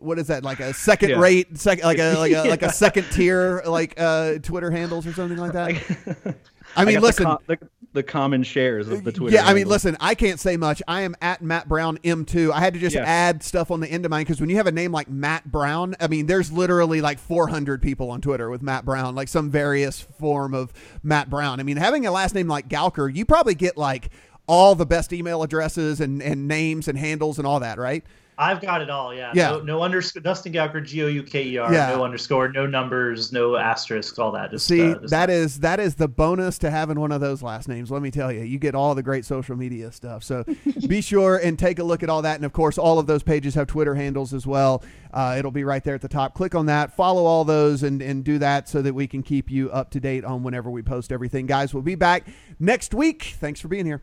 what 0.02 0.18
is 0.18 0.26
that 0.28 0.42
like 0.42 0.60
a 0.60 0.74
second 0.74 1.10
yeah. 1.10 1.20
rate 1.20 1.58
second 1.58 1.84
like 1.84 1.98
a 1.98 2.14
like 2.16 2.32
a 2.32 2.34
yeah. 2.34 2.42
like 2.50 2.62
a 2.62 2.72
second 2.72 3.04
tier 3.12 3.62
like 3.66 3.94
uh 3.98 4.38
Twitter 4.38 4.70
handles 4.70 5.06
or 5.06 5.12
something 5.12 5.38
like 5.38 5.52
that? 5.52 6.36
I 6.76 6.84
mean, 6.84 6.96
I 6.96 7.00
listen, 7.00 7.24
the, 7.24 7.38
the, 7.58 7.68
the, 7.92 8.02
common 8.02 8.42
shares 8.42 8.88
of 8.88 9.04
the 9.04 9.12
Twitter. 9.12 9.36
Yeah, 9.36 9.46
I 9.46 9.54
mean, 9.54 9.66
listen, 9.66 9.96
I 10.00 10.14
can't 10.14 10.40
say 10.40 10.56
much. 10.56 10.82
I 10.88 11.02
am 11.02 11.14
at 11.20 11.42
Matt 11.42 11.68
Brown 11.68 11.98
M2. 11.98 12.50
I 12.50 12.60
had 12.60 12.74
to 12.74 12.80
just 12.80 12.96
yeah. 12.96 13.04
add 13.04 13.42
stuff 13.42 13.70
on 13.70 13.80
the 13.80 13.88
end 13.88 14.04
of 14.04 14.10
mine 14.10 14.22
because 14.24 14.40
when 14.40 14.48
you 14.48 14.56
have 14.56 14.66
a 14.66 14.72
name 14.72 14.92
like 14.92 15.08
Matt 15.08 15.50
Brown, 15.50 15.94
I 16.00 16.08
mean, 16.08 16.26
there's 16.26 16.50
literally 16.50 17.00
like 17.00 17.18
400 17.18 17.82
people 17.82 18.10
on 18.10 18.20
Twitter 18.20 18.48
with 18.48 18.62
Matt 18.62 18.84
Brown, 18.84 19.14
like 19.14 19.28
some 19.28 19.50
various 19.50 20.00
form 20.00 20.54
of 20.54 20.72
Matt 21.02 21.28
Brown. 21.28 21.60
I 21.60 21.62
mean, 21.62 21.76
having 21.76 22.06
a 22.06 22.10
last 22.10 22.34
name 22.34 22.48
like 22.48 22.68
Gouker, 22.68 23.14
you 23.14 23.24
probably 23.26 23.54
get 23.54 23.76
like 23.76 24.10
all 24.46 24.74
the 24.74 24.86
best 24.86 25.12
email 25.12 25.42
addresses 25.42 26.00
and, 26.00 26.22
and 26.22 26.48
names 26.48 26.88
and 26.88 26.98
handles 26.98 27.38
and 27.38 27.46
all 27.46 27.60
that, 27.60 27.78
right? 27.78 28.04
I've 28.38 28.60
got 28.60 28.80
it 28.80 28.90
all. 28.90 29.14
Yeah. 29.14 29.32
Yeah. 29.34 29.50
No, 29.50 29.60
no 29.60 29.82
underscore. 29.82 30.22
Dustin 30.22 30.52
Gouker, 30.52 30.84
G 30.84 31.02
O 31.02 31.06
U 31.06 31.22
K 31.22 31.44
E 31.44 31.58
R. 31.58 31.72
Yeah. 31.72 31.90
No 31.90 32.04
underscore. 32.04 32.48
No 32.48 32.66
numbers. 32.66 33.32
No 33.32 33.56
asterisks. 33.56 34.18
All 34.18 34.32
that. 34.32 34.50
Just 34.50 34.66
see 34.66 34.92
uh, 34.92 34.98
just 34.98 35.10
that 35.10 35.30
is 35.30 35.60
that 35.60 35.80
is 35.80 35.96
the 35.96 36.08
bonus 36.08 36.58
to 36.58 36.70
having 36.70 36.98
one 36.98 37.12
of 37.12 37.20
those 37.20 37.42
last 37.42 37.68
names. 37.68 37.90
Let 37.90 38.02
me 38.02 38.10
tell 38.10 38.32
you, 38.32 38.42
you 38.42 38.58
get 38.58 38.74
all 38.74 38.94
the 38.94 39.02
great 39.02 39.24
social 39.24 39.56
media 39.56 39.92
stuff. 39.92 40.24
So 40.24 40.44
be 40.88 41.00
sure 41.00 41.36
and 41.36 41.58
take 41.58 41.78
a 41.78 41.84
look 41.84 42.02
at 42.02 42.08
all 42.08 42.22
that. 42.22 42.36
And 42.36 42.44
of 42.44 42.52
course, 42.52 42.78
all 42.78 42.98
of 42.98 43.06
those 43.06 43.22
pages 43.22 43.54
have 43.54 43.66
Twitter 43.66 43.94
handles 43.94 44.32
as 44.32 44.46
well. 44.46 44.82
Uh, 45.12 45.36
it'll 45.38 45.50
be 45.50 45.64
right 45.64 45.84
there 45.84 45.94
at 45.94 46.00
the 46.00 46.08
top. 46.08 46.34
Click 46.34 46.54
on 46.54 46.66
that. 46.66 46.96
Follow 46.96 47.24
all 47.24 47.44
those 47.44 47.82
and 47.82 48.00
and 48.00 48.24
do 48.24 48.38
that 48.38 48.68
so 48.68 48.80
that 48.82 48.94
we 48.94 49.06
can 49.06 49.22
keep 49.22 49.50
you 49.50 49.70
up 49.70 49.90
to 49.90 50.00
date 50.00 50.24
on 50.24 50.42
whenever 50.42 50.70
we 50.70 50.82
post 50.82 51.12
everything. 51.12 51.46
Guys, 51.46 51.74
we'll 51.74 51.82
be 51.82 51.94
back 51.94 52.26
next 52.58 52.94
week. 52.94 53.34
Thanks 53.38 53.60
for 53.60 53.68
being 53.68 53.86
here. 53.86 54.02